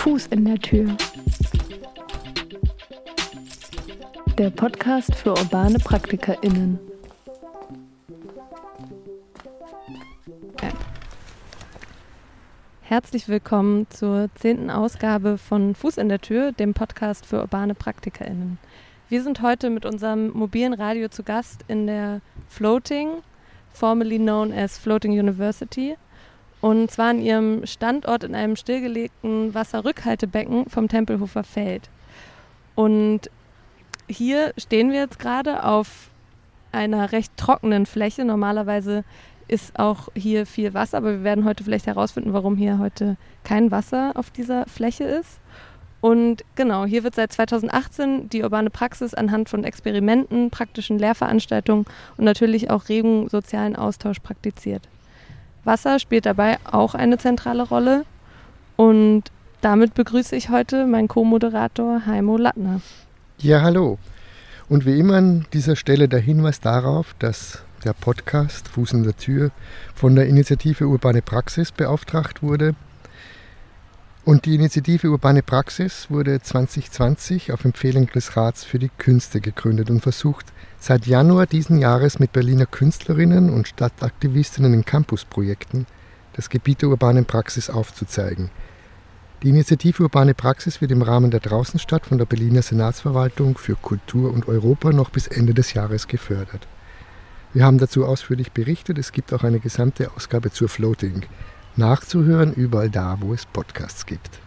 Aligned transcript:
Fuß 0.00 0.28
in 0.28 0.46
der 0.46 0.58
Tür. 0.58 0.96
Der 4.38 4.48
Podcast 4.48 5.14
für 5.14 5.32
urbane 5.32 5.78
PraktikerInnen. 5.78 6.78
Herzlich 12.80 13.28
willkommen 13.28 13.88
zur 13.90 14.30
zehnten 14.36 14.70
Ausgabe 14.70 15.36
von 15.36 15.74
Fuß 15.74 15.98
in 15.98 16.08
der 16.08 16.22
Tür, 16.22 16.52
dem 16.52 16.72
Podcast 16.72 17.26
für 17.26 17.42
urbane 17.42 17.74
PraktikerInnen. 17.74 18.56
Wir 19.10 19.22
sind 19.22 19.42
heute 19.42 19.68
mit 19.68 19.84
unserem 19.84 20.30
mobilen 20.30 20.72
Radio 20.72 21.08
zu 21.08 21.22
Gast 21.22 21.62
in 21.68 21.86
der 21.86 22.22
Floating, 22.48 23.18
formerly 23.74 24.18
known 24.18 24.50
as 24.50 24.78
Floating 24.78 25.12
University, 25.12 25.98
und 26.60 26.90
zwar 26.90 27.10
an 27.10 27.20
ihrem 27.20 27.66
Standort 27.66 28.24
in 28.24 28.34
einem 28.34 28.56
stillgelegten 28.56 29.54
Wasserrückhaltebecken 29.54 30.68
vom 30.68 30.88
Tempelhofer 30.88 31.44
Feld. 31.44 31.88
Und 32.74 33.30
hier 34.08 34.52
stehen 34.58 34.90
wir 34.90 35.00
jetzt 35.00 35.18
gerade 35.18 35.64
auf 35.64 36.10
einer 36.72 37.12
recht 37.12 37.36
trockenen 37.36 37.86
Fläche. 37.86 38.24
Normalerweise 38.24 39.04
ist 39.48 39.78
auch 39.78 40.08
hier 40.14 40.46
viel 40.46 40.74
Wasser, 40.74 40.98
aber 40.98 41.12
wir 41.12 41.24
werden 41.24 41.44
heute 41.44 41.64
vielleicht 41.64 41.86
herausfinden, 41.86 42.32
warum 42.32 42.56
hier 42.56 42.78
heute 42.78 43.16
kein 43.42 43.70
Wasser 43.70 44.12
auf 44.14 44.30
dieser 44.30 44.66
Fläche 44.66 45.04
ist. 45.04 45.40
Und 46.00 46.44
genau, 46.54 46.86
hier 46.86 47.04
wird 47.04 47.14
seit 47.14 47.32
2018 47.32 48.30
die 48.30 48.42
urbane 48.42 48.70
Praxis 48.70 49.12
anhand 49.12 49.48
von 49.48 49.64
Experimenten, 49.64 50.50
praktischen 50.50 50.98
Lehrveranstaltungen 50.98 51.84
und 52.16 52.24
natürlich 52.24 52.70
auch 52.70 52.88
regen 52.88 53.28
sozialen 53.28 53.76
Austausch 53.76 54.20
praktiziert. 54.20 54.88
Wasser 55.64 55.98
spielt 55.98 56.26
dabei 56.26 56.58
auch 56.64 56.94
eine 56.94 57.18
zentrale 57.18 57.62
Rolle. 57.62 58.04
Und 58.76 59.24
damit 59.60 59.94
begrüße 59.94 60.34
ich 60.34 60.48
heute 60.48 60.86
meinen 60.86 61.08
Co-Moderator 61.08 62.06
Heimo 62.06 62.36
Lattner. 62.36 62.80
Ja, 63.38 63.60
hallo. 63.62 63.98
Und 64.68 64.86
wie 64.86 64.98
immer 64.98 65.16
an 65.16 65.46
dieser 65.52 65.76
Stelle 65.76 66.08
der 66.08 66.20
Hinweis 66.20 66.60
darauf, 66.60 67.14
dass 67.18 67.62
der 67.84 67.92
Podcast 67.92 68.68
Fuß 68.68 68.92
in 68.92 69.02
der 69.02 69.16
Tür 69.16 69.50
von 69.94 70.14
der 70.14 70.26
Initiative 70.26 70.86
Urbane 70.86 71.22
Praxis 71.22 71.72
beauftragt 71.72 72.42
wurde. 72.42 72.74
Und 74.30 74.44
die 74.44 74.54
Initiative 74.54 75.10
Urbane 75.10 75.42
Praxis 75.42 76.06
wurde 76.08 76.40
2020 76.40 77.50
auf 77.50 77.64
Empfehlung 77.64 78.06
des 78.06 78.36
Rats 78.36 78.62
für 78.62 78.78
die 78.78 78.92
Künste 78.96 79.40
gegründet 79.40 79.90
und 79.90 80.02
versucht 80.02 80.46
seit 80.78 81.08
Januar 81.08 81.46
diesen 81.46 81.80
Jahres 81.80 82.20
mit 82.20 82.30
Berliner 82.32 82.66
Künstlerinnen 82.66 83.50
und 83.50 83.66
Stadtaktivistinnen 83.66 84.72
in 84.72 84.84
Campusprojekten 84.84 85.84
das 86.34 86.48
Gebiet 86.48 86.82
der 86.82 86.90
urbanen 86.90 87.24
Praxis 87.24 87.70
aufzuzeigen. 87.70 88.50
Die 89.42 89.48
Initiative 89.48 90.04
Urbane 90.04 90.34
Praxis 90.34 90.80
wird 90.80 90.92
im 90.92 91.02
Rahmen 91.02 91.32
der 91.32 91.40
Draußenstadt 91.40 92.06
von 92.06 92.18
der 92.18 92.26
Berliner 92.26 92.62
Senatsverwaltung 92.62 93.58
für 93.58 93.74
Kultur 93.74 94.32
und 94.32 94.46
Europa 94.46 94.92
noch 94.92 95.10
bis 95.10 95.26
Ende 95.26 95.54
des 95.54 95.74
Jahres 95.74 96.06
gefördert. 96.06 96.68
Wir 97.52 97.64
haben 97.64 97.78
dazu 97.78 98.06
ausführlich 98.06 98.52
berichtet. 98.52 98.96
Es 98.96 99.10
gibt 99.10 99.32
auch 99.32 99.42
eine 99.42 99.58
gesamte 99.58 100.12
Ausgabe 100.14 100.52
zur 100.52 100.68
Floating. 100.68 101.24
Nachzuhören 101.76 102.52
überall 102.52 102.90
da, 102.90 103.18
wo 103.20 103.32
es 103.32 103.46
Podcasts 103.46 104.06
gibt. 104.06 104.40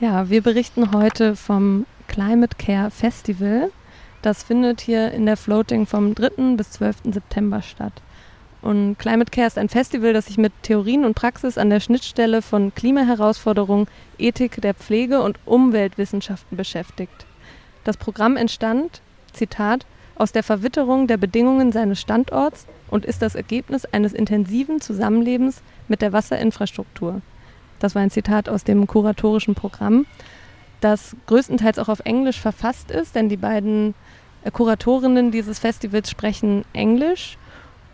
Ja, 0.00 0.28
wir 0.28 0.42
berichten 0.42 0.92
heute 0.92 1.36
vom 1.36 1.86
Climate 2.08 2.56
Care 2.58 2.90
Festival. 2.90 3.70
Das 4.22 4.42
findet 4.42 4.80
hier 4.80 5.12
in 5.12 5.26
der 5.26 5.36
Floating 5.36 5.86
vom 5.86 6.14
3. 6.14 6.56
bis 6.56 6.72
12. 6.72 6.96
September 7.12 7.62
statt. 7.62 7.92
Und 8.62 8.98
Climate 8.98 9.30
Care 9.30 9.46
ist 9.46 9.58
ein 9.58 9.68
Festival, 9.68 10.12
das 10.12 10.26
sich 10.26 10.38
mit 10.38 10.52
Theorien 10.62 11.04
und 11.04 11.14
Praxis 11.14 11.56
an 11.56 11.70
der 11.70 11.80
Schnittstelle 11.80 12.42
von 12.42 12.74
Klimaherausforderungen, 12.74 13.86
Ethik 14.18 14.60
der 14.60 14.74
Pflege 14.74 15.22
und 15.22 15.38
Umweltwissenschaften 15.44 16.56
beschäftigt. 16.56 17.26
Das 17.84 17.96
Programm 17.96 18.36
entstand, 18.36 19.00
Zitat, 19.32 19.86
aus 20.16 20.32
der 20.32 20.42
Verwitterung 20.42 21.06
der 21.06 21.16
Bedingungen 21.16 21.72
seines 21.72 22.00
Standorts 22.00 22.66
und 22.88 23.04
ist 23.04 23.22
das 23.22 23.34
Ergebnis 23.34 23.84
eines 23.86 24.12
intensiven 24.12 24.80
Zusammenlebens 24.80 25.62
mit 25.88 26.02
der 26.02 26.12
Wasserinfrastruktur. 26.12 27.20
Das 27.78 27.94
war 27.94 28.02
ein 28.02 28.10
Zitat 28.10 28.48
aus 28.48 28.64
dem 28.64 28.86
kuratorischen 28.86 29.54
Programm, 29.54 30.06
das 30.80 31.16
größtenteils 31.26 31.78
auch 31.78 31.88
auf 31.88 32.00
Englisch 32.00 32.40
verfasst 32.40 32.90
ist, 32.90 33.14
denn 33.14 33.28
die 33.28 33.36
beiden 33.36 33.94
äh, 34.44 34.50
Kuratorinnen 34.50 35.30
dieses 35.30 35.58
Festivals 35.58 36.10
sprechen 36.10 36.64
Englisch 36.72 37.38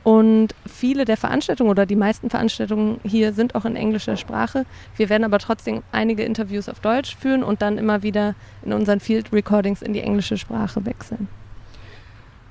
und 0.04 0.48
viele 0.66 1.04
der 1.04 1.16
Veranstaltungen 1.16 1.70
oder 1.70 1.86
die 1.86 1.96
meisten 1.96 2.28
Veranstaltungen 2.28 3.00
hier 3.04 3.32
sind 3.32 3.54
auch 3.54 3.64
in 3.64 3.76
englischer 3.76 4.16
Sprache. 4.16 4.66
Wir 4.96 5.08
werden 5.08 5.24
aber 5.24 5.38
trotzdem 5.38 5.82
einige 5.92 6.24
Interviews 6.24 6.68
auf 6.68 6.80
Deutsch 6.80 7.16
führen 7.16 7.44
und 7.44 7.62
dann 7.62 7.78
immer 7.78 8.02
wieder 8.02 8.34
in 8.64 8.72
unseren 8.72 8.98
Field 8.98 9.32
Recordings 9.32 9.80
in 9.80 9.92
die 9.92 10.00
englische 10.00 10.36
Sprache 10.36 10.84
wechseln. 10.84 11.28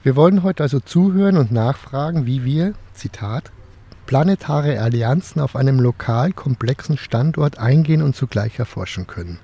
Wir 0.04 0.16
wollen 0.16 0.42
heute 0.42 0.64
also 0.64 0.80
zuhören 0.80 1.38
und 1.38 1.52
nachfragen, 1.52 2.26
wie 2.26 2.44
wir, 2.44 2.74
Zitat, 2.96 3.52
planetare 4.08 4.82
Allianzen 4.82 5.40
auf 5.40 5.56
einem 5.56 5.80
lokal 5.80 6.32
komplexen 6.34 6.98
Standort 6.98 7.60
eingehen 7.60 8.02
und 8.02 8.16
zugleich 8.16 8.58
erforschen 8.58 9.06
können. 9.06 9.38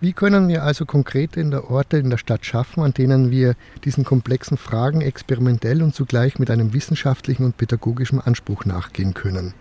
Wie 0.00 0.14
können 0.14 0.48
wir 0.48 0.62
also 0.62 0.86
konkrete 0.86 1.38
in 1.38 1.50
der 1.50 1.70
Orte 1.70 1.98
in 1.98 2.08
der 2.08 2.16
Stadt 2.16 2.46
schaffen, 2.46 2.82
an 2.82 2.94
denen 2.94 3.30
wir 3.30 3.56
diesen 3.84 4.04
komplexen 4.04 4.56
Fragen 4.56 5.02
experimentell 5.02 5.82
und 5.82 5.94
zugleich 5.94 6.38
mit 6.38 6.50
einem 6.50 6.72
wissenschaftlichen 6.72 7.44
und 7.44 7.58
pädagogischen 7.58 8.22
Anspruch 8.22 8.64
nachgehen 8.64 9.12
können? 9.12 9.52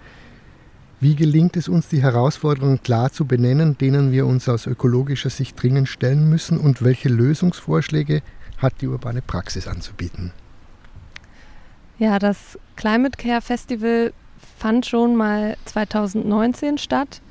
Wie 1.01 1.15
gelingt 1.15 1.57
es 1.57 1.67
uns, 1.67 1.89
die 1.89 2.01
Herausforderungen 2.01 2.81
klar 2.81 3.11
zu 3.11 3.25
benennen, 3.25 3.77
denen 3.77 4.13
wir 4.13 4.25
uns 4.25 4.47
aus 4.47 4.67
ökologischer 4.67 5.29
Sicht 5.29 5.61
dringend 5.61 5.89
stellen 5.89 6.29
müssen 6.29 6.57
und 6.57 6.81
welche 6.81 7.09
Lösungsvorschläge 7.09 8.21
hat 8.61 8.81
die 8.81 8.87
urbane 8.87 9.21
Praxis 9.21 9.67
anzubieten? 9.67 10.31
Ja, 11.97 12.19
das 12.19 12.57
Climate 12.75 13.17
Care 13.17 13.41
Festival 13.41 14.13
fand 14.57 14.85
schon 14.85 15.15
mal 15.15 15.57
2019 15.65 16.77
statt. 16.77 17.21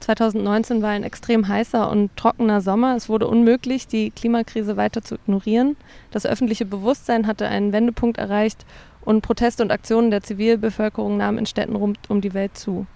2019 0.00 0.82
war 0.82 0.90
ein 0.90 1.04
extrem 1.04 1.46
heißer 1.46 1.88
und 1.90 2.16
trockener 2.16 2.60
Sommer. 2.60 2.96
Es 2.96 3.08
wurde 3.08 3.28
unmöglich, 3.28 3.86
die 3.86 4.10
Klimakrise 4.10 4.76
weiter 4.76 5.02
zu 5.02 5.14
ignorieren. 5.14 5.76
Das 6.10 6.26
öffentliche 6.26 6.66
Bewusstsein 6.66 7.26
hatte 7.26 7.46
einen 7.46 7.72
Wendepunkt 7.72 8.18
erreicht 8.18 8.66
und 9.00 9.22
Proteste 9.22 9.62
und 9.62 9.70
Aktionen 9.70 10.10
der 10.10 10.22
Zivilbevölkerung 10.22 11.16
nahmen 11.16 11.38
in 11.38 11.46
Städten 11.46 11.76
rund 11.76 11.98
um 12.08 12.20
die 12.20 12.34
Welt 12.34 12.56
zu. 12.56 12.86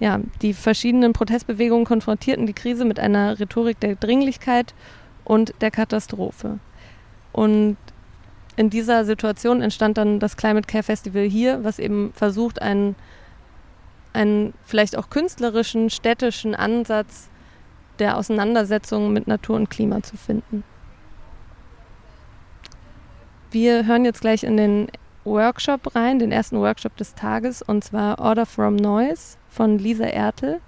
Ja, 0.00 0.20
die 0.40 0.54
verschiedenen 0.54 1.12
Protestbewegungen 1.12 1.84
konfrontierten 1.84 2.46
die 2.46 2.52
Krise 2.52 2.84
mit 2.84 2.98
einer 2.98 3.38
Rhetorik 3.38 3.78
der 3.78 3.94
Dringlichkeit 3.94 4.74
und 5.24 5.54
der 5.60 5.70
Katastrophe. 5.70 6.58
Und 7.32 7.76
in 8.56 8.70
dieser 8.70 9.04
Situation 9.04 9.62
entstand 9.62 9.96
dann 9.96 10.20
das 10.20 10.36
Climate 10.36 10.66
Care 10.66 10.82
Festival 10.82 11.24
hier, 11.24 11.64
was 11.64 11.78
eben 11.78 12.12
versucht, 12.14 12.60
einen 12.60 12.94
einen 14.12 14.54
vielleicht 14.64 14.96
auch 14.96 15.10
künstlerischen, 15.10 15.90
städtischen 15.90 16.54
Ansatz 16.54 17.28
der 17.98 18.16
Auseinandersetzung 18.16 19.12
mit 19.12 19.26
Natur 19.26 19.56
und 19.56 19.70
Klima 19.70 20.02
zu 20.02 20.16
finden. 20.16 20.64
Wir 23.50 23.86
hören 23.86 24.04
jetzt 24.04 24.22
gleich 24.22 24.44
in 24.44 24.56
den 24.56 24.88
Workshop 25.24 25.94
rein, 25.94 26.18
den 26.18 26.32
ersten 26.32 26.58
Workshop 26.58 26.96
des 26.96 27.14
Tages, 27.14 27.62
und 27.62 27.84
zwar 27.84 28.18
Order 28.18 28.46
from 28.46 28.76
Noise 28.76 29.36
von 29.48 29.78
Lisa 29.78 30.04
Ertel. 30.04 30.60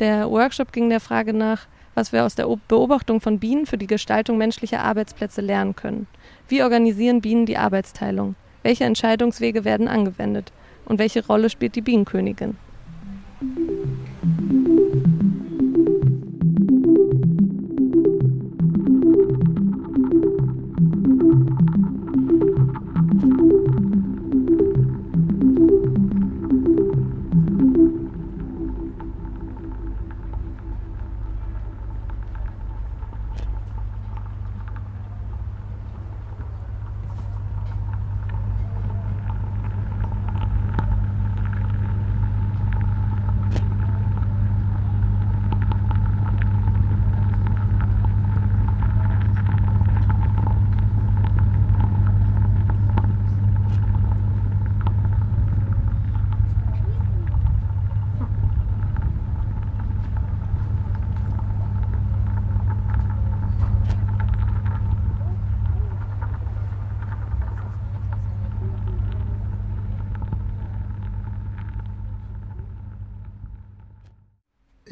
Der 0.00 0.30
Workshop 0.30 0.72
ging 0.72 0.88
der 0.88 1.00
Frage 1.00 1.32
nach, 1.32 1.66
was 1.94 2.12
wir 2.12 2.24
aus 2.24 2.34
der 2.34 2.48
Beobachtung 2.68 3.20
von 3.20 3.38
Bienen 3.38 3.66
für 3.66 3.78
die 3.78 3.86
Gestaltung 3.86 4.36
menschlicher 4.36 4.82
Arbeitsplätze 4.82 5.40
lernen 5.40 5.76
können. 5.76 6.06
Wie 6.48 6.62
organisieren 6.62 7.20
Bienen 7.20 7.46
die 7.46 7.56
Arbeitsteilung? 7.56 8.34
Welche 8.62 8.84
Entscheidungswege 8.84 9.64
werden 9.64 9.88
angewendet? 9.88 10.52
Und 10.86 10.98
welche 10.98 11.26
Rolle 11.26 11.48
spielt 11.48 11.76
die 11.76 11.80
Bienenkönigin? 11.80 12.56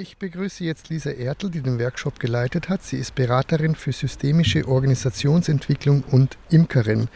Ich 0.02 0.16
begrüße 0.16 0.64
jetzt 0.64 0.88
Lisa 0.88 1.10
Ertl, 1.10 1.48
die 1.48 1.60
den 1.60 1.78
Workshop 1.78 2.18
geleitet 2.18 2.68
hat. 2.68 2.82
Sie 2.82 2.96
ist 2.96 3.14
Beraterin 3.14 3.76
für 3.76 3.92
systemische 3.92 4.66
Organisationsentwicklung 4.66 6.02
und 6.10 6.36
Imkerin. 6.50 7.06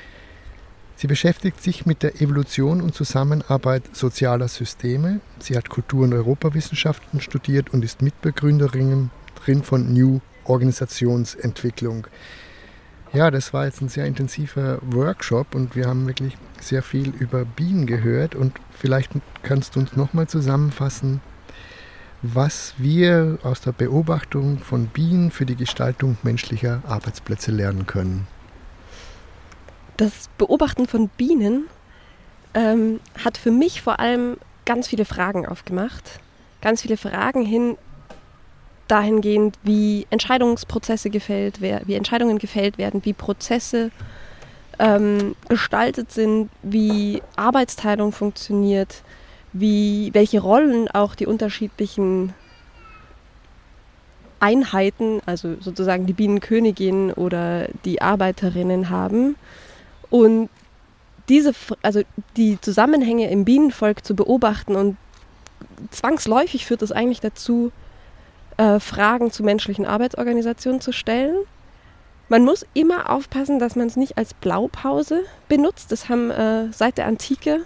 Sie 0.95 1.09
beschäftigt 1.09 1.61
sich 1.61 1.85
mit 1.85 2.05
der 2.05 2.21
Evolution 2.21 2.81
und 2.81 2.95
Zusammenarbeit 2.95 3.83
sozialer 3.93 4.47
Systeme. 4.47 5.19
Sie 5.41 5.57
hat 5.57 5.69
Kultur- 5.69 6.05
und 6.05 6.15
Europawissenschaften 6.15 7.21
studiert 7.21 7.75
und 7.75 7.85
ist 7.85 8.03
Mitbegründerin 8.03 9.11
von 9.65 9.93
New 9.93 10.21
Organisationsentwicklung. 10.45 12.07
Ja, 13.13 13.33
das 13.33 13.53
war 13.53 13.65
jetzt 13.65 13.83
ein 13.83 13.89
sehr 13.89 14.07
intensiver 14.07 14.79
Workshop 14.83 15.57
und 15.57 15.75
wir 15.75 15.87
haben 15.89 16.07
wirklich 16.07 16.37
sehr 16.61 16.85
viel 16.85 17.09
über 17.19 17.45
Bienen 17.47 17.87
gehört 17.87 18.37
und 18.37 18.53
vielleicht 18.71 19.11
kannst 19.43 19.75
du 19.75 19.81
uns 19.81 19.97
nochmal 19.97 20.29
zusammenfassen, 20.29 21.21
was 22.35 22.75
wir 22.79 23.39
aus 23.43 23.61
der 23.61 23.73
Beobachtung 23.73 24.59
von 24.59 24.87
Bienen 24.87 25.31
für 25.31 25.47
die 25.47 25.57
Gestaltung 25.57 26.17
menschlicher 26.23 26.83
Arbeitsplätze 26.87 27.51
lernen 27.51 27.87
können. 27.87 28.27
Das 29.97 30.29
Beobachten 30.37 30.87
von 30.87 31.09
Bienen 31.09 31.67
ähm, 32.55 33.01
hat 33.25 33.39
für 33.39 33.51
mich 33.51 33.83
vor 33.83 34.01
allem 34.01 34.37
ganz 34.65 34.89
viele 34.89 35.05
Fragen 35.05 35.47
aufgemacht. 35.47 36.21
Ganz 36.61 36.83
viele 36.83 36.97
Fragen 36.97 37.45
hin 37.45 37.79
dahingehend, 38.89 39.59
wie 39.63 40.07
Entscheidungsprozesse 40.11 41.11
gefällt 41.11 41.61
werden, 41.61 41.85
wie 41.87 41.95
Entscheidungen 41.95 42.39
gefällt 42.39 42.79
werden, 42.79 43.05
wie 43.05 43.13
Prozesse 43.13 43.91
ähm, 44.79 45.35
gestaltet 45.49 46.13
sind, 46.13 46.51
wie 46.63 47.23
Arbeitsteilung 47.37 48.13
funktioniert, 48.13 49.03
wie, 49.61 50.11
welche 50.13 50.41
Rollen 50.41 50.89
auch 50.89 51.15
die 51.15 51.27
unterschiedlichen 51.27 52.35
Einheiten, 54.41 55.21
also 55.27 55.57
sozusagen 55.61 56.07
die 56.07 56.13
Bienenkönigin 56.13 57.13
oder 57.13 57.69
die 57.85 58.03
Arbeiterinnen 58.03 58.91
haben. 58.91 59.37
Und 60.11 60.51
diese, 61.29 61.53
also 61.83 62.03
die 62.37 62.61
Zusammenhänge 62.61 63.31
im 63.31 63.45
Bienenvolk 63.45 64.05
zu 64.05 64.15
beobachten 64.15 64.77
und 64.77 64.97
zwangsläufig 65.91 66.67
führt 66.67 66.83
es 66.83 66.93
eigentlich 66.93 67.21
dazu, 67.21 67.73
äh, 68.57 68.79
Fragen 68.79 69.31
zu 69.31 69.43
menschlichen 69.43 69.87
Arbeitsorganisationen 69.87 70.81
zu 70.81 70.93
stellen. 70.93 71.37
Man 72.29 72.45
muss 72.45 72.67
immer 72.75 73.11
aufpassen, 73.11 73.59
dass 73.59 73.77
man 73.77 73.87
es 73.87 73.97
nicht 73.97 74.19
als 74.19 74.35
Blaupause 74.35 75.23
benutzt. 75.49 75.93
Das 75.93 76.09
haben 76.09 76.31
äh, 76.31 76.73
seit 76.73 76.99
der 76.99 77.07
Antike 77.07 77.61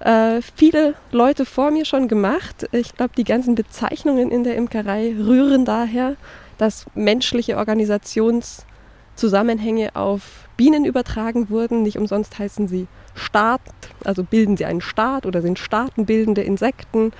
äh, 0.00 0.40
viele 0.54 0.94
Leute 1.10 1.44
vor 1.44 1.70
mir 1.70 1.84
schon 1.84 2.08
gemacht. 2.08 2.66
Ich 2.72 2.94
glaube, 2.94 3.12
die 3.16 3.24
ganzen 3.24 3.54
Bezeichnungen 3.54 4.30
in 4.30 4.44
der 4.44 4.56
Imkerei 4.56 5.14
rühren 5.18 5.64
daher, 5.64 6.16
dass 6.56 6.86
menschliche 6.94 7.56
Organisationszusammenhänge 7.56 9.96
auf 9.96 10.48
Bienen 10.56 10.84
übertragen 10.84 11.50
wurden. 11.50 11.82
Nicht 11.82 11.98
umsonst 11.98 12.38
heißen 12.38 12.68
sie 12.68 12.86
Staat, 13.14 13.60
also 14.04 14.22
bilden 14.22 14.56
sie 14.56 14.64
einen 14.64 14.80
Staat 14.80 15.26
oder 15.26 15.42
sind 15.42 15.58
staatenbildende 15.58 16.42
Insekten. 16.42 17.12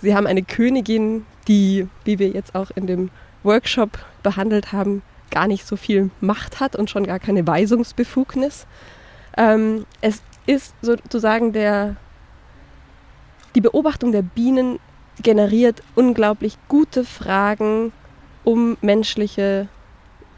Sie 0.00 0.14
haben 0.14 0.26
eine 0.26 0.42
Königin, 0.42 1.26
die, 1.48 1.88
wie 2.04 2.18
wir 2.18 2.28
jetzt 2.28 2.54
auch 2.54 2.70
in 2.74 2.86
dem 2.86 3.10
Workshop 3.42 3.98
behandelt 4.22 4.72
haben, 4.72 5.02
gar 5.30 5.46
nicht 5.46 5.66
so 5.66 5.76
viel 5.76 6.10
Macht 6.20 6.60
hat 6.60 6.76
und 6.76 6.90
schon 6.90 7.06
gar 7.06 7.18
keine 7.18 7.46
Weisungsbefugnis. 7.46 8.66
Ähm, 9.36 9.86
es 10.00 10.22
ist 10.46 10.74
sozusagen 10.82 11.52
der, 11.52 11.96
die 13.54 13.60
Beobachtung 13.60 14.12
der 14.12 14.22
Bienen 14.22 14.78
generiert 15.22 15.82
unglaublich 15.94 16.56
gute 16.68 17.04
Fragen, 17.04 17.92
um 18.44 18.76
menschliche 18.80 19.68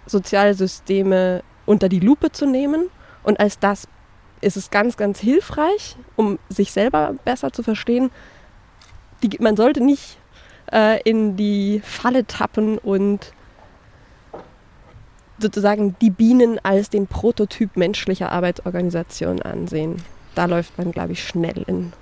Sozialsysteme 0.07 1.43
unter 1.67 1.89
die 1.89 2.01
Lupe 2.01 2.33
zu 2.33 2.47
nehmen. 2.47 2.89
Und 3.23 3.39
als 3.39 3.59
das 3.59 3.87
ist 4.41 4.57
es 4.57 4.71
ganz, 4.71 4.97
ganz 4.97 5.21
hilfreich, 5.21 5.97
um 6.17 6.39
sich 6.49 6.73
selber 6.73 7.15
besser 7.25 7.53
zu 7.53 7.63
verstehen. 7.63 8.11
Die, 9.23 9.39
man 9.41 9.57
sollte 9.57 9.83
nicht 9.83 10.19
äh, 10.73 11.01
in 11.09 11.37
die 11.37 11.81
Falle 11.85 12.27
tappen 12.27 12.79
und 12.79 13.33
sozusagen 15.39 15.97
die 16.01 16.11
Bienen 16.11 16.59
als 16.65 16.91
den 16.91 17.07
Prototyp 17.07 17.77
menschlicher 17.77 18.33
Arbeitsorganisation 18.33 19.43
ansehen. 19.43 20.03
Da 20.35 20.47
läuft 20.47 20.77
man, 20.79 20.93
glaube 20.93 21.13
ich, 21.13 21.25
schnell 21.25 21.65
in, 21.67 21.93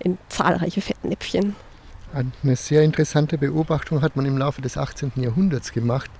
in 0.00 0.18
zahlreiche 0.28 0.80
Fettnäpfchen. 0.80 1.54
Eine 2.12 2.56
sehr 2.56 2.82
interessante 2.82 3.38
Beobachtung 3.38 4.02
hat 4.02 4.16
man 4.16 4.26
im 4.26 4.36
Laufe 4.36 4.60
des 4.60 4.76
18. 4.76 5.12
Jahrhunderts 5.16 5.72
gemacht, 5.72 6.10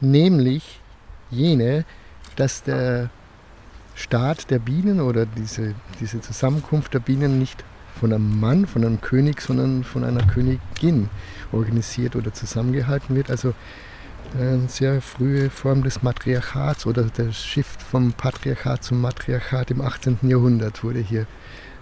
nämlich 0.00 0.80
jene, 1.30 1.84
dass 2.36 2.62
der 2.62 3.10
Staat 3.94 4.50
der 4.50 4.58
Bienen 4.58 5.00
oder 5.00 5.26
diese, 5.26 5.74
diese 6.00 6.20
Zusammenkunft 6.20 6.94
der 6.94 7.00
Bienen 7.00 7.38
nicht 7.38 7.62
von 8.00 8.12
einem 8.12 8.40
Mann, 8.40 8.66
von 8.66 8.84
einem 8.84 9.00
König, 9.00 9.40
sondern 9.40 9.84
von 9.84 10.02
einer 10.02 10.26
Königin 10.26 11.10
organisiert 11.52 12.16
oder 12.16 12.32
zusammengehalten 12.32 13.14
wird. 13.14 13.30
Also 13.30 13.54
eine 14.36 14.68
sehr 14.68 15.00
frühe 15.00 15.48
Form 15.50 15.82
des 15.82 16.02
Matriarchats 16.02 16.86
oder 16.86 17.04
der 17.04 17.32
Shift 17.32 17.80
vom 17.82 18.12
Patriarchat 18.12 18.82
zum 18.82 19.00
Matriarchat 19.00 19.70
im 19.70 19.80
18. 19.80 20.18
Jahrhundert 20.22 20.82
wurde 20.82 20.98
hier 20.98 21.26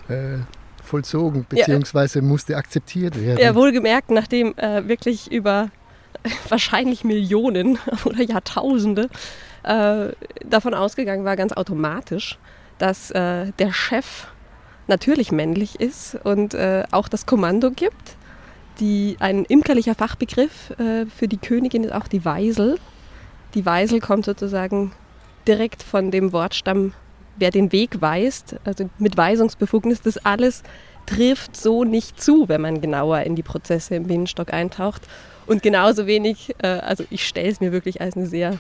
äh, 0.09 0.39
vollzogen, 0.83 1.47
beziehungsweise 1.49 2.19
ja, 2.19 2.25
musste 2.25 2.57
akzeptiert 2.57 3.21
werden. 3.21 3.39
Ja, 3.39 3.55
wohlgemerkt, 3.55 4.11
nachdem 4.11 4.57
äh, 4.57 4.87
wirklich 4.89 5.31
über 5.31 5.71
wahrscheinlich 6.49 7.05
Millionen 7.05 7.79
oder 8.05 8.23
Jahrtausende 8.23 9.09
äh, 9.63 10.09
davon 10.45 10.75
ausgegangen 10.75 11.25
war, 11.25 11.37
ganz 11.37 11.53
automatisch, 11.53 12.39
dass 12.79 13.11
äh, 13.13 13.53
der 13.59 13.73
Chef 13.73 14.27
natürlich 14.89 15.31
männlich 15.31 15.81
ist 15.81 16.19
und 16.25 16.55
äh, 16.55 16.85
auch 16.91 17.09
das 17.09 17.27
Kommando 17.27 17.71
gibt 17.71 18.17
die, 18.81 19.17
ein 19.21 19.45
imkerlicher 19.45 19.95
Fachbegriff 19.95 20.71
äh, 20.79 21.07
für 21.07 21.29
die 21.29 21.37
Königin 21.37 21.85
ist 21.85 21.93
auch 21.93 22.09
die 22.09 22.25
Weisel. 22.25 22.79
Die 23.55 23.67
Weisel 23.67 24.01
kommt 24.01 24.25
sozusagen 24.25 24.93
direkt 25.47 25.83
von 25.83 26.11
dem 26.11 26.33
Wortstamm, 26.33 26.93
wer 27.37 27.51
den 27.51 27.73
Weg 27.73 28.01
weist, 28.01 28.57
also 28.65 28.89
mit 28.99 29.17
Weisungsbefugnis. 29.17 30.03
Das 30.03 30.19
alles 30.19 30.63
trifft 31.07 31.57
so 31.57 31.85
nicht 31.85 32.21
zu, 32.21 32.49
wenn 32.49 32.61
man 32.61 32.81
genauer 32.81 33.21
in 33.21 33.37
die 33.37 33.43
Prozesse 33.43 33.95
im 33.95 34.05
Bienenstock 34.05 34.53
eintaucht. 34.53 35.03
Und 35.47 35.63
genauso 35.63 36.07
wenig, 36.07 36.55
äh, 36.63 36.67
also 36.67 37.05
ich 37.11 37.27
stelle 37.27 37.51
es 37.51 37.61
mir 37.61 37.73
wirklich 37.73 38.01
als 38.01 38.17
einen 38.17 38.27
sehr 38.27 38.59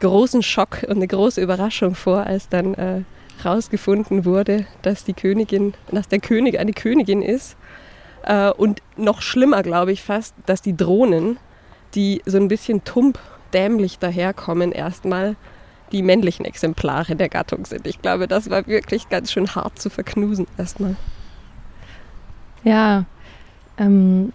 großen 0.00 0.42
Schock 0.42 0.84
und 0.84 0.96
eine 0.96 1.08
große 1.08 1.40
Überraschung 1.40 1.94
vor, 1.94 2.26
als 2.26 2.48
dann 2.48 2.74
äh, 2.74 3.02
rausgefunden 3.44 4.24
wurde, 4.24 4.66
dass 4.82 5.04
die 5.04 5.14
Königin, 5.14 5.74
dass 5.90 6.08
der 6.08 6.20
König 6.20 6.58
eine 6.58 6.72
Königin 6.72 7.22
ist 7.22 7.56
äh, 8.22 8.50
und 8.50 8.82
noch 8.96 9.22
schlimmer, 9.22 9.62
glaube 9.62 9.92
ich 9.92 10.02
fast, 10.02 10.34
dass 10.46 10.62
die 10.62 10.76
Drohnen, 10.76 11.38
die 11.94 12.22
so 12.26 12.36
ein 12.36 12.48
bisschen 12.48 12.84
tump 12.84 13.18
dämlich 13.52 13.98
daherkommen, 13.98 14.72
erstmal 14.72 15.36
die 15.92 16.02
männlichen 16.02 16.44
Exemplare 16.44 17.16
der 17.16 17.28
Gattung 17.28 17.66
sind. 17.66 17.86
Ich 17.86 18.00
glaube, 18.00 18.28
das 18.28 18.50
war 18.50 18.66
wirklich 18.66 19.08
ganz 19.08 19.32
schön 19.32 19.54
hart 19.54 19.78
zu 19.78 19.90
verknusen 19.90 20.46
erstmal. 20.56 20.96
Ja, 22.62 23.04
ähm, 23.78 24.32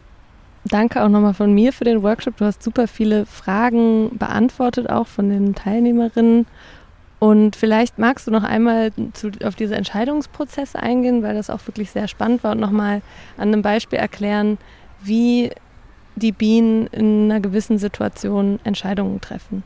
danke 0.65 1.03
auch 1.03 1.09
nochmal 1.09 1.33
von 1.33 1.53
mir 1.53 1.71
für 1.71 1.83
den 1.83 2.03
Workshop. 2.03 2.37
Du 2.37 2.45
hast 2.45 2.63
super 2.63 2.87
viele 2.87 3.25
Fragen 3.25 4.17
beantwortet, 4.17 4.89
auch 4.89 5.07
von 5.07 5.29
den 5.29 5.55
Teilnehmerinnen. 5.55 6.45
Und 7.19 7.55
vielleicht 7.55 7.97
magst 7.97 8.27
du 8.27 8.31
noch 8.31 8.43
einmal 8.43 8.91
zu, 9.13 9.31
auf 9.43 9.55
diese 9.55 9.75
Entscheidungsprozesse 9.75 10.77
eingehen, 10.77 11.23
weil 11.23 11.35
das 11.35 11.49
auch 11.49 11.65
wirklich 11.67 11.91
sehr 11.91 12.07
spannend 12.07 12.43
war 12.43 12.51
und 12.51 12.59
nochmal 12.59 13.01
an 13.37 13.49
einem 13.49 13.61
Beispiel 13.61 13.99
erklären, 13.99 14.57
wie 15.01 15.51
die 16.15 16.31
Bienen 16.31 16.87
in 16.87 17.31
einer 17.31 17.39
gewissen 17.39 17.77
Situation 17.77 18.59
Entscheidungen 18.63 19.21
treffen. 19.21 19.63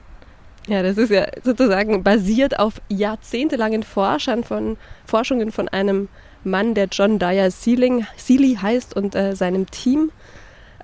Ja, 0.69 0.83
das 0.83 0.99
ist 0.99 1.09
ja 1.09 1.25
sozusagen 1.43 2.03
basiert 2.03 2.59
auf 2.59 2.79
jahrzehntelangen 2.89 3.81
Forschern 3.81 4.43
von, 4.43 4.77
Forschungen 5.03 5.51
von 5.51 5.67
einem 5.67 6.09
Mann, 6.43 6.75
der 6.75 6.85
John 6.91 7.17
Dyer 7.17 7.49
Sealing, 7.49 8.05
Seeley 8.17 8.55
heißt 8.61 8.95
und 8.95 9.15
äh, 9.15 9.35
seinem 9.35 9.71
Team. 9.71 10.11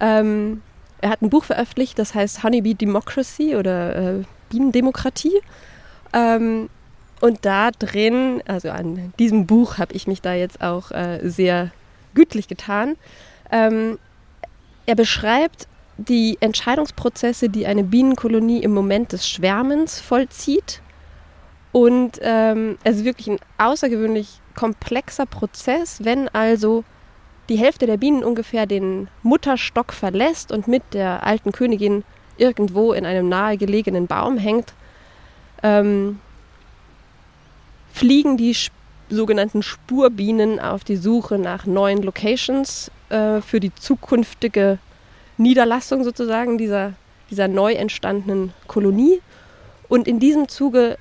Ähm, 0.01 0.63
er 1.01 1.11
hat 1.11 1.21
ein 1.21 1.29
Buch 1.29 1.43
veröffentlicht, 1.43 1.99
das 1.99 2.15
heißt 2.15 2.43
Honeybee 2.43 2.73
Democracy 2.73 3.55
oder 3.55 3.95
äh, 3.95 4.23
Bienendemokratie. 4.49 5.39
Ähm, 6.13 6.69
und 7.21 7.45
da 7.45 7.69
drin, 7.69 8.41
also 8.47 8.71
an 8.71 9.13
diesem 9.19 9.45
Buch 9.45 9.77
habe 9.77 9.93
ich 9.93 10.07
mich 10.07 10.19
da 10.19 10.33
jetzt 10.33 10.61
auch 10.61 10.89
äh, 10.89 11.19
sehr 11.29 11.69
gütlich 12.15 12.47
getan. 12.47 12.95
Ähm, 13.51 13.99
er 14.87 14.95
beschreibt 14.95 15.67
die 15.97 16.37
Entscheidungsprozesse, 16.39 17.49
die 17.49 17.65
eine 17.65 17.83
Bienenkolonie 17.83 18.61
im 18.61 18.73
Moment 18.73 19.11
des 19.11 19.27
Schwärmens 19.27 19.99
vollzieht. 19.99 20.81
Und 21.71 22.19
ähm, 22.21 22.77
es 22.83 22.97
ist 22.97 23.05
wirklich 23.05 23.27
ein 23.27 23.39
außergewöhnlich 23.57 24.39
komplexer 24.55 25.25
Prozess, 25.25 26.03
wenn 26.03 26.29
also 26.29 26.83
die 27.49 27.57
Hälfte 27.57 27.85
der 27.85 27.97
Bienen 27.97 28.23
ungefähr 28.23 28.65
den 28.65 29.09
Mutterstock 29.23 29.93
verlässt 29.93 30.51
und 30.51 30.67
mit 30.67 30.83
der 30.93 31.23
alten 31.23 31.51
Königin 31.51 32.03
irgendwo 32.37 32.93
in 32.93 33.05
einem 33.05 33.29
nahegelegenen 33.29 34.07
Baum 34.07 34.37
hängt, 34.37 34.73
ähm, 35.63 36.19
fliegen 37.93 38.37
die 38.37 38.55
sogenannten 39.09 39.61
Spurbienen 39.61 40.59
auf 40.59 40.83
die 40.83 40.97
Suche 40.97 41.37
nach 41.37 41.65
neuen 41.65 42.01
Locations 42.01 42.91
äh, 43.09 43.41
für 43.41 43.59
die 43.59 43.73
zukünftige 43.75 44.79
Niederlassung 45.37 46.03
sozusagen 46.03 46.57
dieser, 46.57 46.93
dieser 47.29 47.47
neu 47.47 47.73
entstandenen 47.73 48.53
Kolonie. 48.67 49.21
Und 49.87 50.07
in 50.07 50.19
diesem 50.19 50.47
Zuge, 50.47 50.97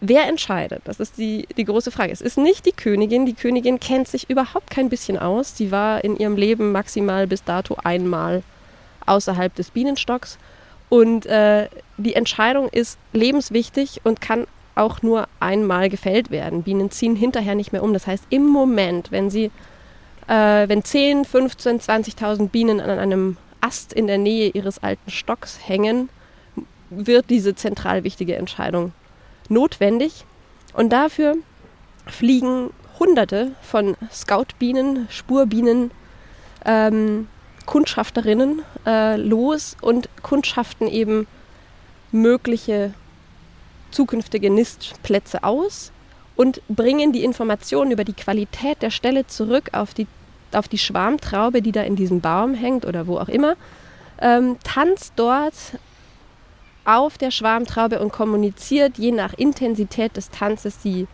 wer 0.00 0.26
entscheidet? 0.26 0.82
Das 0.84 1.00
ist 1.00 1.18
die, 1.18 1.46
die 1.56 1.64
große 1.64 1.90
Frage. 1.90 2.12
Es 2.12 2.20
ist 2.20 2.38
nicht 2.38 2.66
die 2.66 2.72
Königin. 2.72 3.26
Die 3.26 3.34
Königin 3.34 3.78
kennt 3.80 4.08
sich 4.08 4.28
überhaupt 4.28 4.70
kein 4.70 4.88
bisschen 4.88 5.18
aus. 5.18 5.56
Sie 5.56 5.70
war 5.70 6.02
in 6.04 6.16
ihrem 6.16 6.36
Leben 6.36 6.72
maximal 6.72 7.26
bis 7.26 7.44
dato 7.44 7.76
einmal 7.84 8.42
außerhalb 9.06 9.54
des 9.54 9.70
Bienenstocks. 9.70 10.38
Und 10.88 11.26
äh, 11.26 11.68
die 11.98 12.14
Entscheidung 12.14 12.68
ist 12.68 12.98
lebenswichtig 13.12 14.00
und 14.04 14.20
kann 14.20 14.46
auch 14.74 15.02
nur 15.02 15.28
einmal 15.38 15.88
gefällt 15.88 16.30
werden. 16.30 16.62
Bienen 16.62 16.90
ziehen 16.90 17.14
hinterher 17.14 17.54
nicht 17.54 17.72
mehr 17.72 17.82
um. 17.82 17.92
Das 17.92 18.06
heißt, 18.06 18.24
im 18.30 18.46
Moment, 18.46 19.12
wenn 19.12 19.30
sie, 19.30 19.50
äh, 20.26 20.68
wenn 20.68 20.82
10, 20.82 21.24
15, 21.24 21.80
20.000 21.80 22.48
Bienen 22.48 22.80
an 22.80 22.98
einem 22.98 23.36
Ast 23.60 23.92
in 23.92 24.06
der 24.06 24.18
Nähe 24.18 24.50
ihres 24.50 24.82
alten 24.82 25.10
Stocks 25.10 25.58
hängen, 25.66 26.08
wird 26.90 27.30
diese 27.30 27.54
zentral 27.54 28.04
wichtige 28.04 28.36
Entscheidung 28.36 28.92
notwendig. 29.48 30.24
Und 30.72 30.90
dafür 30.90 31.36
fliegen 32.06 32.70
Hunderte 32.98 33.52
von 33.62 33.96
Scoutbienen, 34.12 35.08
Spurbienen, 35.10 35.90
ähm, 36.64 37.28
Kundschafterinnen 37.66 38.62
äh, 38.86 39.16
los 39.16 39.76
und 39.80 40.08
kundschaften 40.22 40.88
eben 40.88 41.26
mögliche 42.12 42.92
zukünftige 43.90 44.50
Nistplätze 44.50 45.44
aus 45.44 45.92
und 46.36 46.62
bringen 46.68 47.12
die 47.12 47.24
Informationen 47.24 47.90
über 47.90 48.04
die 48.04 48.12
Qualität 48.12 48.82
der 48.82 48.90
Stelle 48.90 49.26
zurück 49.26 49.70
auf 49.72 49.94
die, 49.94 50.06
auf 50.56 50.68
die 50.68 50.78
Schwarmtraube, 50.78 51.62
die 51.62 51.72
da 51.72 51.82
in 51.82 51.96
diesem 51.96 52.20
Baum 52.20 52.54
hängt 52.54 52.84
oder 52.84 53.06
wo 53.06 53.18
auch 53.18 53.28
immer, 53.28 53.56
ähm, 54.20 54.56
tanzt 54.64 55.14
dort 55.16 55.54
auf 56.84 57.18
der 57.18 57.30
Schwarmtraube 57.30 58.00
und 58.00 58.12
kommuniziert 58.12 58.98
je 58.98 59.12
nach 59.12 59.34
Intensität 59.34 60.16
des 60.16 60.30
Tanzes, 60.30 60.78
die, 60.78 61.06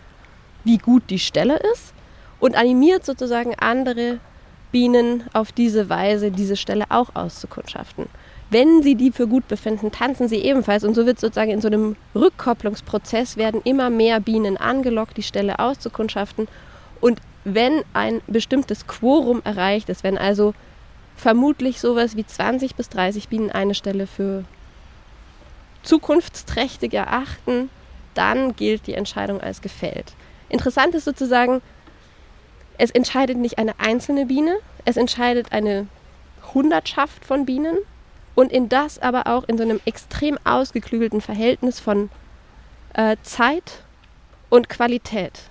wie 0.64 0.78
gut 0.78 1.04
die 1.10 1.18
Stelle 1.18 1.58
ist 1.72 1.92
und 2.40 2.56
animiert 2.56 3.04
sozusagen 3.04 3.54
andere 3.56 4.20
Bienen 4.72 5.24
auf 5.32 5.52
diese 5.52 5.88
Weise 5.88 6.30
diese 6.30 6.56
Stelle 6.56 6.84
auch 6.90 7.14
auszukundschaften. 7.14 8.06
Wenn 8.50 8.82
sie 8.82 8.94
die 8.94 9.10
für 9.10 9.26
gut 9.26 9.48
befinden, 9.48 9.90
tanzen 9.90 10.28
sie 10.28 10.36
ebenfalls. 10.36 10.84
Und 10.84 10.94
so 10.94 11.04
wird 11.04 11.18
sozusagen 11.18 11.50
in 11.50 11.60
so 11.60 11.66
einem 11.66 11.96
Rückkopplungsprozess 12.14 13.36
werden 13.36 13.60
immer 13.64 13.90
mehr 13.90 14.20
Bienen 14.20 14.56
angelockt, 14.56 15.16
die 15.16 15.22
Stelle 15.22 15.58
auszukundschaften. 15.58 16.46
Und 17.00 17.20
wenn 17.48 17.84
ein 17.92 18.22
bestimmtes 18.26 18.88
Quorum 18.88 19.40
erreicht 19.44 19.88
ist, 19.88 20.02
wenn 20.02 20.18
also 20.18 20.52
vermutlich 21.16 21.80
sowas 21.80 22.16
wie 22.16 22.26
20 22.26 22.74
bis 22.74 22.88
30 22.88 23.28
Bienen 23.28 23.52
eine 23.52 23.76
Stelle 23.76 24.08
für 24.08 24.44
zukunftsträchtig 25.84 26.92
erachten, 26.92 27.70
dann 28.14 28.56
gilt 28.56 28.88
die 28.88 28.94
Entscheidung 28.94 29.40
als 29.40 29.62
gefällt. 29.62 30.14
Interessant 30.48 30.96
ist 30.96 31.04
sozusagen, 31.04 31.62
es 32.78 32.90
entscheidet 32.90 33.36
nicht 33.36 33.58
eine 33.58 33.78
einzelne 33.78 34.26
Biene, 34.26 34.58
es 34.84 34.96
entscheidet 34.96 35.52
eine 35.52 35.86
Hundertschaft 36.52 37.24
von 37.24 37.46
Bienen 37.46 37.78
und 38.34 38.50
in 38.50 38.68
das 38.68 38.98
aber 38.98 39.28
auch 39.28 39.44
in 39.44 39.56
so 39.56 39.62
einem 39.62 39.80
extrem 39.84 40.36
ausgeklügelten 40.42 41.20
Verhältnis 41.20 41.78
von 41.78 42.10
äh, 42.94 43.16
Zeit 43.22 43.84
und 44.50 44.68
Qualität. 44.68 45.42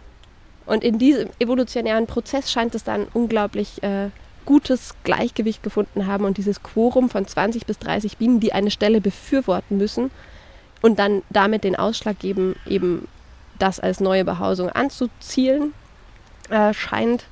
Und 0.65 0.83
in 0.83 0.97
diesem 0.97 1.29
evolutionären 1.39 2.07
Prozess 2.07 2.51
scheint 2.51 2.75
es 2.75 2.83
dann 2.83 3.07
unglaublich 3.13 3.83
äh, 3.83 4.09
gutes 4.45 4.95
Gleichgewicht 5.03 5.63
gefunden 5.63 6.07
haben 6.07 6.25
und 6.25 6.37
dieses 6.37 6.63
Quorum 6.63 7.09
von 7.09 7.27
20 7.27 7.65
bis 7.65 7.79
30 7.79 8.17
Bienen, 8.17 8.39
die 8.39 8.53
eine 8.53 8.71
Stelle 8.71 9.01
befürworten 9.01 9.77
müssen 9.77 10.11
und 10.81 10.99
dann 10.99 11.23
damit 11.29 11.63
den 11.63 11.75
Ausschlag 11.75 12.19
geben, 12.19 12.55
eben 12.65 13.07
das 13.59 13.79
als 13.79 13.99
neue 13.99 14.25
Behausung 14.25 14.69
anzuzielen, 14.69 15.73
äh, 16.49 16.73
scheint 16.73 17.25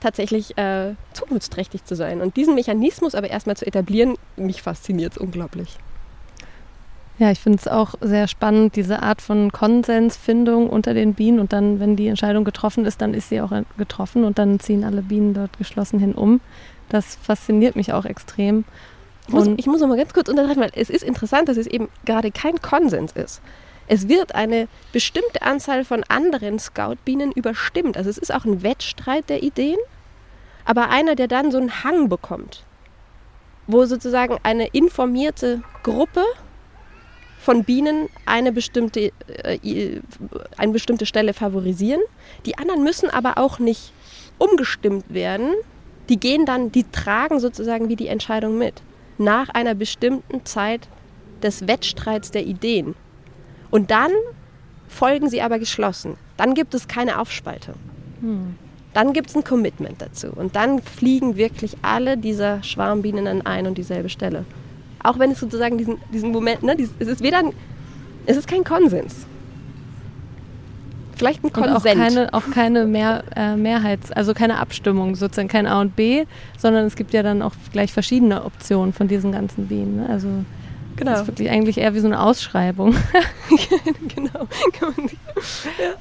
tatsächlich 0.00 0.56
äh, 0.58 0.94
zukunftsträchtig 1.12 1.84
zu 1.84 1.96
sein. 1.96 2.20
Und 2.20 2.36
diesen 2.36 2.54
Mechanismus 2.54 3.14
aber 3.14 3.30
erstmal 3.30 3.56
zu 3.56 3.66
etablieren, 3.66 4.16
mich 4.36 4.62
fasziniert 4.62 5.12
es 5.12 5.18
unglaublich. 5.18 5.78
Ja, 7.18 7.30
ich 7.30 7.38
finde 7.38 7.58
es 7.58 7.68
auch 7.68 7.94
sehr 8.00 8.26
spannend, 8.26 8.74
diese 8.74 9.02
Art 9.02 9.22
von 9.22 9.52
Konsensfindung 9.52 10.68
unter 10.68 10.94
den 10.94 11.14
Bienen 11.14 11.38
und 11.38 11.52
dann, 11.52 11.78
wenn 11.78 11.94
die 11.94 12.08
Entscheidung 12.08 12.44
getroffen 12.44 12.84
ist, 12.84 13.00
dann 13.00 13.14
ist 13.14 13.28
sie 13.28 13.40
auch 13.40 13.52
getroffen 13.78 14.24
und 14.24 14.38
dann 14.38 14.58
ziehen 14.58 14.82
alle 14.82 15.02
Bienen 15.02 15.32
dort 15.32 15.56
geschlossen 15.58 16.00
hin 16.00 16.12
um. 16.12 16.40
Das 16.88 17.16
fasziniert 17.16 17.76
mich 17.76 17.92
auch 17.92 18.04
extrem. 18.04 18.64
Ich 19.28 19.32
muss, 19.32 19.48
ich 19.56 19.66
muss 19.66 19.80
noch 19.80 19.88
mal 19.88 19.96
ganz 19.96 20.12
kurz 20.12 20.28
unterbrechen, 20.28 20.60
weil 20.60 20.72
es 20.74 20.90
ist 20.90 21.02
interessant, 21.02 21.48
dass 21.48 21.56
es 21.56 21.66
eben 21.66 21.88
gerade 22.04 22.30
kein 22.30 22.60
Konsens 22.60 23.12
ist. 23.12 23.40
Es 23.86 24.08
wird 24.08 24.34
eine 24.34 24.66
bestimmte 24.92 25.42
Anzahl 25.42 25.84
von 25.84 26.04
anderen 26.08 26.58
Scoutbienen 26.58 27.32
überstimmt. 27.32 27.96
Also 27.96 28.10
es 28.10 28.18
ist 28.18 28.34
auch 28.34 28.44
ein 28.44 28.62
Wettstreit 28.62 29.28
der 29.30 29.42
Ideen 29.42 29.78
aber 30.64 30.88
einer, 30.90 31.14
der 31.14 31.28
dann 31.28 31.50
so 31.50 31.58
einen 31.58 31.84
Hang 31.84 32.08
bekommt, 32.08 32.64
wo 33.66 33.84
sozusagen 33.84 34.38
eine 34.42 34.68
informierte 34.68 35.62
Gruppe 35.82 36.24
von 37.44 37.62
Bienen 37.62 38.08
eine 38.24 38.52
bestimmte, 38.52 39.12
äh, 39.28 40.00
eine 40.56 40.72
bestimmte 40.72 41.04
Stelle 41.04 41.34
favorisieren. 41.34 42.00
Die 42.46 42.56
anderen 42.56 42.82
müssen 42.82 43.10
aber 43.10 43.36
auch 43.36 43.58
nicht 43.58 43.92
umgestimmt 44.38 45.12
werden. 45.12 45.50
Die 46.08 46.18
gehen 46.18 46.46
dann, 46.46 46.72
die 46.72 46.84
tragen 46.90 47.40
sozusagen 47.40 47.90
wie 47.90 47.96
die 47.96 48.08
Entscheidung 48.08 48.56
mit. 48.56 48.82
Nach 49.18 49.50
einer 49.50 49.74
bestimmten 49.74 50.46
Zeit 50.46 50.88
des 51.42 51.68
Wettstreits 51.68 52.30
der 52.30 52.46
Ideen. 52.46 52.94
Und 53.70 53.90
dann 53.90 54.10
folgen 54.88 55.28
sie 55.28 55.42
aber 55.42 55.58
geschlossen. 55.58 56.16
Dann 56.38 56.54
gibt 56.54 56.74
es 56.74 56.88
keine 56.88 57.20
Aufspaltung. 57.20 57.74
Hm 58.20 58.56
dann 58.94 59.12
gibt 59.12 59.28
es 59.28 59.36
ein 59.36 59.42
Commitment 59.42 60.00
dazu. 60.00 60.28
Und 60.28 60.54
dann 60.54 60.80
fliegen 60.80 61.36
wirklich 61.36 61.76
alle 61.82 62.16
dieser 62.16 62.62
Schwarmbienen 62.62 63.26
an 63.26 63.42
ein 63.44 63.66
und 63.66 63.76
dieselbe 63.76 64.08
Stelle. 64.08 64.44
Auch 65.04 65.18
wenn 65.20 65.30
es 65.30 65.38
sozusagen 65.38 65.78
diesen, 65.78 65.98
diesen 66.12 66.32
Moment, 66.32 66.64
ne, 66.64 66.76
es 66.98 67.06
ist 67.06 67.22
weder 67.22 67.38
ein, 67.38 67.52
es 68.26 68.36
ist 68.36 68.48
kein 68.48 68.64
Konsens. 68.64 69.26
Vielleicht 71.16 71.44
ein 71.44 71.52
Konsens. 71.52 71.76
Auch 71.76 71.84
keine, 71.84 72.34
auch 72.34 72.50
keine 72.50 72.86
Mehr, 72.86 73.22
äh, 73.36 73.54
Mehrheits-, 73.54 74.10
also 74.10 74.34
keine 74.34 74.58
Abstimmung, 74.58 75.14
sozusagen 75.14 75.48
kein 75.48 75.66
A 75.66 75.80
und 75.80 75.94
B, 75.94 76.24
sondern 76.58 76.86
es 76.86 76.96
gibt 76.96 77.12
ja 77.12 77.22
dann 77.22 77.42
auch 77.42 77.52
gleich 77.72 77.92
verschiedene 77.92 78.44
Optionen 78.44 78.92
von 78.92 79.06
diesen 79.06 79.30
ganzen 79.30 79.68
Bienen. 79.68 79.96
Ne? 79.96 80.08
Also 80.08 80.28
genau. 80.96 81.12
das 81.12 81.20
ist 81.20 81.26
wirklich 81.28 81.50
eigentlich 81.50 81.78
eher 81.78 81.94
wie 81.94 82.00
so 82.00 82.08
eine 82.08 82.20
Ausschreibung. 82.20 82.96
genau. 84.16 84.48
ja 85.78 85.94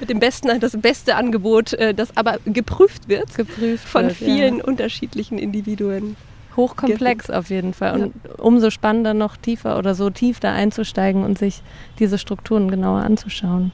mit 0.00 0.08
dem 0.08 0.18
besten, 0.18 0.58
das 0.60 0.76
beste 0.80 1.14
Angebot, 1.14 1.74
äh, 1.74 1.94
das 1.94 2.16
aber 2.16 2.38
geprüft 2.46 3.08
wird, 3.08 3.34
geprüft 3.36 3.86
von 3.86 4.06
wird, 4.06 4.16
vielen 4.16 4.58
ja. 4.58 4.64
unterschiedlichen 4.64 5.38
Individuen. 5.38 6.16
Hochkomplex 6.56 7.30
auf 7.30 7.50
jeden 7.50 7.72
Fall. 7.72 8.00
Und 8.00 8.14
ja. 8.24 8.34
umso 8.38 8.70
spannender 8.70 9.14
noch 9.14 9.36
tiefer 9.36 9.78
oder 9.78 9.94
so 9.94 10.10
tief 10.10 10.40
da 10.40 10.52
einzusteigen 10.52 11.24
und 11.24 11.38
sich 11.38 11.62
diese 11.98 12.18
Strukturen 12.18 12.70
genauer 12.70 13.00
anzuschauen. 13.00 13.72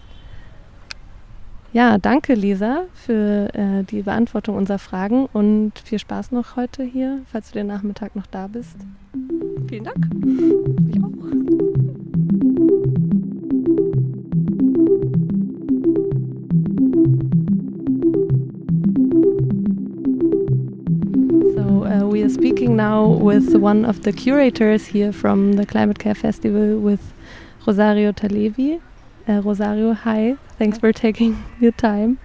Ja, 1.73 1.99
danke 1.99 2.33
Lisa 2.35 2.85
für 2.95 3.53
äh, 3.55 3.83
die 3.85 4.01
Beantwortung 4.01 4.57
unserer 4.57 4.79
Fragen 4.79 5.27
und 5.27 5.73
viel 5.79 5.99
Spaß 5.99 6.33
noch 6.33 6.57
heute 6.57 6.83
hier, 6.83 7.21
falls 7.31 7.51
du 7.51 7.59
den 7.59 7.67
Nachmittag 7.67 8.17
noch 8.17 8.27
da 8.27 8.47
bist. 8.47 8.77
Vielen 9.69 9.85
Dank. 9.85 10.09
Ich 10.89 11.03
auch. 11.03 11.66
Uh, 21.87 22.05
we 22.05 22.21
are 22.21 22.29
speaking 22.29 22.75
now 22.75 23.07
with 23.07 23.55
one 23.55 23.85
of 23.85 24.03
the 24.03 24.13
curators 24.13 24.87
here 24.87 25.13
from 25.13 25.53
the 25.53 25.65
Climate 25.65 26.01
Care 26.01 26.17
Festival 26.17 26.79
with 26.79 27.13
Rosario 27.65 28.11
Talevi. 28.11 28.81
Uh, 29.29 29.41
Rosario, 29.41 29.93
hi. 29.93 30.37
Thanks 30.59 30.79
for 30.79 30.93
taking 30.93 31.45
your 31.61 31.71
time. 31.71 32.19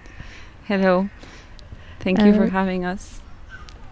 Hello. 0.64 1.08
Thank 2.00 2.20
you 2.22 2.34
for 2.34 2.44
uh, 2.44 2.50
having 2.50 2.84
us. 2.84 3.20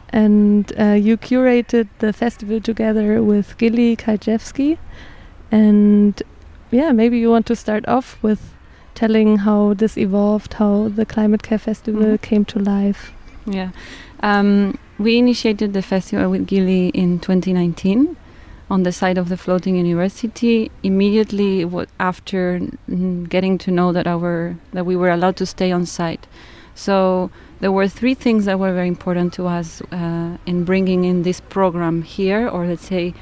And 0.08 0.72
uh, 0.76 0.94
you 0.94 1.16
curated 1.16 1.88
the 2.00 2.12
festival 2.12 2.60
together 2.60 3.22
with 3.22 3.56
Gilly 3.56 3.94
Karjevsky. 3.94 4.76
And 5.52 6.20
yeah, 6.72 6.90
maybe 6.90 7.20
you 7.20 7.30
want 7.30 7.46
to 7.46 7.54
start 7.54 7.86
off 7.86 8.20
with 8.24 8.54
telling 8.96 9.36
how 9.38 9.74
this 9.74 9.96
evolved, 9.96 10.54
how 10.54 10.88
the 10.88 11.06
Climate 11.06 11.44
Care 11.44 11.58
Festival 11.58 12.02
mm 12.02 12.16
-hmm. 12.16 12.28
came 12.28 12.44
to 12.44 12.58
life. 12.58 13.12
Yeah. 13.46 13.70
Um, 14.22 14.74
we 15.00 15.16
initiated 15.16 15.72
the 15.72 15.80
festival 15.80 16.30
with 16.30 16.46
Gilly 16.46 16.88
in 16.88 17.18
2019 17.20 18.16
on 18.70 18.82
the 18.82 18.92
site 18.92 19.16
of 19.16 19.30
the 19.30 19.36
floating 19.36 19.74
university. 19.74 20.70
Immediately 20.82 21.66
after 21.98 22.60
getting 23.28 23.56
to 23.58 23.70
know 23.70 23.92
that 23.92 24.06
our 24.06 24.56
that 24.74 24.84
we 24.84 24.96
were 24.96 25.08
allowed 25.08 25.36
to 25.36 25.46
stay 25.46 25.72
on 25.72 25.86
site. 25.86 26.26
So 26.74 27.30
there 27.60 27.72
were 27.72 27.88
three 27.88 28.12
things 28.12 28.44
that 28.44 28.58
were 28.58 28.74
very 28.74 28.88
important 28.88 29.32
to 29.34 29.46
us 29.46 29.80
uh, 29.90 30.36
in 30.44 30.64
bringing 30.64 31.04
in 31.04 31.22
this 31.22 31.40
program 31.40 32.02
here 32.02 32.46
or 32.46 32.66
let's 32.66 32.86
say 32.86 33.14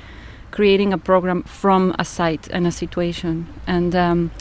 creating 0.50 0.92
a 0.92 0.98
program 0.98 1.44
from 1.44 1.94
a 1.96 2.04
site 2.04 2.48
and 2.48 2.66
a 2.66 2.72
situation. 2.72 3.46
And 3.68 3.94
um, 3.94 4.32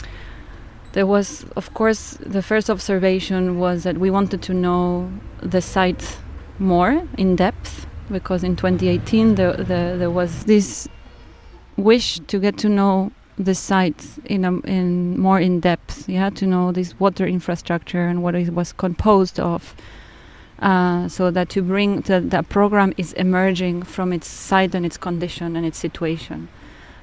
there 0.92 1.06
was 1.06 1.46
of 1.54 1.72
course 1.72 2.18
the 2.20 2.42
first 2.42 2.68
observation 2.68 3.60
was 3.60 3.84
that 3.84 3.96
we 3.98 4.10
wanted 4.10 4.42
to 4.42 4.54
know 4.54 5.08
the 5.40 5.62
site 5.62 6.18
more 6.58 7.06
in 7.16 7.36
depth 7.36 7.86
because 8.10 8.42
in 8.42 8.56
2018 8.56 9.34
the, 9.34 9.52
the, 9.58 9.96
there 9.98 10.10
was 10.10 10.44
this 10.44 10.88
wish 11.76 12.18
to 12.26 12.38
get 12.38 12.58
to 12.58 12.68
know 12.68 13.12
the 13.38 13.54
site 13.54 14.04
in 14.24 14.44
a, 14.44 14.58
in 14.60 15.18
more 15.18 15.38
in 15.38 15.60
depth. 15.60 16.08
You 16.08 16.18
had 16.18 16.36
to 16.36 16.46
know 16.46 16.72
this 16.72 16.98
water 16.98 17.26
infrastructure 17.26 18.02
and 18.02 18.22
what 18.22 18.34
it 18.34 18.52
was 18.52 18.72
composed 18.72 19.38
of. 19.38 19.74
Uh, 20.58 21.06
so 21.06 21.30
that 21.30 21.48
to 21.50 21.62
bring 21.62 22.00
that 22.00 22.48
program 22.48 22.92
is 22.96 23.12
emerging 23.12 23.84
from 23.84 24.12
its 24.12 24.26
site 24.26 24.74
and 24.74 24.84
its 24.84 24.96
condition 24.96 25.54
and 25.54 25.64
its 25.64 25.78
situation. 25.78 26.48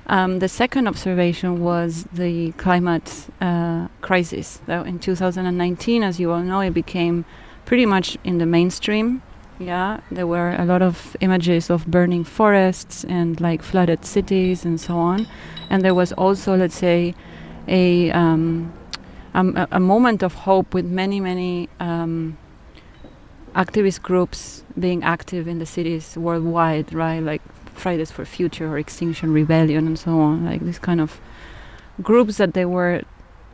Um, 0.08 0.40
the 0.40 0.50
second 0.50 0.88
observation 0.88 1.64
was 1.64 2.06
the 2.12 2.52
climate 2.54 3.28
uh, 3.40 3.88
crisis. 4.02 4.60
That 4.66 4.86
in 4.86 5.00
2019, 5.00 6.04
as 6.04 6.20
you 6.20 6.32
all 6.32 6.44
know, 6.44 6.60
it 6.60 6.74
became 6.74 7.24
pretty 7.64 7.86
much 7.86 8.18
in 8.26 8.38
the 8.38 8.46
mainstream 8.46 9.24
yeah, 9.60 10.02
there 10.12 10.28
were 10.28 10.56
a 10.58 10.66
lot 10.66 10.82
of 10.82 11.16
images 11.22 11.70
of 11.70 11.88
burning 11.88 12.24
forests 12.24 13.06
and 13.06 13.40
like 13.40 13.62
flooded 13.62 14.06
cities 14.06 14.66
and 14.66 14.80
so 14.80 14.98
on. 14.98 15.28
And 15.70 15.84
there 15.84 15.94
was 15.94 16.12
also, 16.14 16.56
let's 16.56 16.76
say, 16.76 17.16
a 17.68 18.12
um, 18.12 18.74
a, 19.34 19.68
a, 19.72 19.80
moment 19.80 20.24
of 20.24 20.34
hope 20.34 20.74
with 20.74 20.86
many, 20.86 21.20
many 21.20 21.70
um, 21.80 22.38
activist 23.54 24.02
groups 24.02 24.64
being 24.80 25.04
active 25.04 25.48
in 25.48 25.60
the 25.60 25.66
cities 25.66 26.18
worldwide, 26.18 26.94
right? 26.94 27.20
Like 27.20 27.42
Fridays 27.74 28.12
for 28.12 28.24
Future 28.24 28.68
or 28.68 28.78
Extinction 28.78 29.34
Rebellion 29.34 29.88
and 29.88 30.00
so 30.00 30.20
on. 30.20 30.46
Like 30.46 30.62
these 30.62 30.80
kind 30.80 31.02
of 31.02 31.20
groups 32.02 32.38
that 32.38 32.54
they 32.54 32.66
were, 32.66 33.02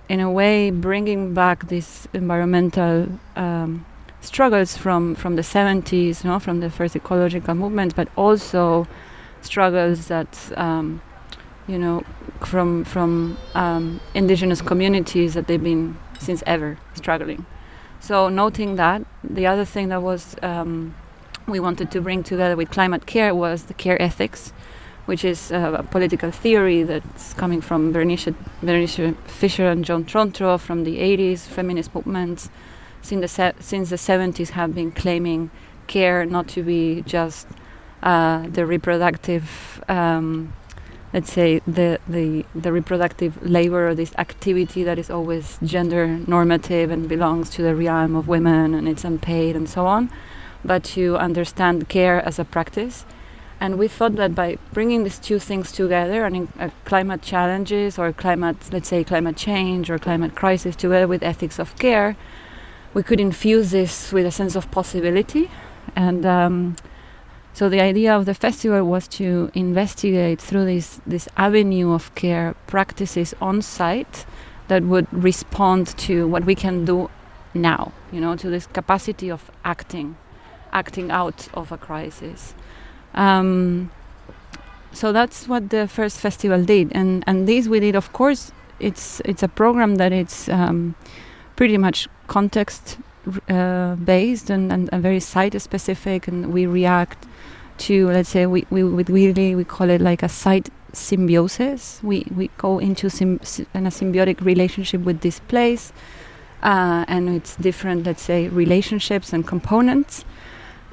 in 0.10 0.20
a 0.20 0.31
way, 0.31 0.72
bringing 0.72 1.34
back 1.34 1.67
this 1.67 2.08
environmental. 2.13 3.08
Um, 3.36 3.86
struggles 4.21 4.77
from 4.77 5.15
from 5.15 5.35
the 5.35 5.41
70s, 5.41 6.23
you 6.23 6.29
know, 6.29 6.39
from 6.39 6.59
the 6.59 6.69
first 6.69 6.95
ecological 6.95 7.55
movement, 7.55 7.95
but 7.95 8.07
also 8.15 8.87
struggles 9.41 10.07
that 10.07 10.37
um, 10.55 11.01
you 11.67 11.77
know 11.77 12.03
from 12.45 12.83
from 12.85 13.37
um, 13.55 13.99
indigenous 14.13 14.61
communities 14.61 15.33
that 15.33 15.47
they've 15.47 15.63
been 15.63 15.97
since 16.19 16.43
ever 16.45 16.77
struggling. 16.93 17.45
So 17.99 18.29
noting 18.29 18.77
that, 18.77 19.03
the 19.23 19.45
other 19.45 19.65
thing 19.65 19.89
that 19.89 20.01
was 20.01 20.36
um, 20.41 20.95
we 21.47 21.60
wanted 21.60 21.91
to 21.91 22.01
bring 22.01 22.23
together 22.23 22.55
with 22.55 22.69
climate 22.71 23.05
care 23.05 23.34
was 23.36 23.63
the 23.63 23.73
care 23.73 24.01
ethics, 24.01 24.53
which 25.05 25.23
is 25.25 25.51
uh, 25.51 25.75
a 25.79 25.84
political 25.84 26.31
theory 26.31 26.84
that's 26.84 27.34
coming 27.34 27.62
from 27.62 27.91
Bernice, 27.91 28.29
Bernice 28.63 29.15
Fisher 29.25 29.67
and 29.67 29.86
Joan 29.86 30.05
Tronto 30.05 30.60
from 30.60 30.84
the 30.84 30.97
80s, 30.97 31.41
feminist 31.41 31.93
movements 31.93 32.49
since 33.01 33.35
the 33.35 33.53
since 33.59 33.89
the 33.89 33.95
70s 33.95 34.49
have 34.49 34.73
been 34.75 34.91
claiming 34.91 35.51
care 35.87 36.25
not 36.25 36.47
to 36.49 36.63
be 36.63 37.01
just 37.01 37.47
uh, 38.03 38.47
the 38.47 38.65
reproductive 38.65 39.83
um, 39.87 40.53
let's 41.13 41.31
say 41.31 41.59
the, 41.67 41.99
the 42.07 42.45
the 42.55 42.71
reproductive 42.71 43.41
labor 43.43 43.89
or 43.89 43.95
this 43.95 44.13
activity 44.17 44.83
that 44.83 44.97
is 44.97 45.09
always 45.09 45.59
gender 45.63 46.07
normative 46.27 46.89
and 46.89 47.09
belongs 47.09 47.49
to 47.49 47.61
the 47.61 47.75
realm 47.75 48.15
of 48.15 48.27
women 48.27 48.73
and 48.73 48.87
it's 48.87 49.03
unpaid 49.03 49.55
and 49.55 49.69
so 49.69 49.85
on 49.85 50.09
but 50.63 50.83
to 50.83 51.17
understand 51.17 51.89
care 51.89 52.21
as 52.25 52.39
a 52.39 52.45
practice. 52.45 53.05
And 53.59 53.77
we 53.77 53.87
thought 53.87 54.15
that 54.15 54.33
by 54.33 54.57
bringing 54.73 55.03
these 55.03 55.19
two 55.19 55.37
things 55.37 55.71
together 55.71 56.25
and 56.25 56.47
uh, 56.59 56.69
climate 56.85 57.21
challenges 57.21 57.99
or 57.99 58.11
climate 58.11 58.57
let's 58.71 58.89
say 58.89 59.03
climate 59.03 59.37
change 59.37 59.89
or 59.89 59.99
climate 59.99 60.35
crisis 60.35 60.75
together 60.75 61.07
with 61.07 61.21
ethics 61.21 61.59
of 61.59 61.77
care 61.77 62.15
we 62.93 63.04
could 63.04 63.19
infuse 63.19 63.71
this 63.71 64.12
with 64.12 64.25
a 64.25 64.32
sense 64.32 64.56
of 64.56 64.69
possibility. 64.71 65.49
And 65.95 66.25
um, 66.25 66.75
so 67.54 67.69
the 67.69 67.82
idea 67.82 68.15
of 68.15 68.25
the 68.25 68.34
festival 68.34 68.84
was 68.84 69.08
to 69.10 69.51
investigate 69.54 70.41
through 70.41 70.65
this, 70.65 71.01
this 71.06 71.27
avenue 71.38 71.91
of 71.93 72.13
care 72.15 72.56
practices 72.67 73.34
on 73.41 73.62
site 73.62 74.25
that 74.67 74.84
would 74.84 75.08
respond 75.12 75.88
to 75.97 76.27
what 76.27 76.45
we 76.45 76.56
can 76.56 76.86
do 76.86 77.10
now, 77.54 77.91
you 78.12 78.21
know, 78.21 78.36
to 78.38 78.49
this 78.49 78.67
capacity 78.67 79.30
of 79.30 79.51
acting, 79.65 80.15
acting 80.71 81.12
out 81.12 81.49
of 81.54 81.71
a 81.71 81.77
crisis. 81.77 82.54
Um, 83.13 83.91
so 84.93 85.12
that's 85.12 85.47
what 85.47 85.69
the 85.69 85.88
first 85.88 86.19
festival 86.19 86.63
did, 86.63 86.91
and 86.93 87.23
and 87.27 87.47
this 87.47 87.67
we 87.67 87.80
did. 87.80 87.95
Of 87.95 88.12
course, 88.13 88.51
it's 88.80 89.21
it's 89.25 89.43
a 89.43 89.47
program 89.47 89.95
that 89.95 90.12
it's 90.12 90.49
um, 90.49 90.95
pretty 91.56 91.77
much 91.77 92.08
context 92.32 92.98
uh, 93.50 93.96
based 93.96 94.50
and, 94.50 94.72
and, 94.72 94.89
and, 94.91 95.04
very 95.04 95.20
site 95.20 95.62
specific, 95.62 96.28
and 96.30 96.54
we 96.54 96.65
react 96.65 97.28
to 97.78 98.08
let's 98.08 98.30
say 98.30 98.46
we 98.46 98.65
we 98.70 98.84
we 98.84 99.28
really 99.28 99.56
we 99.56 99.65
call 99.65 99.89
it 99.89 100.02
like 100.02 100.24
a 100.24 100.30
site 100.30 100.70
symbiosis. 100.94 102.00
We 102.04 102.26
we 102.38 102.50
go 102.58 102.80
into 102.80 103.08
in 103.78 103.84
a 103.91 103.91
symbiotic 104.00 104.38
relationship 104.41 105.02
with 105.02 105.20
this 105.22 105.39
place, 105.52 105.94
uh, 106.63 107.04
and 107.08 107.30
its 107.30 107.56
different 107.58 108.06
let's 108.06 108.24
say 108.24 108.48
relationships 108.48 109.34
and 109.34 109.46
components, 109.46 110.26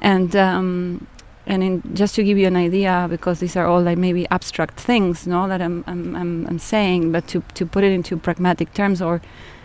and. 0.01 0.35
Um, 0.35 1.07
and 1.45 1.63
in, 1.63 1.95
just 1.95 2.13
to 2.13 2.23
give 2.23 2.37
you 2.37 2.45
an 2.45 2.55
idea, 2.55 3.07
because 3.09 3.39
these 3.39 3.55
are 3.55 3.65
all 3.65 3.81
like 3.81 3.97
maybe 3.97 4.27
abstract 4.29 4.79
things, 4.79 5.25
no, 5.25 5.47
that 5.47 5.61
I'm, 5.63 5.83
I'm, 5.87 6.15
I'm, 6.15 6.45
I'm 6.45 6.59
saying, 6.59 7.11
but 7.11 7.27
to, 7.29 7.41
to 7.55 7.65
put 7.65 7.83
it 7.83 7.91
into 7.91 8.17
pragmatic 8.17 8.71
terms 8.75 9.01
or 9.01 9.19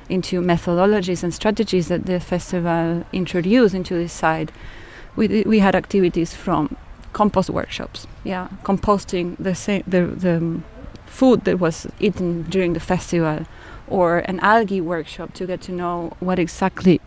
into 0.08 0.40
methodologies 0.40 1.22
and 1.22 1.32
strategies 1.32 1.88
that 1.88 2.06
the 2.06 2.20
festival 2.20 3.04
introduced 3.12 3.74
into 3.74 3.94
this 3.94 4.12
side, 4.12 4.52
we, 5.16 5.42
we 5.46 5.58
had 5.60 5.74
activities 5.74 6.34
from 6.34 6.76
compost 7.12 7.50
workshops, 7.50 8.06
yeah, 8.24 8.48
composting 8.64 9.36
the, 9.36 9.52
the, 9.86 10.06
the 10.06 10.60
food 11.06 11.44
that 11.44 11.60
was 11.60 11.86
eaten 12.00 12.42
during 12.42 12.72
the 12.72 12.80
festival, 12.80 13.46
or 13.86 14.18
an 14.20 14.40
algae 14.40 14.80
workshop 14.80 15.32
to 15.34 15.46
get 15.46 15.60
to 15.62 15.72
know 15.72 16.16
what 16.20 16.38
exactly 16.38 17.00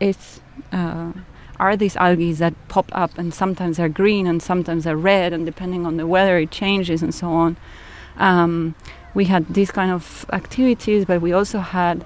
is. 0.00 0.40
Uh, 0.72 1.12
are 1.60 1.76
these 1.76 1.94
algae 1.96 2.32
that 2.32 2.54
pop 2.68 2.90
up 2.92 3.18
and 3.18 3.34
sometimes 3.34 3.78
are 3.78 3.88
green 3.88 4.26
and 4.26 4.42
sometimes 4.42 4.86
are 4.86 4.96
red 4.96 5.32
and 5.34 5.44
depending 5.44 5.84
on 5.84 5.98
the 5.98 6.06
weather 6.06 6.38
it 6.38 6.50
changes 6.50 7.02
and 7.02 7.14
so 7.14 7.28
on 7.28 7.54
um, 8.16 8.74
we 9.12 9.26
had 9.26 9.46
these 9.52 9.70
kind 9.70 9.90
of 9.90 10.24
activities 10.32 11.04
but 11.04 11.20
we 11.20 11.32
also 11.32 11.58
had 11.58 12.04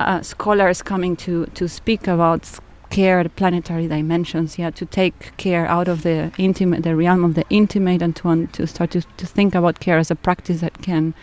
uh, 0.00 0.22
scholars 0.22 0.82
coming 0.82 1.16
to, 1.16 1.46
to 1.46 1.68
speak 1.68 2.06
about 2.06 2.48
care, 2.90 3.28
planetary 3.28 3.86
dimensions, 3.86 4.58
yeah, 4.58 4.70
to 4.70 4.84
take 4.84 5.36
care 5.36 5.66
out 5.66 5.88
of 5.88 6.02
the 6.02 6.32
intimate, 6.38 6.82
the 6.82 6.96
realm 6.96 7.24
of 7.24 7.34
the 7.34 7.44
intimate, 7.50 8.02
and 8.02 8.16
to 8.16 8.46
to 8.52 8.66
start 8.66 8.90
to, 8.90 9.02
to 9.16 9.26
think 9.26 9.54
about 9.54 9.80
care 9.80 9.98
as 9.98 10.10
a 10.10 10.16
practice 10.16 10.60
that 10.60 10.82
can, 10.82 11.14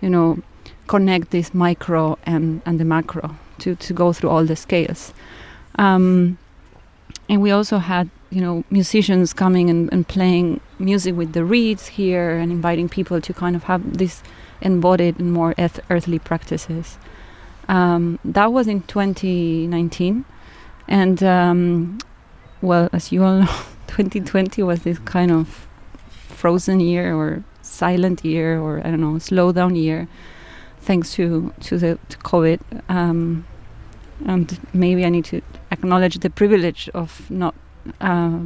you 0.00 0.10
know, 0.10 0.38
connect 0.88 1.30
this 1.30 1.54
micro 1.54 2.18
and, 2.26 2.60
and 2.66 2.80
the 2.80 2.84
macro 2.84 3.36
to, 3.58 3.76
to 3.76 3.92
go 3.92 4.12
through 4.12 4.30
all 4.30 4.44
the 4.44 4.56
scales. 4.56 5.14
Um, 5.76 6.38
and 7.28 7.40
we 7.40 7.50
also 7.50 7.78
had, 7.78 8.10
you 8.30 8.40
know, 8.40 8.64
musicians 8.70 9.32
coming 9.32 9.70
and, 9.70 9.92
and 9.92 10.06
playing 10.06 10.60
music 10.78 11.14
with 11.16 11.32
the 11.32 11.44
reeds 11.44 11.86
here 11.86 12.36
and 12.36 12.50
inviting 12.50 12.88
people 12.88 13.20
to 13.20 13.32
kind 13.32 13.54
of 13.56 13.64
have 13.64 13.98
this 13.98 14.22
embodied 14.60 15.18
and 15.18 15.32
more 15.32 15.54
earthly 15.88 16.18
practices. 16.18 16.98
Um, 17.68 18.18
that 18.24 18.52
was 18.52 18.66
in 18.66 18.82
2019, 18.82 20.24
and 20.88 21.22
um, 21.22 21.98
well, 22.60 22.88
as 22.92 23.12
you 23.12 23.24
all 23.24 23.40
know, 23.40 23.46
2020 23.86 24.62
was 24.62 24.82
this 24.82 24.98
kind 25.00 25.30
of 25.30 25.66
frozen 26.10 26.80
year 26.80 27.14
or 27.14 27.44
silent 27.62 28.24
year 28.24 28.60
or 28.60 28.78
I 28.78 28.90
don't 28.90 29.00
know, 29.00 29.14
slowdown 29.14 29.76
year, 29.76 30.08
thanks 30.80 31.12
to 31.14 31.52
to 31.60 31.78
the 31.78 31.98
to 32.08 32.18
COVID. 32.18 32.60
Um, 32.88 33.46
and 34.26 34.58
maybe 34.72 35.04
I 35.04 35.08
need 35.08 35.24
to 35.26 35.40
acknowledge 35.70 36.18
the 36.18 36.30
privilege 36.30 36.88
of 36.94 37.30
not 37.30 37.54
uh, 38.00 38.40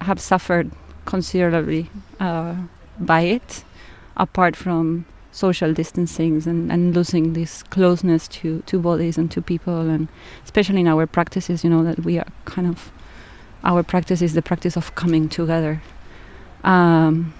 have 0.00 0.20
suffered 0.20 0.70
considerably 1.04 1.90
uh, 2.20 2.54
by 2.98 3.22
it, 3.22 3.64
apart 4.16 4.56
from 4.56 5.04
social 5.32 5.72
distancing 5.72 6.42
and, 6.46 6.70
and 6.70 6.94
losing 6.94 7.32
this 7.32 7.62
closeness 7.64 8.28
to, 8.28 8.62
to 8.66 8.78
bodies 8.78 9.18
and 9.18 9.30
to 9.30 9.42
people 9.42 9.90
and 9.90 10.08
especially 10.44 10.80
in 10.80 10.86
our 10.86 11.06
practices 11.06 11.64
you 11.64 11.70
know 11.70 11.82
that 11.82 11.98
we 12.04 12.18
are 12.18 12.26
kind 12.44 12.68
of 12.68 12.92
our 13.64 13.82
practice 13.82 14.22
is 14.22 14.34
the 14.34 14.42
practice 14.42 14.76
of 14.76 14.94
coming 14.94 15.28
together. 15.28 15.82
Um, 16.64 17.32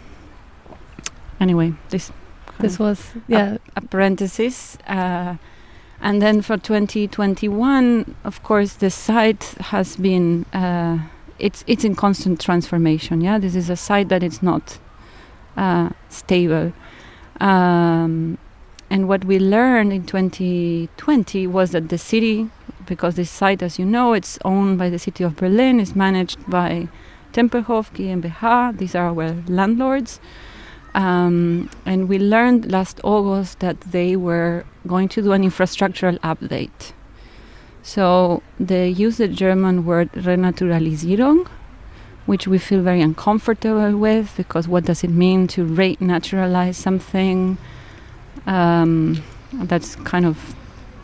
anyway, 1.40 1.74
this 1.90 2.12
This 2.59 2.78
was 2.78 3.12
yeah. 3.26 3.57
a 3.76 3.81
parenthesis. 3.81 4.78
Uh, 4.87 5.37
and 6.00 6.20
then 6.20 6.42
for 6.42 6.57
2021, 6.57 8.14
of 8.24 8.42
course, 8.42 8.74
the 8.74 8.90
site 8.90 9.44
has 9.61 9.96
been 9.96 10.44
uh, 10.52 10.98
it's 11.38 11.64
it's 11.66 11.85
in 11.85 11.94
constant 11.94 12.40
transformation. 12.40 13.20
Yeah, 13.20 13.38
this 13.38 13.55
is 13.55 13.70
a 13.70 13.76
site 13.76 14.09
that 14.09 14.22
is 14.22 14.42
not 14.42 14.78
uh, 15.57 15.90
stable. 16.09 16.72
Um, 17.40 18.38
and 18.90 19.09
what 19.09 19.25
we 19.25 19.38
learned 19.38 19.92
in 19.92 20.05
2020 20.05 21.47
was 21.47 21.71
that 21.71 21.88
the 21.88 21.99
city, 21.99 22.51
because 22.87 23.14
this 23.14 23.31
site, 23.31 23.62
as 23.62 23.79
you 23.79 23.87
know, 23.87 24.12
it's 24.12 24.38
owned 24.45 24.79
by 24.79 24.90
the 24.90 24.99
city 24.99 25.25
of 25.25 25.37
Berlin, 25.37 25.81
is 25.81 25.97
managed 25.97 26.38
by 26.51 26.88
Tempelhof 27.33 27.90
GmbH. 27.95 28.77
These 28.79 28.95
are 28.95 29.07
our 29.07 29.33
landlords. 29.49 30.21
Um, 30.95 31.71
and 31.87 32.09
we 32.09 32.18
learned 32.18 32.71
last 32.71 33.01
August 33.03 33.61
that 33.61 33.81
they 33.81 34.14
were 34.14 34.64
going 34.87 35.09
to 35.09 35.23
do 35.23 35.33
an 35.33 35.42
infrastructural 35.42 36.18
update. 36.18 36.92
So 37.83 38.42
they 38.61 38.88
use 38.90 39.16
the 39.16 39.29
German 39.29 39.85
word 39.87 40.12
Renaturalisierung, 40.12 41.49
which 42.26 42.46
we 42.46 42.58
feel 42.58 42.82
very 42.82 43.00
uncomfortable 43.00 43.96
with 43.96 44.35
because 44.37 44.68
what 44.68 44.85
does 44.85 45.02
it 45.02 45.11
mean 45.11 45.46
to 45.48 45.66
renaturalize 45.66 46.76
something? 46.76 47.58
Um, 48.46 49.22
that's 49.52 49.96
kind 49.96 50.24
of 50.24 50.54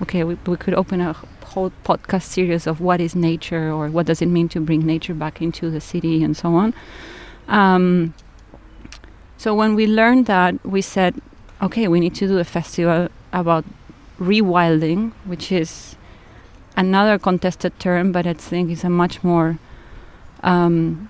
okay. 0.03 0.25
We, 0.25 0.35
we 0.47 0.57
could 0.57 0.75
open 0.75 1.01
a 1.01 1.15
whole 1.45 1.73
podcast 1.85 2.23
series 2.23 2.67
of 2.67 2.81
what 2.81 3.01
is 3.01 3.17
nature 3.17 3.73
or 3.73 3.89
what 3.89 4.07
does 4.07 4.23
it 4.23 4.27
mean 4.27 4.49
to 4.51 4.61
bring 4.61 4.87
nature 4.87 5.15
back 5.15 5.41
into 5.43 5.71
the 5.71 5.81
city 5.81 6.23
and 6.23 6.37
so 6.37 6.55
on. 6.55 6.75
Um, 7.49 8.15
so 9.39 9.55
when 9.55 9.75
we 9.75 9.87
learned 9.87 10.27
that, 10.27 10.65
we 10.65 10.83
said, 10.83 11.21
okay, 11.63 11.89
we 11.89 12.01
need 12.01 12.15
to 12.17 12.29
do 12.29 12.39
a 12.39 12.45
festival 12.45 13.09
about 13.33 13.65
rewilding, 14.19 15.13
which 15.25 15.51
is 15.53 15.97
another 16.77 17.19
contested 17.19 17.79
term, 17.79 18.13
but 18.13 18.27
I 18.27 18.35
think 18.35 18.71
is 18.71 18.85
a 18.85 18.91
much 18.91 19.25
more 19.25 19.59
um, 20.43 21.09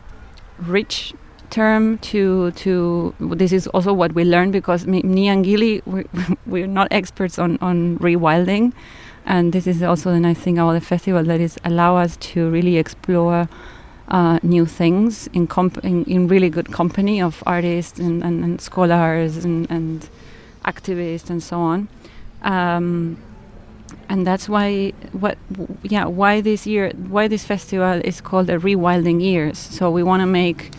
rich 0.58 1.14
term 1.50 1.98
to 1.98 2.50
to 2.52 3.14
this 3.18 3.52
is 3.52 3.66
also 3.68 3.92
what 3.92 4.12
we 4.12 4.24
learned 4.24 4.52
because 4.52 4.86
me, 4.86 5.02
me 5.02 5.28
and 5.28 5.44
Gilly 5.44 5.82
we're, 6.46 6.66
not 6.66 6.88
experts 6.90 7.38
on 7.38 7.58
on 7.60 7.98
rewilding. 7.98 8.72
And 9.24 9.52
this 9.52 9.66
is 9.66 9.82
also 9.82 10.10
the 10.10 10.20
nice 10.20 10.38
thing 10.38 10.58
about 10.58 10.72
the 10.72 10.80
festival 10.80 11.22
that 11.24 11.40
is 11.40 11.58
allow 11.64 11.96
us 11.96 12.16
to 12.16 12.48
really 12.48 12.78
explore 12.78 13.46
uh, 14.08 14.38
new 14.42 14.64
things 14.64 15.26
in, 15.34 15.46
in, 15.82 16.04
in 16.04 16.28
really 16.28 16.48
good 16.48 16.72
company 16.72 17.20
of 17.20 17.42
artists 17.46 17.98
and, 17.98 18.22
and, 18.22 18.42
and 18.42 18.60
scholars 18.60 19.44
and, 19.44 19.70
and 19.70 20.08
activists 20.64 21.28
and 21.28 21.42
so 21.42 21.58
on. 21.58 21.88
Um, 22.42 23.18
and 24.08 24.26
that's 24.26 24.48
why 24.48 24.92
what 25.12 25.36
yeah 25.82 26.06
why 26.06 26.40
this 26.40 26.66
year 26.66 26.90
why 27.08 27.28
this 27.28 27.44
festival 27.44 28.00
is 28.04 28.20
called 28.20 28.46
the 28.46 28.54
rewilding 28.54 29.20
years. 29.20 29.58
So 29.58 29.90
we 29.90 30.02
want 30.02 30.20
to 30.20 30.26
make 30.26 30.70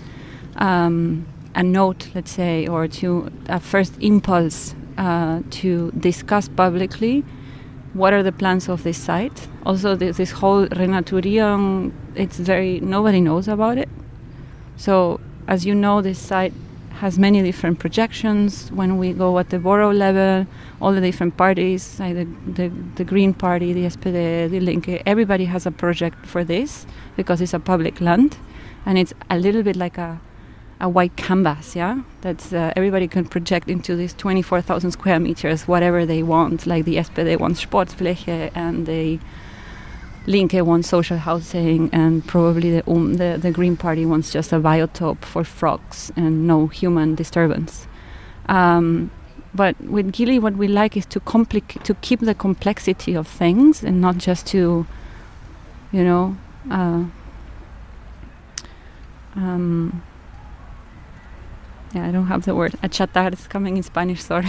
um, 0.58 1.28
a 1.56 1.64
note 1.64 2.10
let's 2.16 2.32
say 2.32 2.68
or 2.68 2.88
to 2.88 3.32
a 3.48 3.60
first 3.60 3.94
impulse 4.02 4.74
uh, 4.98 5.42
to 5.52 5.92
discuss 5.92 6.50
publicly 6.50 7.24
what 7.94 8.14
are 8.14 8.24
the 8.24 8.32
plans 8.32 8.70
of 8.70 8.84
this 8.84 8.98
site. 8.98 9.48
Also 9.66 9.96
this, 9.96 10.18
this 10.18 10.32
whole 10.32 10.68
renaturium 10.68 11.92
it's 12.16 12.38
very 12.38 12.80
nobody 12.80 13.22
knows 13.22 13.48
about 13.48 13.78
it. 13.78 13.90
So 14.78 15.20
as 15.48 15.66
you 15.66 15.76
know 15.76 16.02
this 16.02 16.20
site 16.20 16.54
has 17.00 17.18
many 17.18 17.42
different 17.42 17.80
projections 17.80 18.72
when 18.72 18.98
we 18.98 19.14
go 19.14 19.40
at 19.40 19.50
the 19.50 19.60
borough 19.60 19.94
level 19.94 20.46
all 20.82 20.92
the 20.92 21.02
different 21.02 21.36
parties 21.38 22.00
like 22.00 22.16
the, 22.16 22.28
the, 22.54 22.68
the 22.96 23.04
green 23.04 23.34
party 23.34 23.74
the 23.74 23.86
spd 23.86 24.50
the 24.50 24.60
linke 24.60 25.02
everybody 25.06 25.46
has 25.46 25.66
a 25.66 25.72
project 25.72 26.26
for 26.26 26.44
this 26.44 26.86
because 27.16 27.42
it's 27.42 27.54
a 27.54 27.60
public 27.60 28.02
land 28.02 28.38
and 28.86 28.98
it's 28.98 29.14
a 29.30 29.38
little 29.38 29.64
bit 29.64 29.76
like 29.76 29.98
a 29.98 30.20
a 30.82 30.88
white 30.88 31.16
canvas, 31.18 31.76
yeah, 31.76 32.02
that 32.22 32.54
uh, 32.54 32.72
everybody 32.76 33.08
can 33.08 33.26
project 33.26 33.68
into 33.70 33.96
these 33.96 34.14
24,000 34.14 34.92
square 34.92 35.20
meters, 35.20 35.68
whatever 35.68 36.06
they 36.06 36.24
want. 36.24 36.66
Like 36.66 36.86
the 36.86 36.98
SPD 36.98 37.38
wants 37.38 37.64
Sportfläche 37.64 38.52
and 38.56 38.86
the 38.86 39.20
Linke 40.30 40.64
wants 40.64 40.88
social 40.88 41.18
housing, 41.18 41.90
and 41.92 42.24
probably 42.24 42.70
the, 42.70 42.88
um, 42.88 43.16
the, 43.16 43.40
the 43.42 43.50
Green 43.50 43.76
Party 43.76 44.06
wants 44.06 44.32
just 44.32 44.54
a 44.54 44.60
biotope 44.60 45.26
for 45.26 45.44
frogs 45.44 46.12
and 46.16 46.46
no 46.46 46.68
human 46.68 47.16
disturbance. 47.16 47.88
Um, 48.48 49.10
but 49.56 49.76
with 49.82 50.12
Gilly, 50.12 50.38
what 50.38 50.54
we 50.54 50.68
like 50.68 50.96
is 50.96 51.08
to 51.08 51.20
complicate, 51.20 51.84
to 51.84 51.96
keep 51.96 52.20
the 52.20 52.36
complexity 52.36 53.16
of 53.16 53.28
things 53.28 53.84
and 53.84 54.02
not 54.02 54.20
just 54.20 54.46
to, 54.48 54.86
you 55.92 56.04
know, 56.04 56.38
uh, 56.70 57.06
um, 59.36 60.04
yeah, 61.96 62.08
I 62.08 62.12
don't 62.12 62.28
have 62.28 62.46
the 62.46 62.54
word. 62.54 62.74
Achatar 62.84 63.34
is 63.34 63.48
coming 63.48 63.78
in 63.78 63.84
Spanish, 63.84 64.22
sorry. 64.22 64.46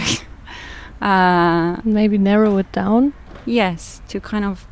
uh, 1.01 1.81
Maybe 1.83 2.19
narrow 2.19 2.57
it 2.57 2.71
down, 2.71 3.13
yes, 3.47 4.03
to 4.09 4.19
kind 4.19 4.45
of 4.45 4.67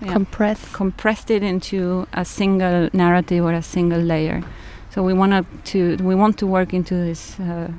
yeah, 0.00 0.12
compress. 0.12 0.72
compressed 0.72 1.30
it 1.30 1.42
into 1.42 2.06
a 2.12 2.24
single 2.24 2.88
narrative 2.92 3.44
or 3.44 3.52
a 3.52 3.62
single 3.62 4.00
layer. 4.00 4.42
So 4.90 5.02
we 5.02 5.12
want 5.12 5.46
to 5.66 5.96
we 5.96 6.14
want 6.14 6.38
to 6.38 6.46
work 6.46 6.74
into 6.74 6.94
this 6.94 7.38
uh, 7.40 7.70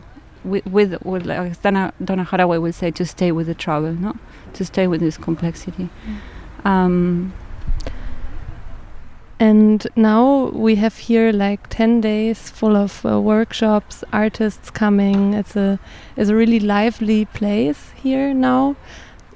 with, 0.43 0.65
with 0.65 1.01
with 1.03 1.25
like 1.25 1.61
Donna, 1.61 1.93
Donna 2.03 2.25
Haraway 2.25 2.61
would 2.61 2.75
say 2.75 2.91
to 2.91 3.05
stay 3.05 3.31
with 3.31 3.47
the 3.47 3.55
trouble, 3.55 3.93
no, 3.93 4.15
to 4.53 4.65
stay 4.65 4.87
with 4.87 5.01
this 5.01 5.17
complexity. 5.17 5.89
Um, 6.63 7.33
And 9.41 9.87
now 9.95 10.51
we 10.53 10.75
have 10.75 10.97
here 10.99 11.31
like 11.31 11.67
10 11.69 11.99
days 11.99 12.51
full 12.51 12.75
of 12.75 13.03
uh, 13.03 13.19
workshops, 13.19 14.03
artists 14.13 14.69
coming. 14.69 15.33
It's 15.33 15.55
a 15.55 15.79
it's 16.15 16.29
a 16.29 16.35
really 16.35 16.59
lively 16.59 17.25
place 17.25 17.89
here 17.95 18.35
now. 18.35 18.75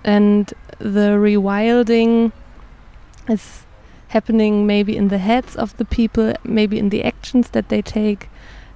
And 0.04 0.54
the 0.78 1.18
rewilding 1.18 2.34
is 3.30 3.66
happening 4.10 4.66
maybe 4.66 4.96
in 4.96 5.08
the 5.10 5.18
heads 5.18 5.56
of 5.56 5.76
the 5.78 5.86
people, 5.86 6.34
maybe 6.44 6.78
in 6.78 6.90
the 6.90 7.04
actions 7.04 7.50
that 7.50 7.70
they 7.70 7.82
take. 7.82 8.30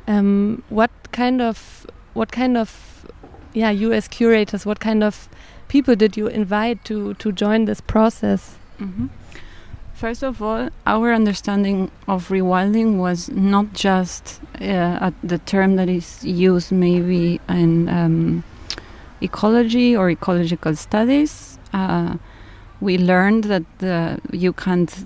Um, 0.07 0.63
what 0.69 0.91
kind 1.11 1.41
of 1.41 1.85
what 2.13 2.31
kind 2.31 2.57
of 2.57 3.05
yeah, 3.53 3.69
you 3.69 3.93
as 3.93 4.07
curators, 4.07 4.65
what 4.65 4.79
kind 4.79 5.03
of 5.03 5.29
people 5.67 5.95
did 5.95 6.17
you 6.17 6.27
invite 6.27 6.83
to 6.85 7.13
to 7.15 7.31
join 7.31 7.65
this 7.65 7.81
process? 7.81 8.55
Mhm. 8.79 9.09
First 9.93 10.23
of 10.23 10.41
all, 10.41 10.69
our 10.87 11.13
understanding 11.13 11.91
of 12.07 12.29
rewilding 12.29 12.97
was 12.97 13.29
not 13.29 13.73
just 13.73 14.39
uh, 14.61 15.11
the 15.21 15.39
term 15.39 15.75
that 15.75 15.89
is 15.89 16.23
used 16.23 16.71
maybe 16.71 17.41
in 17.49 17.89
um, 17.89 18.43
ecology 19.21 19.97
or 19.97 20.09
ecological 20.09 20.75
studies. 20.75 21.59
Uh, 21.73 22.15
we 22.81 22.97
learned 22.97 23.45
that 23.45 23.63
the, 23.79 24.19
you 24.31 24.53
can't 24.53 25.05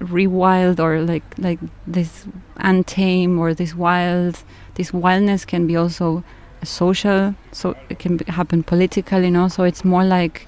rewild 0.00 0.78
or 0.80 1.00
like 1.00 1.22
like 1.38 1.58
this 1.86 2.26
untame 2.58 3.38
or 3.38 3.54
this 3.54 3.74
wild 3.74 4.42
this 4.74 4.92
wildness 4.92 5.46
can 5.46 5.66
be 5.66 5.76
also 5.76 6.22
a 6.60 6.66
social 6.66 7.34
so 7.52 7.74
it 7.88 7.98
can 7.98 8.18
be, 8.18 8.24
happen 8.30 8.62
politically 8.62 9.26
you 9.26 9.30
know 9.30 9.48
so 9.48 9.62
it's 9.62 9.84
more 9.84 10.04
like 10.04 10.46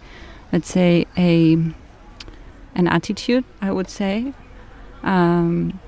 let's 0.52 0.68
say 0.70 1.06
a 1.16 1.56
an 2.76 2.86
attitude, 2.86 3.44
I 3.60 3.72
would 3.72 3.88
say, 3.88 4.34
um, 5.02 5.80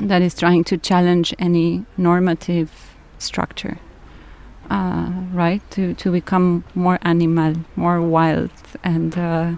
that 0.00 0.22
is 0.22 0.34
trying 0.34 0.64
to 0.64 0.78
challenge 0.78 1.34
any 1.38 1.84
normative 1.96 2.96
structure, 3.18 3.78
uh, 4.70 5.12
right? 5.32 5.62
To, 5.72 5.94
to 5.94 6.10
become 6.10 6.64
more 6.74 6.98
animal, 7.02 7.56
more 7.76 8.00
wild. 8.00 8.50
And 8.82 9.16
uh, 9.18 9.52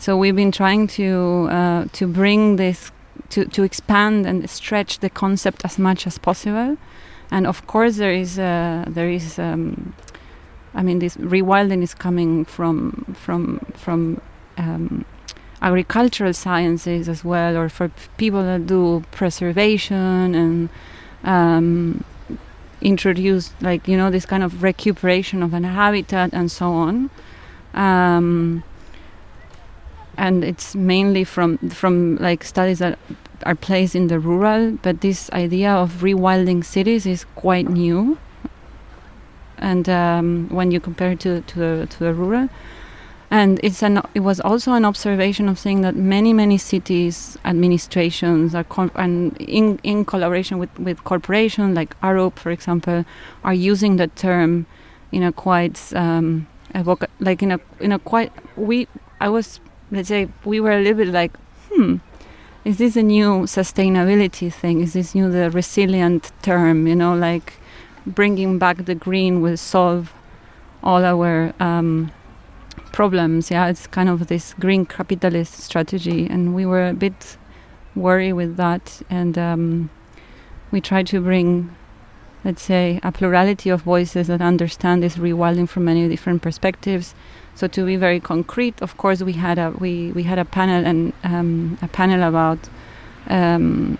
so 0.00 0.16
we've 0.16 0.34
been 0.34 0.50
trying 0.50 0.88
to, 0.88 1.46
uh, 1.50 1.84
to 1.92 2.08
bring 2.08 2.56
this, 2.56 2.90
to, 3.28 3.44
to 3.44 3.62
expand 3.62 4.26
and 4.26 4.50
stretch 4.50 4.98
the 4.98 5.10
concept 5.10 5.64
as 5.64 5.78
much 5.78 6.06
as 6.06 6.18
possible. 6.18 6.76
And 7.30 7.46
of 7.46 7.64
course, 7.68 7.96
there 7.98 8.12
is, 8.12 8.40
uh, 8.40 8.86
there 8.88 9.08
is 9.08 9.38
um, 9.38 9.94
I 10.74 10.82
mean, 10.82 11.00
this 11.00 11.16
rewilding 11.16 11.82
is 11.82 11.94
coming 11.94 12.44
from, 12.44 13.16
from, 13.18 13.60
from 13.74 14.20
um, 14.56 15.04
agricultural 15.60 16.32
sciences 16.32 17.08
as 17.08 17.24
well, 17.24 17.56
or 17.56 17.68
for 17.68 17.90
people 18.16 18.42
that 18.44 18.66
do 18.66 19.04
preservation 19.10 20.34
and 20.34 20.68
um, 21.24 22.04
introduce, 22.80 23.52
like 23.60 23.88
you 23.88 23.96
know, 23.96 24.10
this 24.10 24.26
kind 24.26 24.42
of 24.42 24.62
recuperation 24.62 25.42
of 25.42 25.52
an 25.52 25.64
habitat 25.64 26.30
and 26.32 26.50
so 26.50 26.72
on. 26.72 27.10
Um, 27.74 28.62
and 30.20 30.44
it's 30.44 30.74
mainly 30.74 31.24
from 31.24 31.56
from 31.70 32.16
like 32.16 32.44
studies 32.44 32.78
that 32.78 32.98
are 33.44 33.54
placed 33.54 33.94
in 33.96 34.08
the 34.08 34.20
rural. 34.20 34.72
But 34.82 35.00
this 35.00 35.30
idea 35.32 35.72
of 35.72 36.02
rewilding 36.02 36.62
cities 36.62 37.06
is 37.06 37.24
quite 37.34 37.68
new, 37.68 38.18
and 39.56 39.88
um, 39.88 40.48
when 40.50 40.70
you 40.70 40.78
compare 40.78 41.12
it 41.12 41.20
to 41.20 41.40
to 41.40 41.58
the, 41.58 41.86
to 41.86 41.98
the 42.04 42.12
rural, 42.12 42.50
and 43.30 43.58
it's 43.62 43.82
an 43.82 44.02
it 44.14 44.20
was 44.20 44.40
also 44.40 44.74
an 44.74 44.84
observation 44.84 45.48
of 45.48 45.58
saying 45.58 45.80
that 45.80 45.96
many 45.96 46.34
many 46.34 46.58
cities 46.58 47.38
administrations 47.46 48.54
are 48.54 48.66
and 48.96 49.34
in 49.40 49.80
in 49.82 50.04
collaboration 50.04 50.58
with 50.58 50.78
with 50.78 51.02
corporations 51.04 51.74
like 51.74 51.98
Arup 52.02 52.38
for 52.38 52.50
example 52.50 53.06
are 53.42 53.54
using 53.54 53.96
the 53.96 54.08
term 54.08 54.66
in 55.12 55.22
a 55.22 55.32
quite 55.32 55.80
um, 55.94 56.46
like 57.20 57.42
in 57.42 57.52
a 57.52 57.60
in 57.80 57.90
a 57.90 57.98
quite 57.98 58.32
we 58.56 58.86
I 59.18 59.30
was 59.30 59.60
let's 59.90 60.08
say 60.08 60.28
we 60.44 60.60
were 60.60 60.72
a 60.72 60.78
little 60.78 61.04
bit 61.04 61.08
like 61.08 61.36
hmm 61.72 61.96
is 62.64 62.76
this 62.78 62.96
a 62.96 63.02
new 63.02 63.42
sustainability 63.42 64.52
thing 64.52 64.80
is 64.80 64.92
this 64.92 65.14
new 65.14 65.30
the 65.30 65.50
resilient 65.50 66.30
term 66.42 66.86
you 66.86 66.94
know 66.94 67.14
like 67.14 67.54
bringing 68.06 68.58
back 68.58 68.84
the 68.84 68.94
green 68.94 69.40
will 69.40 69.56
solve 69.56 70.12
all 70.82 71.04
our 71.04 71.52
um, 71.60 72.10
problems. 72.92 73.50
Yeah, 73.50 73.68
it's 73.68 73.86
kind 73.86 74.08
of 74.08 74.26
this 74.26 74.54
green 74.54 74.86
capitalist 74.86 75.54
strategy, 75.54 76.26
and 76.26 76.54
we 76.54 76.66
were 76.66 76.88
a 76.88 76.94
bit 76.94 77.36
worried 77.94 78.34
with 78.34 78.56
that, 78.56 79.02
and 79.10 79.36
um, 79.38 79.90
we 80.70 80.80
tried 80.80 81.06
to 81.08 81.20
bring, 81.20 81.74
let's 82.44 82.62
say, 82.62 83.00
a 83.02 83.12
plurality 83.12 83.70
of 83.70 83.82
voices 83.82 84.28
that 84.28 84.40
understand 84.40 85.02
this 85.02 85.16
rewilding 85.16 85.68
from 85.68 85.84
many 85.84 86.08
different 86.08 86.42
perspectives. 86.42 87.14
So 87.54 87.66
to 87.68 87.84
be 87.84 87.96
very 87.96 88.20
concrete, 88.20 88.80
of 88.80 88.96
course, 88.96 89.22
we 89.22 89.32
had 89.32 89.58
a 89.58 89.70
we, 89.70 90.12
we 90.12 90.22
had 90.22 90.38
a 90.38 90.44
panel 90.44 90.86
and 90.86 91.12
um, 91.24 91.78
a 91.82 91.88
panel 91.88 92.22
about 92.26 92.58
um, 93.28 93.98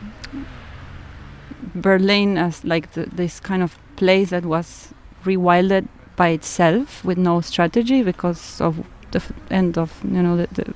Berlin 1.74 2.38
as 2.38 2.64
like 2.64 2.92
this 2.92 3.40
kind 3.40 3.62
of 3.62 3.78
place 3.96 4.30
that 4.30 4.44
was 4.44 4.94
rewilded 5.24 5.88
by 6.16 6.28
itself 6.28 7.04
with 7.04 7.18
no 7.18 7.40
strategy 7.40 8.02
because 8.02 8.60
of 8.60 8.84
the 9.10 9.22
end 9.50 9.76
of 9.76 10.00
you 10.04 10.22
know 10.22 10.36
the, 10.36 10.46
the 10.52 10.74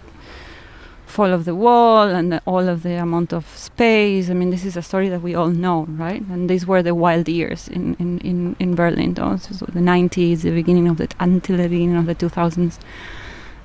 fall 1.15 1.33
of 1.33 1.45
the 1.45 1.55
wall 1.55 2.09
and 2.09 2.41
all 2.45 2.69
of 2.69 2.83
the 2.83 2.97
amount 3.07 3.33
of 3.33 3.45
space. 3.57 4.29
I 4.29 4.35
mean, 4.35 4.51
this 4.51 4.65
is 4.65 4.77
a 4.77 4.83
story 4.83 5.09
that 5.09 5.23
we 5.23 5.33
all 5.35 5.53
know, 5.65 5.87
right? 6.05 6.23
And 6.33 6.51
these 6.51 6.67
were 6.67 6.83
the 6.83 6.95
wild 7.05 7.29
years 7.29 7.69
in 7.69 7.95
in 8.03 8.19
in, 8.31 8.57
in 8.59 8.75
Berlin, 8.75 9.15
though. 9.15 9.37
So, 9.37 9.51
so 9.59 9.67
the 9.67 9.85
90s, 9.95 10.43
the 10.43 10.51
beginning 10.51 10.89
of 10.89 10.97
the 10.97 11.09
until 11.21 11.57
the 11.57 11.69
beginning 11.69 11.97
of 11.97 12.07
the 12.07 12.17
2000s. 12.17 12.79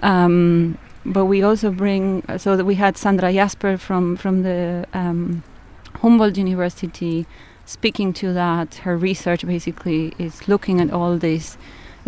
Um, 0.01 0.77
but 1.05 1.25
we 1.25 1.41
also 1.41 1.71
bring 1.71 2.23
so 2.38 2.55
that 2.55 2.65
we 2.65 2.75
had 2.75 2.97
Sandra 2.97 3.33
Jasper 3.33 3.77
from 3.77 4.15
from 4.15 4.43
the 4.43 4.85
um, 4.93 5.43
Humboldt 6.01 6.38
University 6.38 7.25
speaking 7.65 8.13
to 8.21 8.33
that. 8.33 8.75
Her 8.85 8.95
research 8.95 9.41
basically 9.45 10.13
is 10.17 10.47
looking 10.47 10.79
at 10.81 10.91
all 10.91 11.17
this 11.17 11.57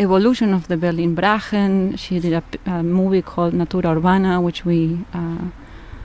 evolution 0.01 0.53
of 0.53 0.67
the 0.67 0.77
Berlin 0.77 1.15
Brachen. 1.15 1.95
She 1.97 2.19
did 2.19 2.33
a, 2.33 2.43
a 2.65 2.83
movie 2.83 3.21
called 3.21 3.53
Natura 3.53 3.95
Urbana, 3.95 4.41
which 4.41 4.65
we 4.65 5.05
uh, 5.13 5.45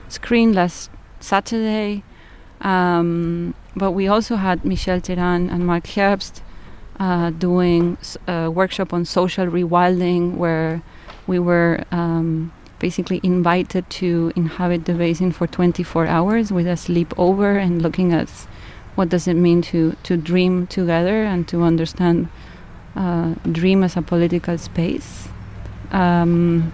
screened 0.07 0.55
last 0.55 0.89
Saturday. 1.19 2.03
Um, 2.61 3.53
but 3.75 3.91
we 3.91 4.07
also 4.07 4.35
had 4.35 4.63
Michelle 4.63 5.01
Teran 5.01 5.51
and 5.51 5.65
Mark 5.65 5.85
Herbst 5.85 6.41
uh, 6.99 7.29
doing 7.31 7.97
a 8.27 8.49
workshop 8.49 8.93
on 8.93 9.05
social 9.05 9.47
rewilding, 9.47 10.35
where 10.35 10.81
we 11.27 11.39
were 11.39 11.83
um, 11.91 12.51
basically 12.79 13.19
invited 13.23 13.89
to 13.89 14.31
inhabit 14.35 14.85
the 14.85 14.93
basin 14.93 15.31
for 15.31 15.47
24 15.47 16.07
hours 16.07 16.51
with 16.51 16.67
a 16.67 16.71
sleepover 16.71 17.61
and 17.61 17.81
looking 17.81 18.13
at 18.13 18.29
what 18.95 19.09
does 19.09 19.27
it 19.27 19.35
mean 19.35 19.61
to, 19.61 19.95
to 20.03 20.17
dream 20.17 20.65
together 20.67 21.23
and 21.23 21.47
to 21.47 21.61
understand 21.61 22.29
uh, 22.97 23.35
dream 23.51 23.83
as 23.83 23.95
a 23.95 24.01
political 24.01 24.57
space. 24.57 25.29
Um, 25.91 26.73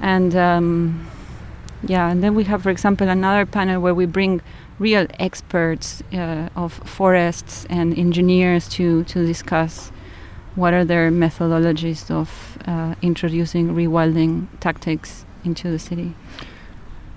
and 0.00 0.36
um, 0.36 1.10
yeah, 1.82 2.10
and 2.10 2.22
then 2.22 2.34
we 2.34 2.44
have, 2.44 2.62
for 2.62 2.70
example, 2.70 3.08
another 3.08 3.46
panel 3.46 3.80
where 3.80 3.94
we 3.94 4.06
bring 4.06 4.40
real 4.78 5.06
experts 5.18 6.02
uh, 6.12 6.48
of 6.54 6.72
forests 6.72 7.66
and 7.70 7.96
engineers 7.98 8.68
to, 8.68 9.04
to 9.04 9.26
discuss 9.26 9.90
what 10.54 10.74
are 10.74 10.84
their 10.84 11.10
methodologies 11.10 12.10
of 12.10 12.58
uh, 12.66 12.94
introducing 13.02 13.74
rewilding 13.74 14.46
tactics 14.60 15.24
into 15.44 15.70
the 15.70 15.78
city. 15.78 16.14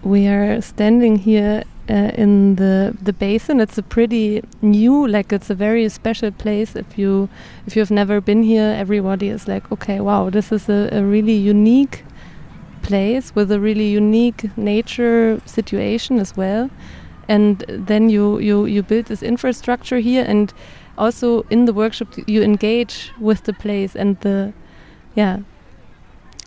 We 0.01 0.27
are 0.27 0.61
standing 0.61 1.17
here 1.17 1.63
uh, 1.89 2.11
in 2.15 2.55
the 2.55 2.95
the 3.01 3.13
basin. 3.13 3.59
It's 3.59 3.77
a 3.77 3.83
pretty 3.83 4.43
new, 4.61 5.07
like 5.07 5.31
it's 5.31 5.49
a 5.49 5.55
very 5.55 5.89
special 5.89 6.31
place. 6.31 6.75
If 6.75 6.97
you 6.97 7.29
if 7.65 7.75
you've 7.75 7.91
never 7.91 8.21
been 8.21 8.43
here, 8.43 8.75
everybody 8.77 9.29
is 9.29 9.47
like, 9.47 9.71
okay, 9.71 9.99
wow, 9.99 10.29
this 10.29 10.51
is 10.51 10.69
a, 10.69 10.89
a 10.91 11.03
really 11.03 11.35
unique 11.35 12.03
place 12.81 13.33
with 13.35 13.51
a 13.51 13.59
really 13.59 13.87
unique 13.87 14.55
nature 14.57 15.41
situation 15.45 16.19
as 16.19 16.37
well. 16.37 16.69
And 17.27 17.65
then 17.67 18.09
you 18.09 18.39
you 18.39 18.65
you 18.65 18.83
build 18.83 19.05
this 19.05 19.23
infrastructure 19.23 19.99
here, 19.99 20.25
and 20.27 20.53
also 20.97 21.41
in 21.49 21.65
the 21.65 21.73
workshop 21.73 22.07
you 22.27 22.41
engage 22.43 23.11
with 23.19 23.43
the 23.43 23.53
place 23.53 23.95
and 23.95 24.19
the 24.21 24.53
yeah 25.15 25.39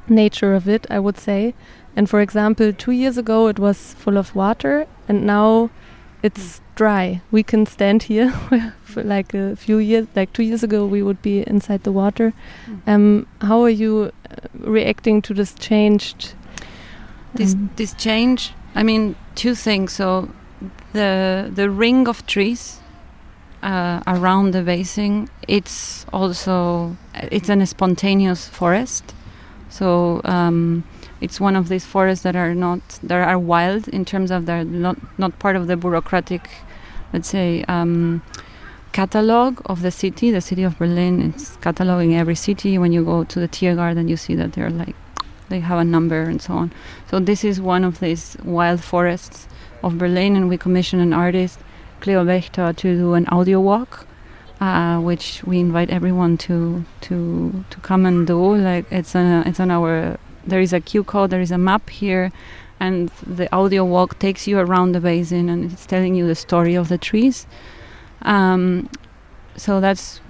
nature 0.08 0.54
of 0.54 0.68
it. 0.68 0.86
I 0.90 0.98
would 0.98 1.18
say. 1.18 1.54
And 1.96 2.08
for 2.08 2.20
example, 2.20 2.72
two 2.72 2.92
years 2.92 3.18
ago 3.18 3.48
it 3.48 3.58
was 3.58 3.94
full 3.94 4.16
of 4.16 4.34
water, 4.34 4.86
and 5.08 5.26
now 5.26 5.70
it's 6.22 6.60
dry. 6.74 7.20
We 7.30 7.42
can 7.42 7.66
stand 7.66 8.04
here 8.04 8.30
for 8.84 9.02
like 9.02 9.34
a 9.34 9.56
few 9.56 9.78
years, 9.78 10.06
like 10.14 10.32
two 10.32 10.42
years 10.42 10.62
ago, 10.62 10.86
we 10.86 11.02
would 11.02 11.22
be 11.22 11.42
inside 11.46 11.82
the 11.82 11.92
water. 11.92 12.32
Um, 12.86 13.26
how 13.40 13.62
are 13.62 13.70
you 13.70 14.12
uh, 14.30 14.48
reacting 14.58 15.22
to 15.22 15.34
this 15.34 15.54
changed? 15.54 16.34
This 17.34 17.54
um, 17.54 17.70
this 17.76 17.94
change. 17.94 18.52
I 18.74 18.82
mean, 18.82 19.16
two 19.34 19.54
things. 19.54 19.92
So 19.92 20.30
the 20.92 21.50
the 21.54 21.70
ring 21.70 22.08
of 22.08 22.26
trees 22.26 22.80
uh, 23.62 24.00
around 24.06 24.52
the 24.52 24.62
basin. 24.62 25.28
It's 25.48 26.06
also 26.12 26.96
it's 27.14 27.48
an 27.48 27.64
spontaneous 27.66 28.48
forest. 28.48 29.14
So 29.68 30.20
um, 30.24 30.84
it's 31.20 31.40
one 31.40 31.56
of 31.56 31.68
these 31.68 31.84
forests 31.84 32.22
that 32.24 32.36
are 32.36 32.54
not 32.54 32.80
that 33.02 33.28
are 33.28 33.38
wild 33.38 33.88
in 33.88 34.04
terms 34.04 34.30
of 34.30 34.46
they're 34.46 34.64
not 34.64 34.96
not 35.18 35.38
part 35.38 35.56
of 35.56 35.66
the 35.66 35.76
bureaucratic, 35.76 36.48
let's 37.12 37.28
say. 37.28 37.64
Um, 37.64 38.22
catalog 38.92 39.60
of 39.66 39.82
the 39.82 39.90
city. 39.90 40.30
The 40.30 40.40
city 40.40 40.64
of 40.64 40.76
berlin 40.78 41.32
it's 41.32 41.56
cataloging 41.58 42.18
every 42.18 42.34
city. 42.34 42.78
When 42.78 42.92
you 42.92 43.04
go 43.04 43.24
to 43.24 43.40
the 43.40 43.48
tiergarten 43.48 44.08
you 44.08 44.16
see 44.16 44.34
that 44.34 44.52
they're 44.54 44.70
like 44.70 44.96
they 45.48 45.60
have 45.60 45.78
a 45.78 45.84
number 45.84 46.22
and 46.22 46.42
so 46.42 46.54
on. 46.54 46.72
So 47.08 47.20
this 47.20 47.44
is 47.44 47.60
one 47.60 47.84
of 47.84 48.00
these 48.00 48.36
wild 48.44 48.82
forests 48.82 49.46
of 49.82 49.98
berlin 49.98 50.34
and 50.36 50.48
we 50.48 50.58
commissioned 50.58 51.02
an 51.02 51.12
artist 51.12 51.60
cleo 52.00 52.24
Wächter, 52.24 52.74
to 52.76 52.96
do 52.96 53.14
an 53.14 53.26
audio 53.28 53.60
walk 53.60 54.06
uh, 54.60 54.98
which 54.98 55.42
we 55.44 55.58
invite 55.58 55.90
everyone 55.90 56.36
to 56.36 56.84
to 57.00 57.64
to 57.70 57.80
come 57.80 58.06
and 58.06 58.26
do. 58.26 58.56
Like 58.56 58.86
it's 58.90 59.14
on 59.16 59.46
it's 59.46 59.58
on 59.60 59.70
our 59.70 60.18
there 60.46 60.60
is 60.60 60.72
a 60.72 60.80
Q 60.80 61.04
code, 61.04 61.30
there 61.30 61.40
is 61.40 61.50
a 61.50 61.58
map 61.58 61.90
here, 61.90 62.32
and 62.78 63.10
the 63.26 63.54
audio 63.54 63.84
walk 63.84 64.18
takes 64.18 64.46
you 64.46 64.58
around 64.58 64.92
the 64.92 65.00
basin 65.00 65.48
and 65.48 65.70
it's 65.70 65.84
telling 65.86 66.14
you 66.14 66.26
the 66.26 66.34
story 66.34 66.74
of 66.74 66.88
the 66.88 66.98
trees. 66.98 67.46
Um, 68.22 68.88
so 69.56 69.80
that's 69.80 70.20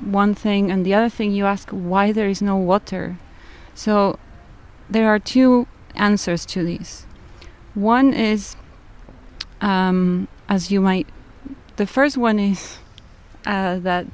one 0.00 0.34
thing, 0.34 0.70
and 0.70 0.84
the 0.84 0.94
other 0.94 1.08
thing 1.08 1.32
you 1.32 1.46
ask 1.46 1.70
why 1.70 2.12
there 2.12 2.28
is 2.28 2.42
no 2.42 2.56
water. 2.56 3.16
So 3.74 4.18
there 4.88 5.08
are 5.08 5.18
two 5.18 5.66
answers 5.94 6.46
to 6.46 6.64
this. 6.64 7.06
One 7.74 8.12
is, 8.12 8.56
um, 9.60 10.28
as 10.48 10.70
you 10.70 10.80
might, 10.80 11.08
the 11.76 11.86
first 11.86 12.16
one 12.16 12.38
is 12.38 12.78
uh, 13.44 13.78
that 13.80 14.06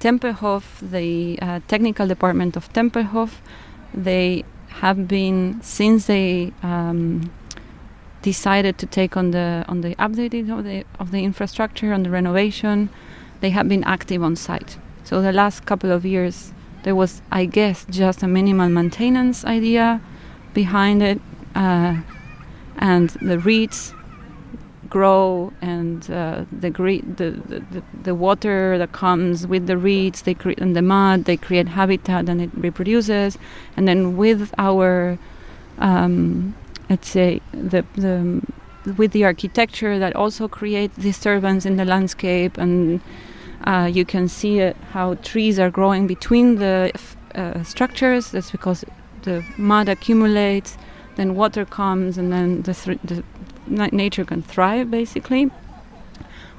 Tempelhof, 0.00 0.90
the 0.90 1.38
uh, 1.40 1.60
technical 1.68 2.06
department 2.06 2.56
of 2.56 2.72
Tempelhof, 2.72 3.36
they 3.92 4.44
have 4.70 5.08
been 5.08 5.60
since 5.62 6.06
they 6.06 6.52
um, 6.62 7.30
decided 8.22 8.78
to 8.78 8.86
take 8.86 9.16
on 9.16 9.30
the 9.30 9.64
on 9.68 9.80
the 9.80 9.94
updating 9.96 10.56
of 10.56 10.64
the 10.64 10.84
of 10.98 11.10
the 11.10 11.24
infrastructure 11.24 11.92
on 11.92 12.02
the 12.02 12.10
renovation, 12.10 12.88
they 13.40 13.50
have 13.50 13.68
been 13.68 13.84
active 13.84 14.22
on 14.22 14.36
site. 14.36 14.78
So 15.04 15.20
the 15.20 15.32
last 15.32 15.66
couple 15.66 15.90
of 15.90 16.04
years, 16.04 16.52
there 16.82 16.94
was, 16.94 17.22
I 17.32 17.44
guess, 17.46 17.84
just 17.90 18.22
a 18.22 18.28
minimal 18.28 18.68
maintenance 18.68 19.44
idea 19.44 20.00
behind 20.54 21.02
it, 21.02 21.20
uh, 21.54 21.96
and 22.76 23.10
the 23.20 23.38
reeds 23.38 23.94
grow 24.90 25.52
and 25.62 26.10
uh, 26.10 26.44
the, 26.52 26.70
gre- 26.70 27.06
the, 27.16 27.30
the, 27.30 27.82
the 28.02 28.14
water 28.14 28.76
that 28.76 28.92
comes 28.92 29.46
with 29.46 29.66
the 29.66 29.78
reeds 29.78 30.22
they 30.22 30.34
cre- 30.34 30.58
and 30.58 30.76
the 30.76 30.82
mud 30.82 31.24
they 31.24 31.36
create 31.36 31.68
habitat 31.68 32.28
and 32.28 32.42
it 32.42 32.50
reproduces 32.54 33.38
and 33.76 33.86
then 33.88 34.16
with 34.16 34.52
our 34.58 35.18
um, 35.78 36.54
let's 36.90 37.08
say 37.08 37.40
the 37.52 37.84
the 37.94 38.42
with 38.96 39.12
the 39.12 39.24
architecture 39.24 39.98
that 39.98 40.16
also 40.16 40.48
creates 40.48 40.96
disturbance 40.96 41.64
in 41.64 41.76
the 41.76 41.84
landscape 41.84 42.58
and 42.58 43.00
uh, 43.64 43.90
you 43.92 44.04
can 44.04 44.28
see 44.28 44.58
it, 44.58 44.76
how 44.92 45.14
trees 45.16 45.58
are 45.58 45.70
growing 45.70 46.06
between 46.06 46.56
the 46.56 46.92
uh, 47.34 47.62
structures. 47.62 48.30
That's 48.30 48.50
because 48.50 48.84
the 49.22 49.44
mud 49.58 49.88
accumulates, 49.88 50.78
then 51.16 51.34
water 51.34 51.64
comes, 51.64 52.16
and 52.16 52.32
then 52.32 52.62
the, 52.62 52.74
th- 52.74 52.98
the 53.04 53.22
nature 53.70 54.24
can 54.24 54.42
thrive 54.42 54.90
basically. 54.90 55.50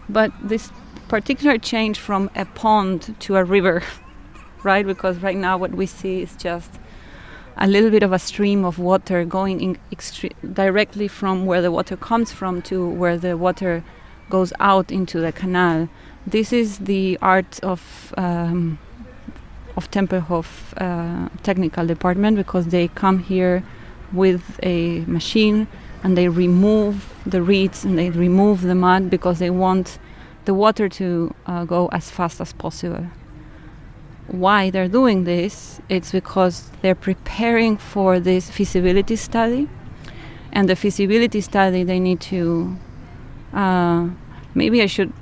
But 0.09 0.31
this 0.41 0.71
particular 1.07 1.57
change 1.57 1.99
from 1.99 2.29
a 2.35 2.45
pond 2.45 3.15
to 3.19 3.35
a 3.35 3.43
river, 3.43 3.83
right? 4.63 4.85
Because 4.85 5.17
right 5.17 5.37
now 5.37 5.57
what 5.57 5.71
we 5.71 5.85
see 5.85 6.21
is 6.21 6.35
just 6.35 6.71
a 7.57 7.67
little 7.67 7.91
bit 7.91 8.03
of 8.03 8.13
a 8.13 8.19
stream 8.19 8.65
of 8.65 8.79
water 8.79 9.25
going 9.25 9.77
directly 10.53 11.07
from 11.07 11.45
where 11.45 11.61
the 11.61 11.71
water 11.71 11.95
comes 11.95 12.31
from 12.31 12.61
to 12.63 12.87
where 12.87 13.17
the 13.17 13.37
water 13.37 13.83
goes 14.29 14.53
out 14.59 14.91
into 14.91 15.19
the 15.19 15.31
canal. 15.31 15.89
This 16.25 16.53
is 16.53 16.79
the 16.79 17.17
art 17.21 17.59
of 17.61 18.13
um, 18.17 18.79
of 19.77 19.89
Tempelhof 19.91 20.47
uh, 20.77 21.29
technical 21.43 21.85
department 21.85 22.37
because 22.37 22.67
they 22.67 22.87
come 22.89 23.19
here 23.19 23.63
with 24.11 24.59
a 24.63 25.01
machine 25.01 25.67
and 26.03 26.17
they 26.17 26.27
remove 26.27 27.13
the 27.25 27.41
reeds 27.41 27.83
and 27.85 27.97
they 27.97 28.09
remove 28.09 28.61
the 28.61 28.75
mud 28.75 29.09
because 29.09 29.39
they 29.39 29.49
want 29.49 29.99
the 30.45 30.53
water 30.53 30.89
to 30.89 31.33
uh, 31.45 31.65
go 31.65 31.87
as 31.87 32.09
fast 32.09 32.41
as 32.41 32.53
possible. 32.53 33.05
Why 34.27 34.69
they're 34.69 34.87
doing 34.87 35.25
this? 35.25 35.81
It's 35.89 36.11
because 36.11 36.69
they're 36.81 36.95
preparing 36.95 37.77
for 37.77 38.19
this 38.19 38.49
feasibility 38.49 39.15
study, 39.15 39.67
and 40.51 40.69
the 40.69 40.75
feasibility 40.75 41.41
study 41.41 41.83
they 41.83 41.99
need 41.99 42.21
to. 42.21 42.77
Uh, 43.53 44.09
maybe 44.55 44.81
I 44.81 44.85
should. 44.85 45.13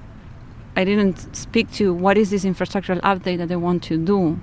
I 0.76 0.86
didn't 0.86 1.36
speak 1.36 1.72
to 1.74 1.94
what 1.94 2.18
is 2.18 2.30
this 2.30 2.46
infrastructural 2.46 3.02
update 3.02 3.40
that 3.40 3.50
they 3.50 3.56
want 3.56 3.84
to 3.84 3.98
do. 3.98 4.40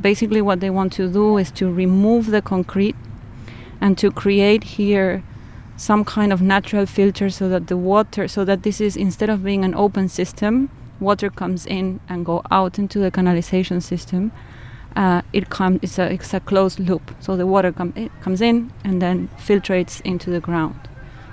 Basically, 0.00 0.42
what 0.42 0.60
they 0.60 0.70
want 0.70 0.92
to 0.94 1.12
do 1.12 1.36
is 1.36 1.50
to 1.52 1.70
remove 1.70 2.26
the 2.26 2.42
concrete 2.42 2.96
and 3.80 3.96
to 3.98 4.10
create 4.10 4.64
here 4.64 5.22
some 5.76 6.04
kind 6.04 6.32
of 6.32 6.40
natural 6.40 6.86
filter 6.86 7.28
so 7.30 7.48
that 7.48 7.66
the 7.66 7.76
water 7.76 8.28
so 8.28 8.44
that 8.44 8.62
this 8.62 8.80
is 8.80 8.96
instead 8.96 9.28
of 9.28 9.44
being 9.44 9.64
an 9.64 9.74
open 9.74 10.08
system 10.08 10.70
water 11.00 11.30
comes 11.30 11.66
in 11.66 12.00
and 12.08 12.24
go 12.24 12.42
out 12.50 12.78
into 12.78 12.98
the 12.98 13.10
canalization 13.10 13.82
system. 13.82 14.32
Uh, 14.94 15.20
it 15.32 15.50
comes 15.50 15.78
it's 15.82 15.98
a, 15.98 16.12
it's 16.12 16.32
a 16.32 16.40
closed 16.40 16.80
loop. 16.80 17.14
So 17.20 17.36
the 17.36 17.46
water 17.46 17.72
com- 17.72 18.10
comes 18.22 18.40
in 18.40 18.72
and 18.82 19.02
then 19.02 19.28
filtrates 19.38 20.00
into 20.02 20.30
the 20.30 20.40
ground. 20.40 20.88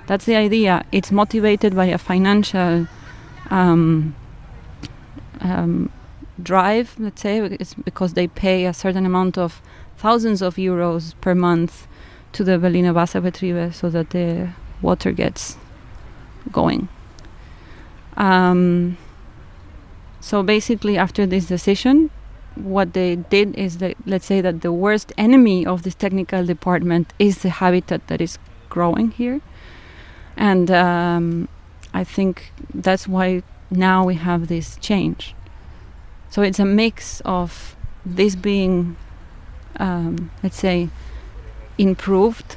That's 0.08 0.26
the 0.26 0.36
idea. 0.36 0.86
It's 0.92 1.12
motivated 1.12 1.76
by 1.76 1.86
a 1.86 1.98
financial 1.98 2.88
um, 3.50 4.16
um, 5.40 5.92
drive 6.42 6.96
let's 6.98 7.22
say 7.22 7.38
it's 7.40 7.76
because 7.76 8.14
they 8.16 8.28
pay 8.28 8.66
a 8.66 8.74
certain 8.74 9.06
amount 9.06 9.38
of 9.38 9.62
thousands 9.98 10.42
of 10.42 10.56
euros 10.56 11.14
per 11.22 11.36
month 11.36 11.88
to 12.34 12.44
the 12.44 12.58
Berliner 12.58 12.94
Wasserbetriebe 12.94 13.74
so 13.74 13.90
that 13.90 14.10
the 14.10 14.50
water 14.82 15.12
gets 15.12 15.58
going. 16.52 16.90
Um, 18.18 18.98
so 20.20 20.44
basically, 20.44 20.98
after 20.98 21.26
this 21.26 21.46
decision, 21.46 22.10
what 22.56 22.94
they 22.94 23.16
did 23.16 23.56
is 23.56 23.80
that 23.80 23.96
let's 24.06 24.26
say 24.26 24.42
that 24.42 24.62
the 24.62 24.72
worst 24.72 25.12
enemy 25.18 25.66
of 25.66 25.84
this 25.84 25.96
technical 25.96 26.46
department 26.46 27.14
is 27.18 27.40
the 27.40 27.50
habitat 27.50 28.08
that 28.08 28.22
is 28.22 28.38
growing 28.70 29.12
here, 29.12 29.42
and 30.38 30.70
um, 30.70 31.48
I 31.94 32.04
think 32.04 32.52
that's 32.74 33.08
why 33.08 33.44
now 33.72 34.06
we 34.06 34.16
have 34.16 34.48
this 34.48 34.78
change. 34.78 35.36
So 36.30 36.42
it's 36.42 36.60
a 36.60 36.66
mix 36.66 37.22
of 37.26 37.76
this 38.06 38.36
being, 38.36 38.96
um, 39.78 40.32
let's 40.42 40.58
say, 40.58 40.90
improved 41.78 42.56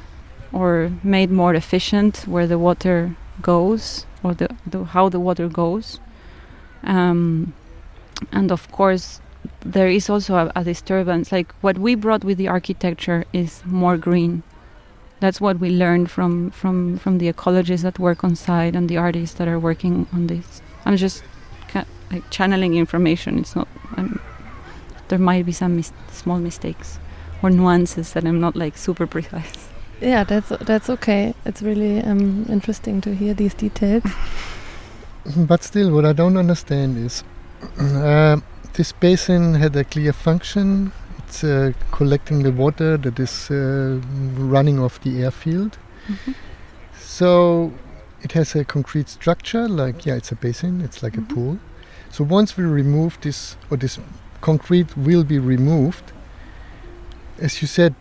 or 0.51 0.91
made 1.03 1.29
more 1.29 1.53
efficient 1.53 2.23
where 2.27 2.47
the 2.47 2.57
water 2.57 3.15
goes 3.41 4.05
or 4.23 4.33
the, 4.33 4.49
the 4.65 4.83
how 4.83 5.09
the 5.09 5.19
water 5.19 5.47
goes. 5.47 5.99
Um, 6.83 7.53
and 8.31 8.51
of 8.51 8.71
course 8.71 9.21
there 9.61 9.87
is 9.87 10.09
also 10.09 10.35
a, 10.35 10.51
a, 10.55 10.63
disturbance. 10.63 11.31
Like 11.31 11.51
what 11.61 11.77
we 11.77 11.95
brought 11.95 12.23
with 12.23 12.37
the 12.37 12.47
architecture 12.47 13.25
is 13.33 13.63
more 13.65 13.97
green. 13.97 14.43
That's 15.19 15.41
what 15.41 15.59
we 15.59 15.69
learned 15.69 16.09
from 16.11 16.51
from 16.51 16.97
from 16.97 17.17
the 17.17 17.31
ecologists 17.31 17.81
that 17.81 17.99
work 17.99 18.23
on 18.23 18.35
site 18.35 18.75
and 18.75 18.87
the 18.87 18.97
artists 18.97 19.37
that 19.37 19.47
are 19.47 19.59
working 19.59 20.07
on 20.13 20.27
this. 20.27 20.61
I'm 20.85 20.97
just 20.97 21.23
like 22.11 22.29
channeling 22.29 22.75
information. 22.75 23.39
It's 23.39 23.55
not 23.55 23.67
um, 23.97 24.21
there 25.09 25.19
might 25.19 25.45
be 25.45 25.51
some 25.51 25.75
mis- 25.75 25.91
small 26.11 26.39
mistakes 26.39 26.99
or 27.41 27.49
nuances 27.49 28.13
that 28.13 28.25
I'm 28.25 28.39
not 28.39 28.55
like 28.55 28.77
super 28.77 29.07
precise. 29.07 29.69
Yeah, 30.01 30.23
that's 30.23 30.49
that's 30.61 30.89
okay. 30.89 31.33
It's 31.45 31.61
really 31.61 32.01
um, 32.01 32.45
interesting 32.49 33.01
to 33.01 33.15
hear 33.15 33.33
these 33.33 33.53
details. 33.53 34.03
But 35.35 35.61
still, 35.61 35.91
what 35.91 36.05
I 36.05 36.13
don't 36.13 36.37
understand 36.37 36.97
is 36.97 37.23
uh, 37.79 38.37
this 38.73 38.93
basin 38.93 39.55
had 39.55 39.75
a 39.75 39.83
clear 39.83 40.13
function. 40.13 40.91
It's 41.17 41.43
uh, 41.43 41.73
collecting 41.91 42.43
the 42.43 42.51
water 42.51 42.95
that 42.95 43.19
is 43.19 43.51
uh, 43.51 43.99
running 44.37 44.79
off 44.79 45.01
the 45.01 45.23
airfield. 45.23 45.77
Mm-hmm. 46.07 46.31
So 46.97 47.73
it 48.21 48.31
has 48.33 48.55
a 48.55 48.63
concrete 48.63 49.09
structure, 49.09 49.67
like 49.67 50.05
yeah, 50.05 50.15
it's 50.15 50.31
a 50.31 50.35
basin. 50.35 50.81
It's 50.81 51.03
like 51.03 51.13
mm-hmm. 51.13 51.31
a 51.31 51.35
pool. 51.35 51.59
So 52.09 52.23
once 52.23 52.55
we 52.55 52.63
remove 52.63 53.17
this, 53.21 53.57
or 53.69 53.77
this 53.77 53.99
concrete 54.39 54.95
will 54.95 55.25
be 55.25 55.39
removed, 55.39 56.13
as 57.39 57.61
you 57.61 57.67
said, 57.67 57.95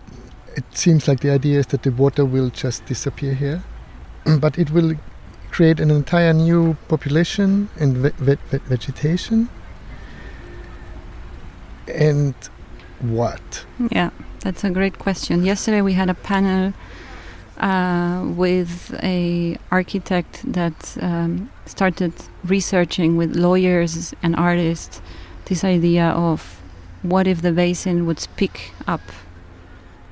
it 0.56 0.64
seems 0.72 1.06
like 1.06 1.20
the 1.20 1.30
idea 1.30 1.58
is 1.58 1.66
that 1.68 1.82
the 1.82 1.90
water 1.90 2.24
will 2.24 2.50
just 2.50 2.84
disappear 2.86 3.34
here, 3.34 3.62
but 4.40 4.58
it 4.58 4.70
will 4.70 4.94
create 5.50 5.80
an 5.80 5.90
entire 5.90 6.32
new 6.32 6.76
population 6.88 7.68
and 7.78 7.96
ve- 7.96 8.36
ve- 8.50 8.58
vegetation. 8.66 9.48
And 11.88 12.34
what? 13.00 13.64
Yeah, 13.90 14.10
that's 14.40 14.64
a 14.64 14.70
great 14.70 14.98
question. 14.98 15.44
Yesterday 15.44 15.82
we 15.82 15.92
had 15.92 16.10
a 16.10 16.14
panel 16.14 16.72
uh, 17.58 18.24
with 18.26 18.98
a 19.02 19.56
architect 19.70 20.40
that 20.52 20.96
um, 21.00 21.50
started 21.64 22.12
researching 22.44 23.16
with 23.16 23.36
lawyers 23.36 24.14
and 24.22 24.34
artists 24.36 25.00
this 25.46 25.64
idea 25.64 26.08
of 26.08 26.60
what 27.02 27.26
if 27.26 27.40
the 27.42 27.52
basin 27.52 28.04
would 28.06 28.18
speak 28.18 28.72
up 28.86 29.00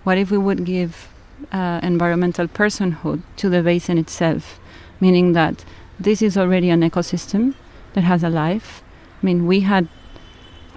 what 0.04 0.18
if 0.18 0.30
we 0.30 0.38
would 0.38 0.64
give 0.64 1.08
uh, 1.52 1.80
environmental 1.82 2.46
personhood 2.46 3.22
to 3.36 3.48
the 3.48 3.62
basin 3.62 3.98
itself, 3.98 4.60
meaning 5.00 5.32
that 5.32 5.64
this 5.98 6.22
is 6.22 6.36
already 6.36 6.70
an 6.70 6.82
ecosystem 6.82 7.54
that 7.94 8.04
has 8.04 8.22
a 8.22 8.30
life. 8.30 8.82
I 9.22 9.26
mean, 9.26 9.46
we 9.46 9.60
had, 9.60 9.88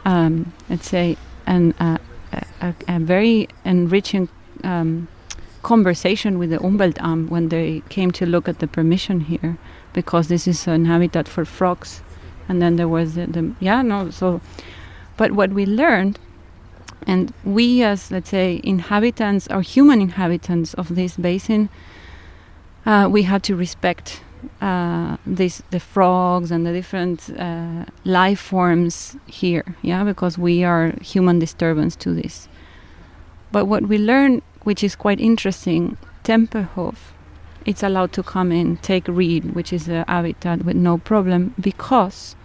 um, 0.05 0.53
let's 0.69 0.89
say, 0.89 1.17
an, 1.45 1.73
uh, 1.79 1.97
a, 2.61 2.73
a, 2.87 2.99
very 2.99 3.47
enriching 3.65 4.29
um, 4.63 5.07
conversation 5.63 6.39
with 6.39 6.49
the 6.49 6.57
Umweltamt 6.57 7.29
when 7.29 7.49
they 7.49 7.81
came 7.89 8.11
to 8.11 8.25
look 8.25 8.47
at 8.47 8.59
the 8.59 8.67
permission 8.67 9.21
here, 9.21 9.57
because 9.93 10.27
this 10.27 10.47
is 10.47 10.67
an 10.67 10.85
habitat 10.85 11.27
for 11.27 11.45
frogs. 11.45 12.01
And 12.47 12.61
then 12.61 12.77
there 12.77 12.87
was 12.87 13.15
the, 13.15 13.27
the 13.27 13.53
yeah, 13.59 13.81
no, 13.81 14.09
so, 14.09 14.39
but 15.17 15.33
what 15.33 15.51
we 15.51 15.65
learned 15.65 16.19
and 17.05 17.33
we, 17.43 17.83
as 17.83 18.11
let's 18.11 18.29
say, 18.29 18.59
inhabitants 18.63 19.47
or 19.49 19.61
human 19.61 20.01
inhabitants 20.01 20.73
of 20.73 20.95
this 20.95 21.15
basin, 21.17 21.69
uh, 22.85 23.07
we 23.09 23.23
had 23.23 23.43
to 23.43 23.55
respect 23.55 24.21
uh, 24.61 25.17
this, 25.25 25.61
the 25.71 25.79
frogs 25.79 26.51
and 26.51 26.65
the 26.65 26.71
different 26.71 27.29
uh, 27.37 27.85
life 28.03 28.39
forms 28.39 29.17
here, 29.25 29.75
yeah, 29.81 30.03
because 30.03 30.37
we 30.37 30.63
are 30.63 30.93
human 31.01 31.39
disturbance 31.39 31.95
to 31.97 32.13
this. 32.13 32.47
But 33.51 33.65
what 33.65 33.83
we 33.87 33.97
learned, 33.97 34.41
which 34.63 34.83
is 34.83 34.95
quite 34.95 35.19
interesting, 35.19 35.97
Tempelhof, 36.23 36.95
it's 37.65 37.83
allowed 37.83 38.13
to 38.13 38.23
come 38.23 38.51
in, 38.51 38.77
take 38.77 39.07
reed, 39.07 39.53
which 39.53 39.73
is 39.73 39.89
a 39.89 40.05
habitat 40.07 40.63
with 40.63 40.75
no 40.75 40.97
problem, 40.97 41.53
because 41.59 42.35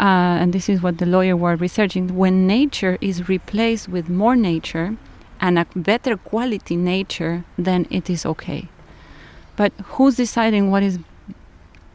uh, 0.00 0.40
and 0.40 0.52
this 0.52 0.68
is 0.68 0.82
what 0.82 0.96
the 0.98 1.06
lawyer 1.06 1.36
were 1.36 1.56
researching, 1.56 2.16
when 2.16 2.46
nature 2.46 2.96
is 3.00 3.28
replaced 3.28 3.88
with 3.88 4.08
more 4.08 4.34
nature 4.34 4.96
and 5.40 5.58
a 5.58 5.66
better 5.76 6.16
quality 6.16 6.74
nature, 6.76 7.44
then 7.58 7.86
it 7.90 8.08
is 8.08 8.24
okay. 8.24 8.68
But 9.56 9.72
who's 9.84 10.16
deciding 10.16 10.70
what 10.70 10.82
is 10.82 10.98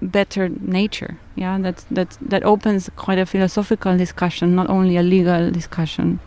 better 0.02 0.50
nature? 0.50 1.18
Yeah, 1.36 1.58
that 1.60 1.84
that 1.90 2.18
that 2.22 2.44
opens 2.44 2.90
quite 2.96 3.18
a 3.18 3.26
philosophical 3.26 3.98
discussion, 3.98 4.56
not 4.56 4.70
only 4.70 4.98
a 4.98 5.04
legal 5.04 5.52
discussion 5.52 6.20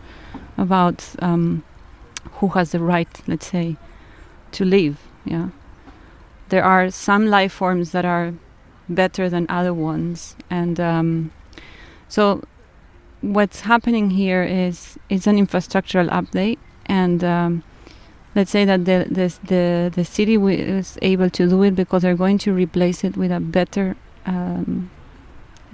about 0.57 1.03
um, 1.21 1.63
who 2.39 2.49
has 2.49 2.71
the 2.71 2.79
right, 2.79 3.21
let's 3.27 3.47
say, 3.47 3.77
to 4.51 4.65
live. 4.65 4.97
Yeah. 5.25 5.49
there 6.49 6.63
are 6.63 6.89
some 6.89 7.27
life 7.27 7.53
forms 7.53 7.91
that 7.91 8.05
are 8.05 8.33
better 8.87 9.29
than 9.29 9.45
other 9.49 9.73
ones, 9.73 10.35
and 10.49 10.79
um, 10.79 11.31
so 12.09 12.43
what's 13.21 13.61
happening 13.61 14.09
here 14.09 14.43
is 14.43 14.97
it's 15.09 15.27
an 15.27 15.37
infrastructural 15.37 16.09
update, 16.09 16.57
and 16.87 17.23
um, 17.23 17.63
let's 18.35 18.51
say 18.51 18.65
that 18.65 18.85
the 18.85 19.05
the 19.09 19.33
the, 19.43 19.91
the 19.93 20.03
city 20.03 20.35
is 20.35 20.97
able 21.03 21.29
to 21.29 21.47
do 21.47 21.63
it 21.63 21.75
because 21.75 22.01
they're 22.01 22.15
going 22.15 22.39
to 22.39 22.53
replace 22.53 23.03
it 23.03 23.15
with 23.15 23.31
a 23.31 23.39
better 23.39 23.95
um, 24.25 24.89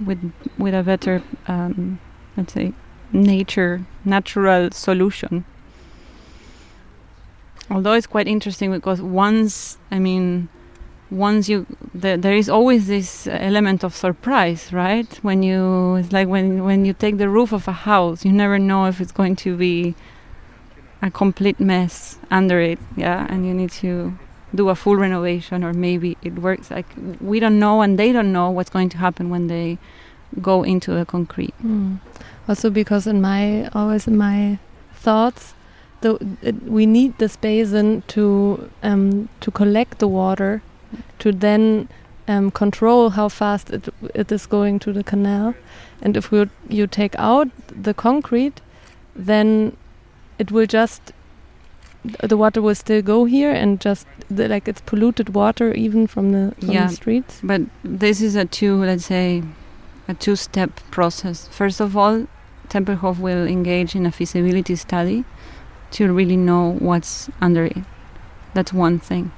with 0.04 0.32
with 0.58 0.74
a 0.74 0.82
better 0.82 1.22
um, 1.48 1.98
let's 2.36 2.52
say 2.52 2.72
nature 3.12 3.86
natural 4.04 4.70
solution. 4.70 5.46
Although 7.70 7.94
it's 7.94 8.06
quite 8.06 8.28
interesting 8.28 8.70
because 8.70 9.02
once 9.02 9.78
i 9.90 9.98
mean 9.98 10.48
once 11.10 11.48
you 11.48 11.66
the, 11.94 12.16
there 12.16 12.34
is 12.34 12.48
always 12.48 12.88
this 12.88 13.26
element 13.28 13.84
of 13.84 13.94
surprise 13.94 14.72
right 14.72 15.18
when 15.22 15.42
you 15.42 15.96
it's 15.96 16.12
like 16.12 16.26
when 16.26 16.64
when 16.64 16.84
you 16.84 16.92
take 16.92 17.16
the 17.18 17.28
roof 17.28 17.52
of 17.52 17.68
a 17.68 17.72
house 17.72 18.24
you 18.24 18.32
never 18.32 18.58
know 18.58 18.86
if 18.86 19.00
it's 19.00 19.12
going 19.12 19.36
to 19.36 19.56
be 19.56 19.94
a 21.02 21.10
complete 21.10 21.60
mess 21.60 22.18
under 22.30 22.60
it 22.60 22.78
yeah 22.96 23.26
and 23.30 23.46
you 23.46 23.54
need 23.54 23.70
to 23.70 24.16
do 24.54 24.68
a 24.68 24.74
full 24.74 24.96
renovation 24.96 25.62
or 25.62 25.72
maybe 25.72 26.16
it 26.22 26.34
works 26.34 26.70
like 26.70 26.86
we 27.20 27.38
don't 27.38 27.58
know 27.58 27.82
and 27.82 27.98
they 27.98 28.10
don't 28.12 28.32
know 28.32 28.50
what's 28.50 28.70
going 28.70 28.88
to 28.88 28.98
happen 28.98 29.30
when 29.30 29.46
they 29.46 29.78
go 30.42 30.62
into 30.62 30.92
the 30.92 31.04
concrete 31.04 31.54
mm. 31.62 31.98
also 32.48 32.68
because 32.70 33.06
in 33.06 33.20
my 33.20 33.68
always 33.68 34.08
in 34.08 34.16
my 34.16 34.58
thoughts 34.94 35.54
the 36.00 36.18
it, 36.42 36.62
we 36.64 36.84
need 36.84 37.16
this 37.18 37.36
basin 37.36 38.02
to 38.08 38.70
um, 38.82 39.28
to 39.40 39.50
collect 39.50 39.98
the 39.98 40.08
water 40.08 40.62
to 41.18 41.32
then 41.32 41.88
um, 42.28 42.50
control 42.50 43.10
how 43.10 43.28
fast 43.28 43.70
it, 43.70 43.88
it 44.14 44.32
is 44.32 44.46
going 44.46 44.78
to 44.80 44.92
the 44.92 45.04
canal. 45.04 45.54
And 46.02 46.16
if 46.16 46.30
we, 46.30 46.48
you 46.68 46.86
take 46.86 47.14
out 47.18 47.48
the 47.68 47.94
concrete 47.94 48.60
then 49.16 49.76
it 50.38 50.52
will 50.52 50.66
just 50.66 51.12
the 52.22 52.36
water 52.36 52.62
will 52.62 52.74
still 52.74 53.02
go 53.02 53.24
here 53.24 53.50
and 53.50 53.80
just 53.80 54.06
the, 54.30 54.48
like 54.48 54.68
it's 54.68 54.80
polluted 54.82 55.34
water 55.34 55.72
even 55.74 56.06
from 56.06 56.30
the 56.30 56.54
from 56.60 56.70
yeah, 56.70 56.86
the 56.86 56.94
streets. 56.94 57.40
But 57.42 57.62
this 57.82 58.20
is 58.20 58.36
a 58.36 58.44
two 58.44 58.76
let's 58.84 59.06
say 59.06 59.42
a 60.06 60.14
two 60.14 60.36
step 60.36 60.70
process. 60.90 61.48
First 61.48 61.80
of 61.80 61.96
all 61.96 62.26
Tempelhof 62.68 63.18
will 63.18 63.46
engage 63.46 63.94
in 63.96 64.06
a 64.06 64.12
feasibility 64.12 64.76
study 64.76 65.24
to 65.92 66.12
really 66.12 66.36
know 66.36 66.72
what's 66.78 67.30
under 67.40 67.64
it. 67.64 67.78
That's 68.54 68.72
one 68.72 68.98
thing 68.98 69.32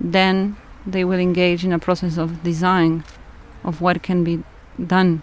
then 0.00 0.56
they 0.86 1.04
will 1.04 1.18
engage 1.18 1.64
in 1.64 1.72
a 1.72 1.78
process 1.78 2.18
of 2.18 2.42
design 2.42 3.04
of 3.62 3.80
what 3.80 4.02
can 4.02 4.24
be 4.24 4.42
done. 4.86 5.22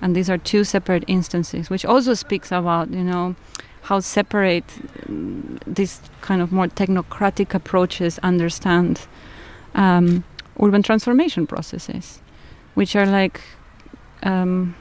And 0.00 0.14
these 0.14 0.30
are 0.30 0.38
two 0.38 0.64
separate 0.64 1.04
instances 1.06 1.70
which 1.70 1.84
also 1.84 2.14
speaks 2.14 2.52
about 2.52 2.90
you 2.90 3.02
know 3.02 3.34
how 3.82 4.00
separate 4.00 4.64
um, 5.08 5.58
these 5.66 6.00
kind 6.20 6.42
of 6.42 6.50
more 6.50 6.66
technocratic 6.66 7.54
approaches 7.54 8.18
understand 8.18 9.06
um, 9.76 10.24
urban 10.60 10.82
transformation 10.82 11.46
processes, 11.46 12.20
which 12.74 12.96
are 12.96 13.06
like, 13.06 13.40
um, 14.24 14.74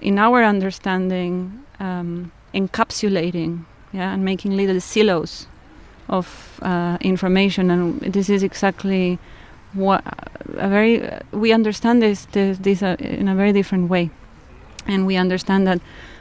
in 0.00 0.18
our 0.18 0.42
understanding, 0.42 1.62
um, 1.78 2.32
encapsulating, 2.54 3.66
yeah, 3.92 4.14
and 4.14 4.24
making 4.24 4.56
little 4.56 4.80
silos 4.80 5.46
of 6.08 6.58
uh, 6.62 6.98
information, 7.00 7.70
and 7.70 8.00
this 8.00 8.28
is 8.28 8.42
exactly 8.42 9.18
what 9.72 10.02
a 10.54 10.68
very 10.68 11.08
we 11.32 11.52
understand 11.52 12.02
this 12.02 12.26
this, 12.32 12.58
this 12.58 12.82
uh, 12.82 12.96
in 12.98 13.28
a 13.28 13.34
very 13.34 13.52
different 13.52 13.88
way, 13.88 14.10
and 14.86 15.06
we 15.06 15.16
understand 15.16 15.66
that 15.66 15.80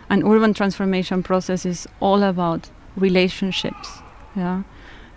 an 0.10 0.24
urban 0.24 0.54
transformation 0.54 1.24
process 1.24 1.66
is 1.66 1.88
all 2.00 2.24
about 2.24 2.70
relationships 2.96 4.02
yeah? 4.36 4.64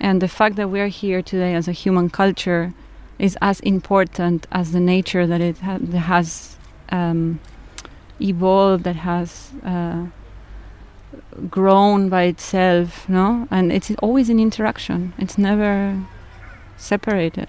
And 0.00 0.20
the 0.20 0.28
fact 0.28 0.56
that 0.56 0.68
we're 0.68 0.88
here 0.88 1.22
today 1.22 1.54
as 1.54 1.68
a 1.68 1.72
human 1.72 2.10
culture 2.10 2.74
is 3.18 3.38
as 3.40 3.60
important 3.60 4.46
as 4.50 4.72
the 4.72 4.80
nature 4.80 5.26
that 5.26 5.40
it 5.40 5.58
ha- 5.58 5.78
that 5.80 5.98
has 5.98 6.56
um, 6.90 7.38
evolved 8.20 8.84
that 8.84 8.96
has 8.96 9.50
uh, 9.64 10.06
grown 11.50 12.08
by 12.08 12.22
itself 12.24 13.08
no 13.08 13.46
and 13.50 13.72
it's 13.72 13.90
always 14.02 14.28
in 14.28 14.38
interaction 14.38 15.12
it's 15.18 15.38
never 15.38 16.00
separated 16.76 17.48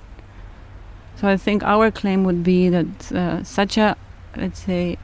so 1.16 1.28
i 1.28 1.38
think 1.38 1.64
our 1.64 1.92
claim 1.92 2.24
would 2.24 2.44
be 2.44 2.70
that 2.70 3.12
uh, 3.12 3.44
such 3.44 3.78
a 3.78 3.96
let's 4.36 4.60
say 4.60 4.98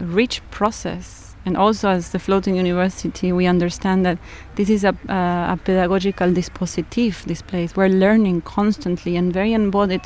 rich 0.00 0.42
process. 0.50 1.36
And 1.44 1.56
also, 1.56 1.88
as 1.88 2.10
the 2.10 2.18
floating 2.18 2.56
university, 2.56 3.32
we 3.32 3.46
understand 3.46 4.04
that 4.04 4.18
this 4.56 4.68
is 4.68 4.84
a, 4.84 4.94
uh, 5.08 5.54
a 5.54 5.58
pedagogical 5.64 6.28
dispositif, 6.28 7.24
this 7.24 7.42
place. 7.42 7.74
We're 7.74 7.88
learning 7.88 8.42
constantly 8.42 9.16
and 9.16 9.32
very 9.32 9.52
embodied 9.52 10.02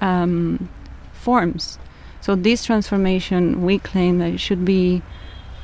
um, 0.00 0.68
forms. 1.12 1.78
So, 2.20 2.34
this 2.34 2.64
transformation, 2.64 3.62
we 3.62 3.78
claim 3.80 4.18
that 4.18 4.30
it 4.30 4.40
should 4.40 4.64
be, 4.64 5.02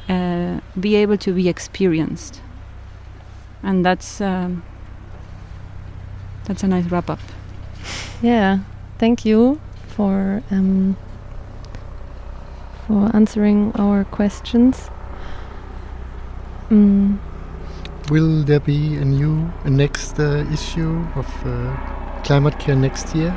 uh, 0.08 0.60
be 0.78 0.96
able 0.96 1.16
to 1.18 1.32
be 1.32 1.48
experienced. 1.48 2.40
And 3.62 3.84
that's, 3.84 4.20
um, 4.20 4.62
that's 6.44 6.62
a 6.62 6.68
nice 6.68 6.86
wrap 6.86 7.10
up. 7.10 7.20
Yeah, 8.22 8.60
thank 8.98 9.24
you 9.24 9.60
for 9.86 10.42
um, 10.50 10.96
for 12.86 13.10
answering 13.14 13.72
our 13.76 14.04
questions. 14.04 14.90
Mm. 16.70 17.18
Will 18.10 18.42
there 18.42 18.60
be 18.60 18.96
a 18.96 19.04
new, 19.04 19.52
a 19.64 19.70
next 19.70 20.18
uh, 20.18 20.44
issue 20.52 21.04
of 21.14 21.26
uh, 21.44 21.76
Climate 22.24 22.58
Care 22.58 22.76
next 22.76 23.14
year? 23.14 23.34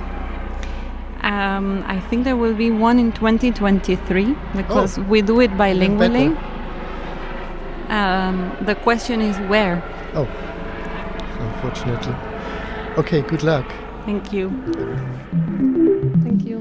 Um, 1.22 1.84
I 1.86 2.00
think 2.00 2.24
there 2.24 2.38
will 2.38 2.56
be 2.56 2.72
one 2.72 2.98
in 2.98 3.12
2023 3.12 4.36
because 4.56 4.98
oh. 4.98 5.02
we 5.04 5.22
do 5.22 5.42
it 5.42 5.52
bilingually. 5.52 6.36
Um, 7.92 8.56
the 8.66 8.76
question 8.76 9.20
is 9.20 9.38
where. 9.50 9.84
Oh, 10.16 10.26
unfortunately. 11.40 12.16
Okay, 12.96 13.22
good 13.22 13.44
luck. 13.44 13.66
Thank 14.06 14.32
you. 14.32 14.50
Thank 16.24 16.46
you. 16.46 16.60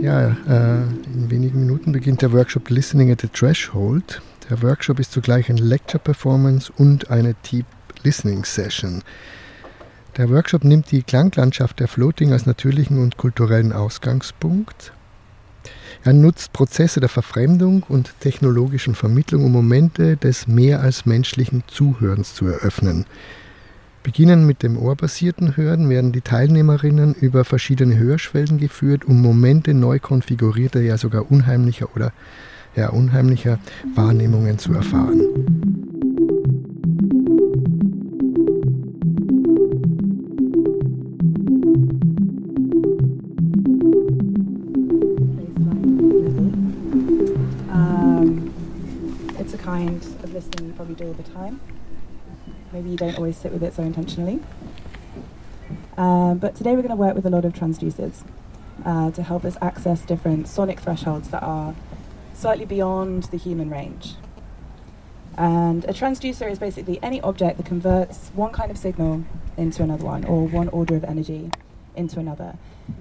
Ja, 0.00 0.36
äh, 0.46 0.82
in 1.12 1.30
wenigen 1.30 1.58
Minuten 1.58 1.90
beginnt 1.90 2.22
der 2.22 2.32
Workshop 2.32 2.70
Listening 2.70 3.10
at 3.10 3.22
the 3.22 3.28
Threshold. 3.28 4.22
Der 4.48 4.62
Workshop 4.62 5.00
ist 5.00 5.10
zugleich 5.10 5.50
ein 5.50 5.56
Lecture-Performance 5.56 6.72
und 6.76 7.10
eine 7.10 7.34
Deep 7.50 7.66
Listening 8.04 8.44
Session. 8.44 9.02
Der 10.16 10.30
Workshop 10.30 10.62
nimmt 10.62 10.90
die 10.92 11.02
Klanglandschaft 11.02 11.80
der 11.80 11.88
Floating 11.88 12.32
als 12.32 12.46
natürlichen 12.46 12.98
und 12.98 13.16
kulturellen 13.16 13.72
Ausgangspunkt. 13.72 14.92
Er 16.04 16.12
nutzt 16.12 16.52
Prozesse 16.52 17.00
der 17.00 17.08
Verfremdung 17.08 17.82
und 17.88 18.14
technologischen 18.20 18.94
Vermittlung, 18.94 19.44
um 19.44 19.52
Momente 19.52 20.16
des 20.16 20.46
mehr 20.46 20.80
als 20.80 21.06
menschlichen 21.06 21.64
Zuhörens 21.66 22.34
zu 22.34 22.46
eröffnen. 22.46 23.06
Beginnen 24.02 24.46
mit 24.46 24.62
dem 24.62 24.76
ohrbasierten 24.76 25.56
Hören 25.56 25.88
werden 25.88 26.12
die 26.12 26.20
Teilnehmerinnen 26.20 27.14
über 27.14 27.46
verschiedene 27.46 27.96
Hörschwellen 27.96 28.58
geführt, 28.58 29.06
um 29.06 29.22
Momente 29.22 29.72
neu 29.72 29.98
konfigurierter, 29.98 30.82
ja 30.82 30.98
sogar 30.98 31.30
unheimlicher 31.30 31.88
oder 31.96 32.12
ja, 32.76 32.90
unheimlicher 32.90 33.58
Wahrnehmungen 33.94 34.58
zu 34.58 34.74
erfahren. 34.74 35.83
The 51.16 51.22
time. 51.22 51.60
Maybe 52.72 52.90
you 52.90 52.96
don't 52.96 53.16
always 53.16 53.36
sit 53.36 53.52
with 53.52 53.62
it 53.62 53.74
so 53.74 53.82
intentionally. 53.82 54.40
Um, 55.96 56.38
but 56.38 56.56
today 56.56 56.74
we're 56.74 56.82
going 56.82 56.88
to 56.90 56.96
work 56.96 57.14
with 57.14 57.26
a 57.26 57.30
lot 57.30 57.44
of 57.44 57.52
transducers 57.52 58.24
uh, 58.84 59.10
to 59.12 59.22
help 59.22 59.44
us 59.44 59.56
access 59.62 60.02
different 60.02 60.48
sonic 60.48 60.80
thresholds 60.80 61.30
that 61.30 61.42
are 61.42 61.74
slightly 62.32 62.64
beyond 62.64 63.24
the 63.24 63.36
human 63.36 63.70
range. 63.70 64.14
And 65.36 65.84
a 65.84 65.92
transducer 65.92 66.50
is 66.50 66.58
basically 66.58 66.98
any 67.02 67.20
object 67.20 67.56
that 67.56 67.66
converts 67.66 68.30
one 68.34 68.52
kind 68.52 68.70
of 68.70 68.78
signal 68.78 69.24
into 69.56 69.82
another 69.82 70.04
one, 70.04 70.24
or 70.24 70.46
one 70.46 70.68
order 70.68 70.96
of 70.96 71.04
energy 71.04 71.50
into 71.96 72.18
another. 72.18 72.56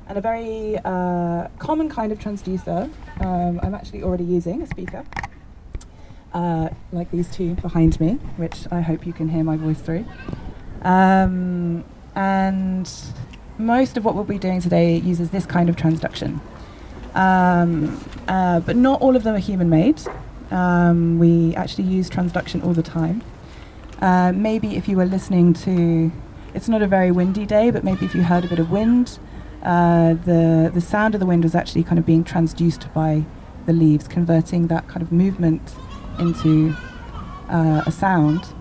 And 0.07 0.17
a 0.17 0.21
very 0.21 0.77
uh, 0.83 1.47
common 1.59 1.89
kind 1.89 2.11
of 2.11 2.19
transducer, 2.19 2.91
um, 3.19 3.59
I'm 3.61 3.75
actually 3.75 4.03
already 4.03 4.23
using 4.23 4.61
a 4.61 4.67
speaker, 4.67 5.03
uh, 6.33 6.69
like 6.91 7.11
these 7.11 7.29
two 7.29 7.55
behind 7.55 7.99
me, 7.99 8.13
which 8.37 8.65
I 8.71 8.81
hope 8.81 9.05
you 9.05 9.13
can 9.13 9.29
hear 9.29 9.43
my 9.43 9.57
voice 9.57 9.79
through. 9.79 10.05
Um, 10.81 11.83
and 12.15 12.91
most 13.57 13.97
of 13.97 14.05
what 14.05 14.15
we'll 14.15 14.23
be 14.23 14.39
doing 14.39 14.61
today 14.61 14.97
uses 14.97 15.29
this 15.29 15.45
kind 15.45 15.69
of 15.69 15.75
transduction. 15.75 16.39
Um, 17.15 18.03
uh, 18.27 18.59
but 18.61 18.75
not 18.75 19.01
all 19.01 19.15
of 19.15 19.23
them 19.23 19.35
are 19.35 19.39
human 19.39 19.69
made. 19.69 20.01
Um, 20.51 21.19
we 21.19 21.55
actually 21.55 21.85
use 21.85 22.09
transduction 22.09 22.63
all 22.63 22.73
the 22.73 22.83
time. 22.83 23.23
Uh, 24.01 24.31
maybe 24.33 24.75
if 24.75 24.87
you 24.87 24.97
were 24.97 25.05
listening 25.05 25.53
to, 25.53 26.11
it's 26.53 26.67
not 26.67 26.81
a 26.81 26.87
very 26.87 27.11
windy 27.11 27.45
day, 27.45 27.71
but 27.71 27.83
maybe 27.83 28.05
if 28.05 28.13
you 28.13 28.23
heard 28.23 28.43
a 28.43 28.47
bit 28.47 28.59
of 28.59 28.69
wind, 28.69 29.19
uh, 29.61 30.13
the 30.13 30.69
the 30.73 30.81
sound 30.81 31.15
of 31.15 31.19
the 31.19 31.25
wind 31.25 31.43
was 31.43 31.55
actually 31.55 31.83
kind 31.83 31.97
of 31.97 32.05
being 32.05 32.23
transduced 32.23 32.91
by 32.93 33.23
the 33.65 33.71
leaves, 33.71 34.07
converting 34.07 34.67
that 34.67 34.87
kind 34.89 35.01
of 35.01 35.11
movement 35.11 35.75
into 36.19 36.75
uh, 37.49 37.83
a 37.85 37.91
sound. 37.91 38.53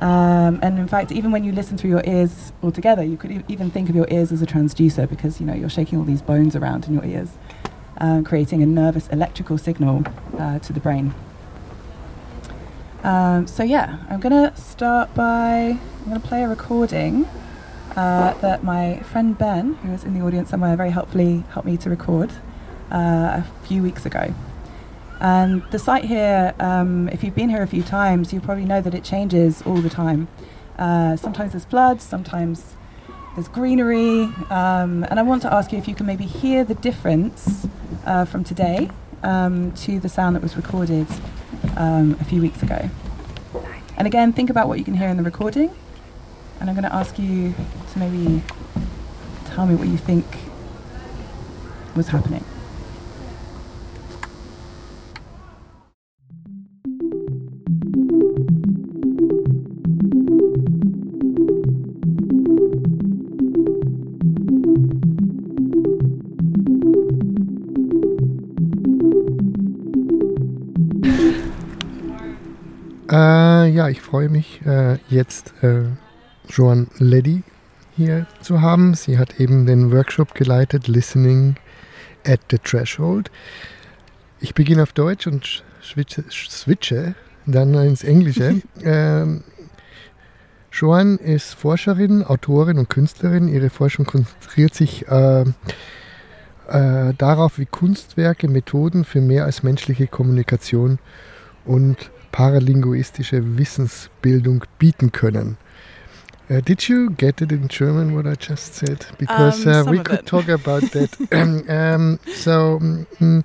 Um, 0.00 0.58
and 0.62 0.78
in 0.78 0.88
fact, 0.88 1.12
even 1.12 1.30
when 1.30 1.44
you 1.44 1.52
listen 1.52 1.76
through 1.76 1.90
your 1.90 2.02
ears 2.06 2.52
altogether, 2.62 3.04
you 3.04 3.16
could 3.18 3.30
e- 3.30 3.44
even 3.48 3.70
think 3.70 3.90
of 3.90 3.94
your 3.94 4.06
ears 4.10 4.32
as 4.32 4.40
a 4.40 4.46
transducer 4.46 5.08
because 5.08 5.40
you 5.40 5.46
know 5.46 5.52
you're 5.52 5.68
shaking 5.68 5.98
all 5.98 6.04
these 6.04 6.22
bones 6.22 6.56
around 6.56 6.86
in 6.86 6.94
your 6.94 7.04
ears, 7.04 7.32
uh, 7.98 8.22
creating 8.24 8.62
a 8.62 8.66
nervous 8.66 9.08
electrical 9.08 9.58
signal 9.58 10.04
uh, 10.38 10.58
to 10.60 10.72
the 10.72 10.80
brain. 10.80 11.12
Um, 13.02 13.46
so 13.46 13.62
yeah, 13.62 13.98
I'm 14.08 14.20
gonna 14.20 14.56
start 14.56 15.14
by 15.14 15.78
I'm 16.00 16.04
gonna 16.06 16.20
play 16.20 16.44
a 16.44 16.48
recording 16.48 17.26
uh, 17.96 18.34
that 18.40 18.62
my 18.64 19.00
friend 19.00 19.36
Ben, 19.36 19.74
who 19.74 19.90
was 19.92 20.04
in 20.04 20.14
the 20.14 20.24
audience 20.24 20.48
somewhere, 20.50 20.76
very 20.76 20.90
helpfully 20.90 21.44
helped 21.52 21.66
me 21.66 21.76
to 21.76 21.90
record 21.90 22.30
uh, 22.90 23.42
a 23.42 23.46
few 23.64 23.82
weeks 23.82 24.06
ago. 24.06 24.34
And 25.20 25.62
the 25.70 25.78
site 25.78 26.04
here, 26.04 26.54
um, 26.58 27.08
if 27.10 27.22
you've 27.22 27.34
been 27.34 27.50
here 27.50 27.62
a 27.62 27.66
few 27.66 27.82
times, 27.82 28.32
you 28.32 28.40
probably 28.40 28.64
know 28.64 28.80
that 28.80 28.94
it 28.94 29.04
changes 29.04 29.62
all 29.62 29.76
the 29.76 29.90
time. 29.90 30.28
Uh, 30.78 31.16
sometimes 31.16 31.52
there's 31.52 31.66
floods, 31.66 32.02
sometimes 32.02 32.74
there's 33.34 33.48
greenery. 33.48 34.22
Um, 34.48 35.04
and 35.04 35.20
I 35.20 35.22
want 35.22 35.42
to 35.42 35.52
ask 35.52 35.72
you 35.72 35.78
if 35.78 35.86
you 35.86 35.94
can 35.94 36.06
maybe 36.06 36.24
hear 36.24 36.64
the 36.64 36.74
difference 36.74 37.66
uh, 38.06 38.24
from 38.24 38.44
today 38.44 38.90
um, 39.22 39.72
to 39.72 40.00
the 40.00 40.08
sound 40.08 40.36
that 40.36 40.42
was 40.42 40.56
recorded 40.56 41.06
um, 41.76 42.16
a 42.18 42.24
few 42.24 42.40
weeks 42.40 42.62
ago. 42.62 42.88
And 43.98 44.06
again, 44.06 44.32
think 44.32 44.48
about 44.48 44.68
what 44.68 44.78
you 44.78 44.84
can 44.84 44.94
hear 44.94 45.08
in 45.08 45.18
the 45.18 45.22
recording. 45.22 45.70
And 46.58 46.70
I'm 46.70 46.76
going 46.76 46.88
to 46.88 46.94
ask 46.94 47.18
you 47.18 47.54
to 47.92 47.98
maybe 47.98 48.42
tell 49.44 49.66
me 49.66 49.74
what 49.74 49.88
you 49.88 49.98
think 49.98 50.24
was 51.94 52.08
happening. 52.08 52.44
Äh, 73.10 73.70
ja, 73.70 73.88
ich 73.88 74.00
freue 74.00 74.28
mich 74.28 74.64
äh, 74.64 74.98
jetzt 75.08 75.52
äh, 75.62 75.82
Joan 76.48 76.86
Leddy 76.98 77.42
hier 77.96 78.26
zu 78.40 78.60
haben. 78.60 78.94
Sie 78.94 79.18
hat 79.18 79.40
eben 79.40 79.66
den 79.66 79.90
Workshop 79.90 80.34
geleitet, 80.34 80.86
Listening 80.86 81.56
at 82.24 82.40
the 82.50 82.58
Threshold. 82.58 83.30
Ich 84.38 84.54
beginne 84.54 84.84
auf 84.84 84.92
Deutsch 84.92 85.26
und 85.26 85.64
switche, 85.82 86.24
switche 86.30 87.14
dann 87.46 87.74
ins 87.74 88.04
Englische. 88.04 88.62
ähm, 88.82 89.42
Joan 90.70 91.18
ist 91.18 91.54
Forscherin, 91.54 92.22
Autorin 92.22 92.78
und 92.78 92.88
Künstlerin. 92.88 93.48
Ihre 93.48 93.70
Forschung 93.70 94.06
konzentriert 94.06 94.74
sich 94.74 95.08
äh, 95.08 95.40
äh, 96.68 97.14
darauf, 97.18 97.58
wie 97.58 97.66
Kunstwerke 97.66 98.46
Methoden 98.46 99.04
für 99.04 99.20
mehr 99.20 99.46
als 99.46 99.64
menschliche 99.64 100.06
Kommunikation 100.06 101.00
und 101.64 102.12
paralinguistische 102.32 103.58
Wissensbildung 103.58 104.64
bieten 104.78 105.12
können. 105.12 105.56
Uh, 106.48 106.60
did 106.60 106.88
you 106.88 107.10
get 107.10 107.40
it 107.40 107.52
in 107.52 107.68
German 107.68 108.12
what 108.14 108.26
I 108.26 108.34
just 108.34 108.74
said? 108.74 109.06
Because 109.18 109.64
Um, 109.66 109.72
uh, 109.72 109.90
we 109.90 109.98
could 110.00 110.20
it. 110.20 110.26
talk 110.26 110.48
about 110.48 110.82
that. 110.90 111.16
um, 111.32 111.64
um, 111.70 112.18
so, 112.34 112.80
mm, 113.20 113.44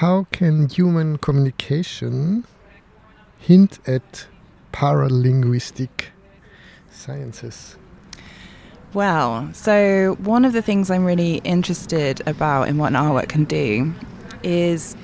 how 0.00 0.26
can 0.32 0.66
human 0.68 1.18
communication 1.18 2.44
hint 3.38 3.78
at 3.86 4.26
paralinguistic 4.72 6.12
sciences? 6.90 7.76
Well, 8.94 9.50
so 9.52 10.16
one 10.20 10.46
of 10.46 10.54
the 10.54 10.62
things 10.62 10.90
I'm 10.90 11.04
really 11.04 11.42
interested 11.44 12.22
about 12.26 12.68
in 12.68 12.78
what 12.78 12.88
an 12.88 12.94
artwork 12.94 13.28
can 13.28 13.44
do 13.44 13.92
is 14.42 14.96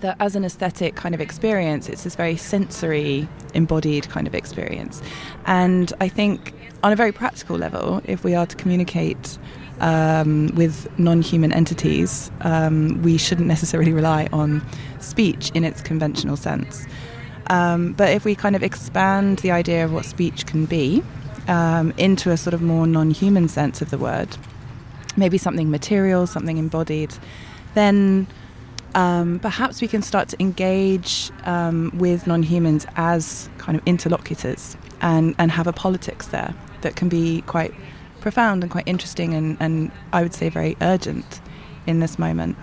that 0.00 0.16
as 0.20 0.36
an 0.36 0.44
aesthetic 0.44 0.94
kind 0.94 1.14
of 1.14 1.20
experience, 1.20 1.88
it's 1.88 2.04
this 2.04 2.14
very 2.14 2.36
sensory, 2.36 3.28
embodied 3.54 4.08
kind 4.08 4.26
of 4.26 4.34
experience. 4.34 5.02
And 5.46 5.92
I 6.00 6.08
think 6.08 6.54
on 6.82 6.92
a 6.92 6.96
very 6.96 7.12
practical 7.12 7.56
level, 7.56 8.00
if 8.04 8.24
we 8.24 8.34
are 8.34 8.46
to 8.46 8.56
communicate 8.56 9.38
um, 9.80 10.50
with 10.54 10.88
non 10.98 11.22
human 11.22 11.52
entities, 11.52 12.30
um, 12.42 13.02
we 13.02 13.16
shouldn't 13.16 13.48
necessarily 13.48 13.92
rely 13.92 14.28
on 14.32 14.62
speech 15.00 15.50
in 15.54 15.64
its 15.64 15.80
conventional 15.80 16.36
sense. 16.36 16.86
Um, 17.48 17.94
but 17.94 18.10
if 18.10 18.24
we 18.24 18.34
kind 18.34 18.54
of 18.54 18.62
expand 18.62 19.40
the 19.40 19.50
idea 19.50 19.84
of 19.84 19.92
what 19.92 20.04
speech 20.04 20.46
can 20.46 20.66
be 20.66 21.02
um, 21.48 21.92
into 21.96 22.30
a 22.30 22.36
sort 22.36 22.54
of 22.54 22.62
more 22.62 22.86
non 22.86 23.10
human 23.10 23.48
sense 23.48 23.82
of 23.82 23.90
the 23.90 23.98
word, 23.98 24.28
maybe 25.16 25.38
something 25.38 25.70
material, 25.70 26.26
something 26.26 26.58
embodied, 26.58 27.12
then 27.74 28.26
um, 28.94 29.38
perhaps 29.38 29.80
we 29.80 29.88
can 29.88 30.02
start 30.02 30.28
to 30.28 30.40
engage 30.40 31.30
um, 31.44 31.90
with 31.94 32.26
non 32.26 32.42
humans 32.42 32.86
as 32.96 33.48
kind 33.58 33.78
of 33.78 33.86
interlocutors 33.86 34.76
and, 35.00 35.34
and 35.38 35.50
have 35.52 35.66
a 35.66 35.72
politics 35.72 36.28
there 36.28 36.54
that 36.82 36.96
can 36.96 37.08
be 37.08 37.42
quite 37.42 37.74
profound 38.20 38.62
and 38.62 38.70
quite 38.70 38.86
interesting 38.86 39.34
and, 39.34 39.56
and 39.60 39.90
I 40.12 40.22
would 40.22 40.34
say 40.34 40.48
very 40.48 40.76
urgent 40.80 41.40
in 41.86 42.00
this 42.00 42.18
moment. 42.18 42.56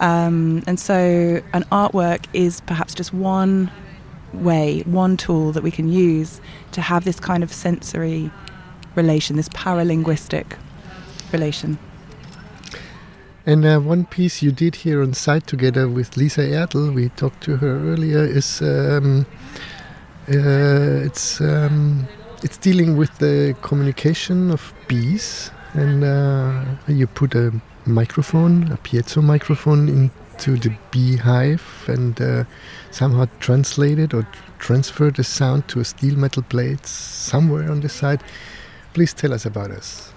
Um, 0.00 0.64
and 0.66 0.80
so, 0.80 1.40
an 1.52 1.62
artwork 1.70 2.26
is 2.32 2.60
perhaps 2.62 2.92
just 2.92 3.14
one 3.14 3.70
way, 4.32 4.80
one 4.80 5.16
tool 5.16 5.52
that 5.52 5.62
we 5.62 5.70
can 5.70 5.88
use 5.88 6.40
to 6.72 6.80
have 6.80 7.04
this 7.04 7.20
kind 7.20 7.42
of 7.44 7.52
sensory 7.52 8.30
relation, 8.96 9.36
this 9.36 9.48
paralinguistic 9.50 10.56
relation. 11.32 11.78
And 13.44 13.64
uh, 13.64 13.80
one 13.80 14.04
piece 14.04 14.40
you 14.40 14.52
did 14.52 14.76
here 14.76 15.02
on 15.02 15.14
site 15.14 15.48
together 15.48 15.88
with 15.88 16.16
Lisa 16.16 16.42
Erdl, 16.42 16.94
we 16.94 17.08
talked 17.08 17.42
to 17.42 17.56
her 17.56 17.92
earlier, 17.92 18.24
is 18.24 18.62
um, 18.62 19.26
uh, 20.28 21.04
it's 21.04 21.40
um, 21.40 22.06
it's 22.44 22.56
dealing 22.56 22.96
with 22.96 23.18
the 23.18 23.56
communication 23.62 24.52
of 24.52 24.72
bees, 24.86 25.50
and 25.74 26.04
uh, 26.04 26.64
you 26.86 27.08
put 27.08 27.34
a 27.34 27.52
microphone, 27.84 28.70
a 28.70 28.76
piezo 28.76 29.20
microphone, 29.20 29.88
into 29.88 30.56
the 30.56 30.72
beehive, 30.92 31.84
and 31.88 32.20
uh, 32.20 32.44
somehow 32.92 33.26
translate 33.40 33.98
it 33.98 34.14
or 34.14 34.24
transfer 34.60 35.10
the 35.10 35.24
sound 35.24 35.66
to 35.66 35.80
a 35.80 35.84
steel 35.84 36.16
metal 36.16 36.44
plate 36.44 36.86
somewhere 36.86 37.68
on 37.68 37.80
the 37.80 37.88
side. 37.88 38.22
Please 38.94 39.12
tell 39.12 39.32
us 39.32 39.46
about 39.46 39.72
us. 39.72 40.11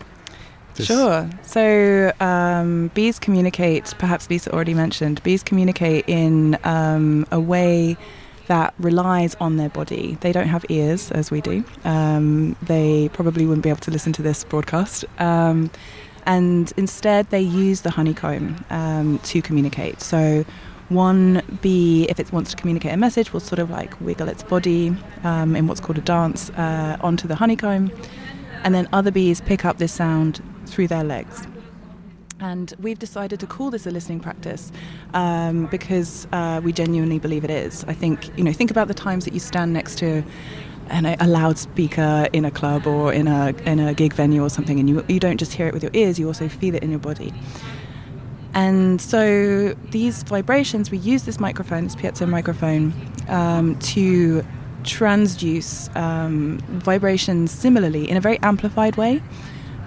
This. 0.76 0.88
Sure. 0.88 1.30
So 1.44 2.12
um, 2.20 2.90
bees 2.94 3.20
communicate, 3.20 3.94
perhaps 3.98 4.30
Lisa 4.30 4.52
already 4.54 4.74
mentioned, 4.74 5.22
bees 5.24 5.44
communicate 5.44 6.06
in 6.08 6.58
um, 6.64 7.26
a 7.32 7.40
way 7.40 7.98
that 8.48 8.74
relies 8.78 9.36
on 9.36 9.58
their 9.58 9.70
body. 9.70 10.18
They 10.22 10.32
don't 10.32 10.48
have 10.48 10.66
ears 10.70 11.12
as 11.12 11.32
we 11.32 11.42
do. 11.42 11.64
Um, 11.84 12.56
they 12.62 13.10
probably 13.10 13.46
wouldn't 13.46 13.64
be 13.64 13.70
able 13.70 13.80
to 13.82 13.92
listen 13.92 14.14
to 14.14 14.22
this 14.22 14.44
broadcast. 14.44 15.06
Um, 15.20 15.72
and 16.26 16.72
instead, 16.78 17.30
they 17.30 17.42
use 17.42 17.82
the 17.82 17.92
honeycomb 17.92 18.64
um, 18.70 19.20
to 19.20 19.42
communicate. 19.42 20.02
So 20.02 20.46
one 20.90 21.42
bee, 21.62 22.06
if 22.10 22.20
it 22.20 22.32
wants 22.32 22.52
to 22.52 22.58
communicate 22.58 22.94
a 22.94 22.98
message, 22.98 23.34
will 23.34 23.40
sort 23.40 23.60
of 23.60 23.70
like 23.70 24.00
wiggle 24.02 24.28
its 24.28 24.44
body 24.44 24.96
um, 25.24 25.56
in 25.56 25.68
what's 25.68 25.80
called 25.80 25.98
a 25.98 26.02
dance 26.02 26.50
uh, 26.52 26.98
onto 27.02 27.28
the 27.28 27.36
honeycomb. 27.36 27.92
And 28.64 28.74
then 28.74 28.88
other 28.92 29.12
bees 29.12 29.42
pick 29.42 29.66
up 29.66 29.78
this 29.78 29.92
sound 29.92 30.42
through 30.66 30.88
their 30.88 31.04
legs. 31.04 31.48
And 32.40 32.74
we've 32.80 33.00
decided 33.00 33.40
to 33.40 33.48
call 33.48 33.72
this 33.72 33.88
a 33.88 33.92
listening 33.92 34.20
practice 34.20 34.72
um, 35.14 35.68
because 35.68 36.28
uh, 36.34 36.60
we 36.64 36.74
genuinely 36.74 37.18
believe 37.18 37.46
it 37.46 37.50
is. 37.50 37.86
I 37.86 37.94
think, 37.94 38.38
you 38.38 38.44
know, 38.44 38.52
think 38.52 38.72
about 38.72 38.90
the 38.90 38.94
times 38.94 39.24
that 39.26 39.34
you 39.34 39.40
stand 39.40 39.72
next 39.72 39.98
to 40.00 40.24
and 40.90 41.08
a, 41.08 41.28
loudspeaker 41.28 42.28
in 42.32 42.46
a 42.46 42.52
club 42.52 42.86
or 42.86 43.12
in 43.12 43.28
a 43.28 43.56
in 43.66 43.80
a 43.80 43.94
gig 43.94 44.14
venue 44.14 44.44
or 44.44 44.50
something, 44.50 44.80
and 44.80 44.90
you 44.90 45.04
you 45.08 45.20
don't 45.20 45.38
just 45.38 45.54
hear 45.54 45.68
it 45.68 45.74
with 45.74 45.82
your 45.82 45.92
ears, 45.94 46.20
you 46.20 46.28
also 46.28 46.48
feel 46.48 46.76
it 46.76 46.84
in 46.84 46.92
your 46.92 47.00
body. 47.00 47.34
And 48.54 49.02
so 49.02 49.74
these 49.92 50.24
vibrations, 50.24 50.90
we 50.90 50.98
use 50.98 51.24
this 51.24 51.40
microphone, 51.40 51.84
this 51.84 51.96
piezo 51.96 52.28
microphone, 52.28 52.94
um, 53.28 53.78
to 53.80 54.46
transduce 54.84 55.94
um, 55.96 56.60
vibrations 56.68 57.52
similarly 57.52 58.10
in 58.10 58.16
a 58.16 58.22
very 58.22 58.40
amplified 58.40 58.96
way, 58.96 59.22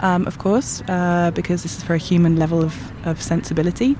um, 0.01 0.27
of 0.27 0.39
course, 0.39 0.83
uh, 0.89 1.31
because 1.35 1.63
this 1.63 1.79
is 1.79 1.83
for 1.83 1.95
a 1.95 1.99
human 1.99 2.37
level 2.37 2.63
of, 2.63 2.75
of 3.07 3.21
sensibility, 3.21 3.97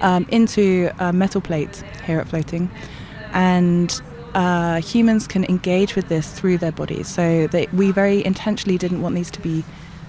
um, 0.00 0.26
into 0.30 0.90
a 0.98 1.12
metal 1.12 1.40
plate 1.40 1.82
here 2.04 2.18
at 2.20 2.28
Floating. 2.28 2.70
And 3.32 4.00
uh, 4.34 4.80
humans 4.80 5.26
can 5.26 5.44
engage 5.44 5.96
with 5.96 6.08
this 6.08 6.30
through 6.30 6.58
their 6.58 6.72
bodies. 6.72 7.08
So 7.08 7.46
they, 7.48 7.66
we 7.72 7.90
very 7.90 8.24
intentionally 8.24 8.78
didn't 8.78 9.02
want 9.02 9.14
these 9.14 9.30
to 9.32 9.40
be 9.40 9.64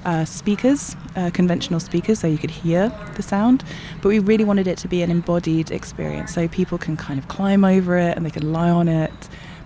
uh, 0.06 0.26
speakers, 0.26 0.96
uh, 1.16 1.30
conventional 1.34 1.80
speakers, 1.80 2.20
so 2.20 2.28
you 2.28 2.38
could 2.38 2.52
hear 2.52 2.92
the 3.16 3.24
sound. 3.24 3.64
But 4.02 4.10
we 4.10 4.20
really 4.20 4.46
wanted 4.46 4.68
it 4.68 4.78
to 4.80 4.88
be 4.88 5.02
an 5.02 5.12
embodied 5.12 5.72
experience, 5.72 6.34
so 6.34 6.48
people 6.48 6.78
can 6.78 6.96
kind 6.96 7.20
of 7.20 7.28
climb 7.28 7.66
over 7.66 7.98
it 7.98 8.16
and 8.16 8.26
they 8.26 8.32
can 8.32 8.54
lie 8.54 8.70
on 8.70 8.88
it. 8.88 9.12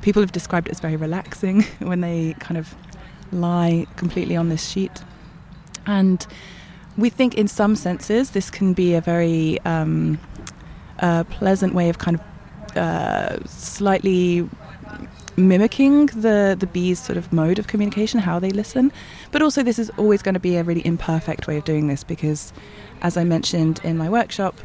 People 0.01 0.21
have 0.21 0.31
described 0.31 0.67
it 0.67 0.71
as 0.71 0.79
very 0.79 0.95
relaxing 0.95 1.61
when 1.79 2.01
they 2.01 2.35
kind 2.39 2.57
of 2.57 2.75
lie 3.31 3.87
completely 3.95 4.35
on 4.35 4.49
this 4.49 4.67
sheet. 4.67 5.03
And 5.85 6.25
we 6.97 7.09
think, 7.09 7.35
in 7.35 7.47
some 7.47 7.75
senses, 7.75 8.31
this 8.31 8.49
can 8.49 8.73
be 8.73 8.93
a 8.93 9.01
very 9.01 9.59
um, 9.61 10.19
pleasant 11.29 11.73
way 11.73 11.89
of 11.89 11.97
kind 11.97 12.19
of 12.19 12.77
uh, 12.77 13.43
slightly 13.45 14.49
mimicking 15.35 16.05
the 16.07 16.55
the 16.59 16.67
bees 16.67 16.99
sort 16.99 17.17
of 17.17 17.33
mode 17.33 17.57
of 17.57 17.67
communication 17.67 18.19
how 18.19 18.39
they 18.39 18.51
listen. 18.51 18.91
But 19.31 19.41
also 19.41 19.63
this 19.63 19.79
is 19.79 19.89
always 19.97 20.21
going 20.21 20.35
to 20.35 20.39
be 20.39 20.57
a 20.57 20.63
really 20.63 20.85
imperfect 20.85 21.47
way 21.47 21.57
of 21.57 21.63
doing 21.63 21.87
this 21.87 22.03
because 22.03 22.53
as 23.01 23.17
i 23.17 23.23
mentioned 23.23 23.81
in 23.83 23.97
my 23.97 24.09
workshop 24.09 24.55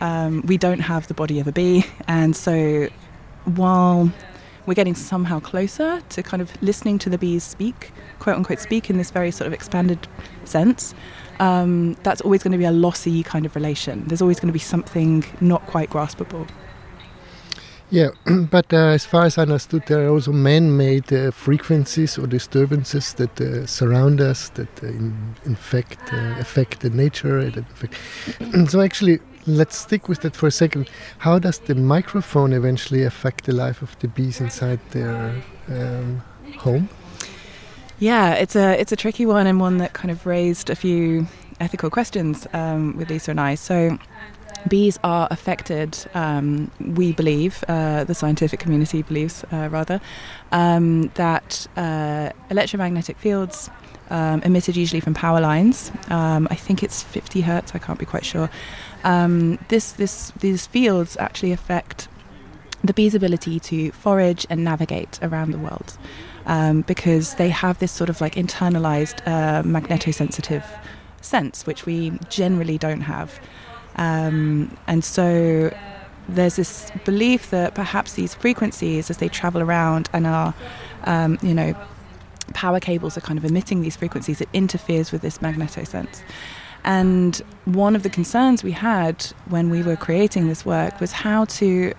um, 0.00 0.42
we 0.42 0.56
don't 0.56 0.80
have 0.80 1.08
the 1.08 1.14
body 1.14 1.40
of 1.40 1.46
a 1.46 1.52
bee. 1.52 1.84
And 2.08 2.34
so 2.34 2.88
while 3.44 4.10
we're 4.66 4.74
getting 4.74 4.94
somehow 4.94 5.40
closer 5.40 6.02
to 6.08 6.22
kind 6.22 6.40
of 6.40 6.60
listening 6.62 6.98
to 6.98 7.10
the 7.10 7.18
bees 7.18 7.42
speak 7.42 7.92
quote 8.18 8.36
unquote 8.36 8.58
speak 8.58 8.90
in 8.90 8.96
this 8.98 9.10
very 9.10 9.30
sort 9.30 9.46
of 9.46 9.52
expanded 9.52 10.06
sense 10.44 10.94
um, 11.38 11.94
that's 12.02 12.20
always 12.20 12.42
going 12.42 12.52
to 12.52 12.58
be 12.58 12.64
a 12.64 12.70
lossy 12.70 13.22
kind 13.22 13.46
of 13.46 13.54
relation 13.54 14.04
there's 14.06 14.22
always 14.22 14.38
going 14.38 14.48
to 14.48 14.52
be 14.52 14.58
something 14.58 15.24
not 15.40 15.64
quite 15.66 15.90
graspable 15.90 16.48
yeah, 17.90 18.10
but 18.50 18.72
uh, 18.72 18.76
as 18.76 19.04
far 19.04 19.24
as 19.24 19.36
I 19.36 19.42
understood, 19.42 19.82
there 19.86 20.06
are 20.06 20.10
also 20.10 20.32
man-made 20.32 21.12
uh, 21.12 21.32
frequencies 21.32 22.18
or 22.18 22.28
disturbances 22.28 23.14
that 23.14 23.40
uh, 23.40 23.66
surround 23.66 24.20
us, 24.20 24.48
that 24.50 24.82
uh, 24.82 24.86
in, 24.86 25.34
in 25.44 25.56
fact 25.56 26.12
uh, 26.12 26.36
affect 26.38 26.80
the 26.80 26.90
nature. 26.90 27.52
so 28.68 28.80
actually, 28.80 29.18
let's 29.46 29.76
stick 29.76 30.08
with 30.08 30.20
that 30.20 30.36
for 30.36 30.46
a 30.46 30.50
second. 30.50 30.90
How 31.18 31.38
does 31.38 31.58
the 31.58 31.74
microphone 31.74 32.52
eventually 32.52 33.04
affect 33.04 33.44
the 33.44 33.52
life 33.52 33.82
of 33.82 33.98
the 33.98 34.08
bees 34.08 34.40
inside 34.40 34.80
their 34.90 35.34
um, 35.68 36.22
home? 36.58 36.88
Yeah, 37.98 38.34
it's 38.34 38.56
a 38.56 38.80
it's 38.80 38.92
a 38.92 38.96
tricky 38.96 39.26
one 39.26 39.46
and 39.46 39.60
one 39.60 39.78
that 39.78 39.92
kind 39.92 40.10
of 40.10 40.24
raised 40.24 40.70
a 40.70 40.74
few 40.74 41.26
ethical 41.60 41.90
questions 41.90 42.46
um, 42.52 42.96
with 42.96 43.10
Lisa 43.10 43.30
and 43.32 43.40
I. 43.40 43.54
So 43.54 43.98
bees 44.68 44.98
are 45.04 45.28
affected, 45.30 45.98
um, 46.14 46.70
we 46.80 47.12
believe, 47.12 47.64
uh, 47.68 48.04
the 48.04 48.14
scientific 48.14 48.60
community 48.60 49.02
believes 49.02 49.44
uh, 49.52 49.68
rather, 49.70 50.00
um, 50.52 51.08
that 51.14 51.66
uh, 51.76 52.30
electromagnetic 52.50 53.16
fields 53.18 53.70
um, 54.10 54.42
emitted 54.42 54.76
usually 54.76 55.00
from 55.00 55.14
power 55.14 55.40
lines, 55.40 55.90
um, 56.08 56.46
I 56.50 56.54
think 56.54 56.82
it's 56.82 57.02
50 57.02 57.42
hertz, 57.42 57.72
I 57.74 57.78
can't 57.78 57.98
be 57.98 58.06
quite 58.06 58.24
sure. 58.24 58.50
Um, 59.04 59.58
this, 59.68 59.92
this, 59.92 60.32
these 60.40 60.66
fields 60.66 61.16
actually 61.18 61.52
affect 61.52 62.08
the 62.82 62.94
bee's 62.94 63.14
ability 63.14 63.60
to 63.60 63.92
forage 63.92 64.46
and 64.48 64.64
navigate 64.64 65.18
around 65.22 65.52
the 65.52 65.58
world 65.58 65.98
um, 66.46 66.82
because 66.82 67.34
they 67.34 67.50
have 67.50 67.78
this 67.78 67.92
sort 67.92 68.10
of 68.10 68.20
like 68.20 68.34
internalized 68.34 69.20
uh, 69.26 69.62
magnetosensitive 69.62 70.64
sense, 71.20 71.66
which 71.66 71.86
we 71.86 72.12
generally 72.28 72.78
don't 72.78 73.02
have. 73.02 73.38
Um, 73.96 74.76
and 74.86 75.04
so 75.04 75.74
there's 76.28 76.56
this 76.56 76.90
belief 77.04 77.50
that 77.50 77.74
perhaps 77.74 78.14
these 78.14 78.34
frequencies, 78.34 79.10
as 79.10 79.18
they 79.18 79.28
travel 79.28 79.60
around 79.60 80.08
and 80.12 80.26
are, 80.26 80.54
um, 81.04 81.38
you 81.42 81.54
know, 81.54 81.74
power 82.54 82.80
cables 82.80 83.16
are 83.16 83.20
kind 83.20 83.38
of 83.38 83.44
emitting 83.44 83.82
these 83.82 83.96
frequencies, 83.96 84.40
it 84.40 84.48
interferes 84.52 85.12
with 85.12 85.22
this 85.22 85.38
magnetosense. 85.38 86.22
And 86.84 87.36
one 87.66 87.94
of 87.94 88.02
the 88.02 88.10
concerns 88.10 88.64
we 88.64 88.72
had 88.72 89.24
when 89.48 89.70
we 89.70 89.82
were 89.82 89.96
creating 89.96 90.48
this 90.48 90.64
work 90.64 90.98
was 91.00 91.12
how 91.12 91.44
to 91.46 91.92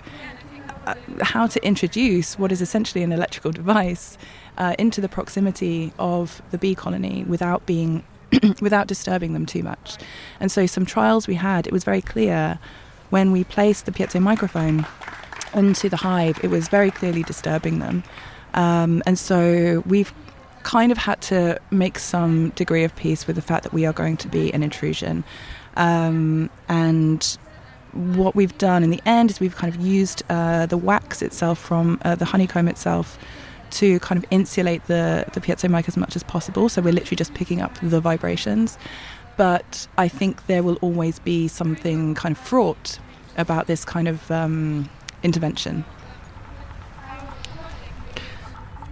uh, 0.87 0.95
how 1.21 1.45
to 1.45 1.63
introduce 1.63 2.39
what 2.39 2.51
is 2.51 2.59
essentially 2.59 3.03
an 3.03 3.11
electrical 3.11 3.51
device 3.51 4.17
uh, 4.57 4.75
into 4.79 4.99
the 4.99 5.07
proximity 5.07 5.93
of 5.99 6.41
the 6.49 6.57
bee 6.57 6.73
colony 6.73 7.23
without 7.25 7.65
being 7.67 8.03
without 8.61 8.87
disturbing 8.87 9.33
them 9.33 9.45
too 9.45 9.61
much. 9.61 9.97
And 10.39 10.51
so, 10.51 10.65
some 10.65 10.85
trials 10.85 11.27
we 11.27 11.35
had, 11.35 11.67
it 11.67 11.73
was 11.73 11.83
very 11.83 12.01
clear 12.01 12.59
when 13.09 13.31
we 13.31 13.43
placed 13.43 13.85
the 13.85 13.91
piezo 13.91 14.21
microphone 14.21 14.85
onto 15.53 15.89
the 15.89 15.97
hive, 15.97 16.39
it 16.43 16.49
was 16.49 16.69
very 16.69 16.91
clearly 16.91 17.23
disturbing 17.23 17.79
them. 17.79 18.03
Um, 18.53 19.03
and 19.05 19.19
so, 19.19 19.83
we've 19.85 20.13
kind 20.63 20.91
of 20.91 20.97
had 20.97 21.21
to 21.23 21.59
make 21.71 21.99
some 21.99 22.49
degree 22.51 22.83
of 22.83 22.95
peace 22.95 23.27
with 23.27 23.35
the 23.35 23.41
fact 23.41 23.63
that 23.63 23.73
we 23.73 23.85
are 23.85 23.93
going 23.93 24.17
to 24.17 24.27
be 24.27 24.53
an 24.53 24.63
intrusion. 24.63 25.23
Um, 25.75 26.49
and 26.67 27.37
what 27.93 28.35
we've 28.35 28.57
done 28.57 28.83
in 28.83 28.89
the 28.89 29.01
end 29.05 29.31
is 29.31 29.39
we've 29.39 29.55
kind 29.55 29.73
of 29.73 29.79
used 29.81 30.23
uh, 30.29 30.65
the 30.65 30.77
wax 30.77 31.21
itself 31.21 31.59
from 31.59 31.99
uh, 32.03 32.15
the 32.15 32.25
honeycomb 32.25 32.67
itself 32.67 33.17
to 33.71 33.99
kind 33.99 34.21
of 34.21 34.29
insulate 34.31 34.85
the, 34.87 35.25
the 35.33 35.39
piezo 35.39 35.69
mic 35.69 35.87
as 35.87 35.97
much 35.97 36.15
as 36.15 36.23
possible. 36.23 36.69
So 36.69 36.81
we're 36.81 36.93
literally 36.93 37.17
just 37.17 37.33
picking 37.33 37.61
up 37.61 37.77
the 37.81 38.01
vibrations. 38.01 38.77
But 39.37 39.87
I 39.97 40.07
think 40.07 40.45
there 40.47 40.61
will 40.61 40.75
always 40.81 41.19
be 41.19 41.47
something 41.47 42.15
kind 42.15 42.35
of 42.35 42.41
fraught 42.41 42.99
about 43.37 43.67
this 43.67 43.85
kind 43.85 44.07
of 44.07 44.29
um, 44.29 44.89
intervention. 45.23 45.85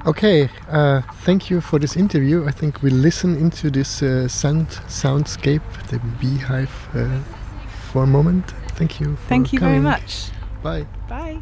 Okay, 0.06 0.50
uh, 0.70 1.02
thank 1.24 1.50
you 1.50 1.60
for 1.60 1.78
this 1.78 1.98
interview. 1.98 2.48
I 2.48 2.52
think 2.52 2.82
we'll 2.82 2.94
listen 2.94 3.36
into 3.36 3.70
this 3.70 4.02
uh, 4.02 4.28
sound 4.30 4.68
soundscape, 4.88 5.62
the 5.90 6.00
beehive, 6.20 6.72
uh, 6.96 7.20
for 7.92 8.04
a 8.04 8.08
moment. 8.08 8.52
Thank 8.78 9.02
you. 9.02 9.18
thank 9.28 9.52
you 9.52 9.60
coming. 9.60 9.82
very 9.82 9.84
much. 9.84 10.30
Bye. 10.64 10.86
Bye. 11.10 11.42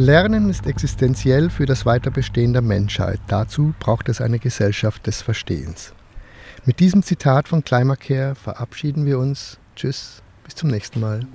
Lernen 0.00 0.48
ist 0.48 0.66
existenziell 0.66 1.50
für 1.50 1.66
das 1.66 1.84
Weiterbestehen 1.84 2.54
der 2.54 2.62
Menschheit. 2.62 3.20
Dazu 3.28 3.74
braucht 3.78 4.08
es 4.08 4.22
eine 4.22 4.38
Gesellschaft 4.38 5.06
des 5.06 5.20
Verstehens. 5.20 5.92
Mit 6.64 6.80
diesem 6.80 7.02
Zitat 7.02 7.48
von 7.48 7.62
Climacare 7.62 8.34
verabschieden 8.34 9.04
wir 9.04 9.18
uns. 9.18 9.58
Tschüss, 9.76 10.22
bis 10.42 10.54
zum 10.54 10.70
nächsten 10.70 11.00
Mal. 11.00 11.26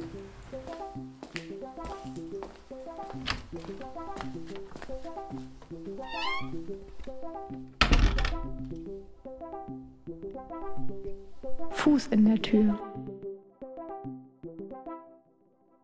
Fuß 11.69 12.07
in 12.07 12.25
der 12.25 12.41
Tür. 12.41 12.79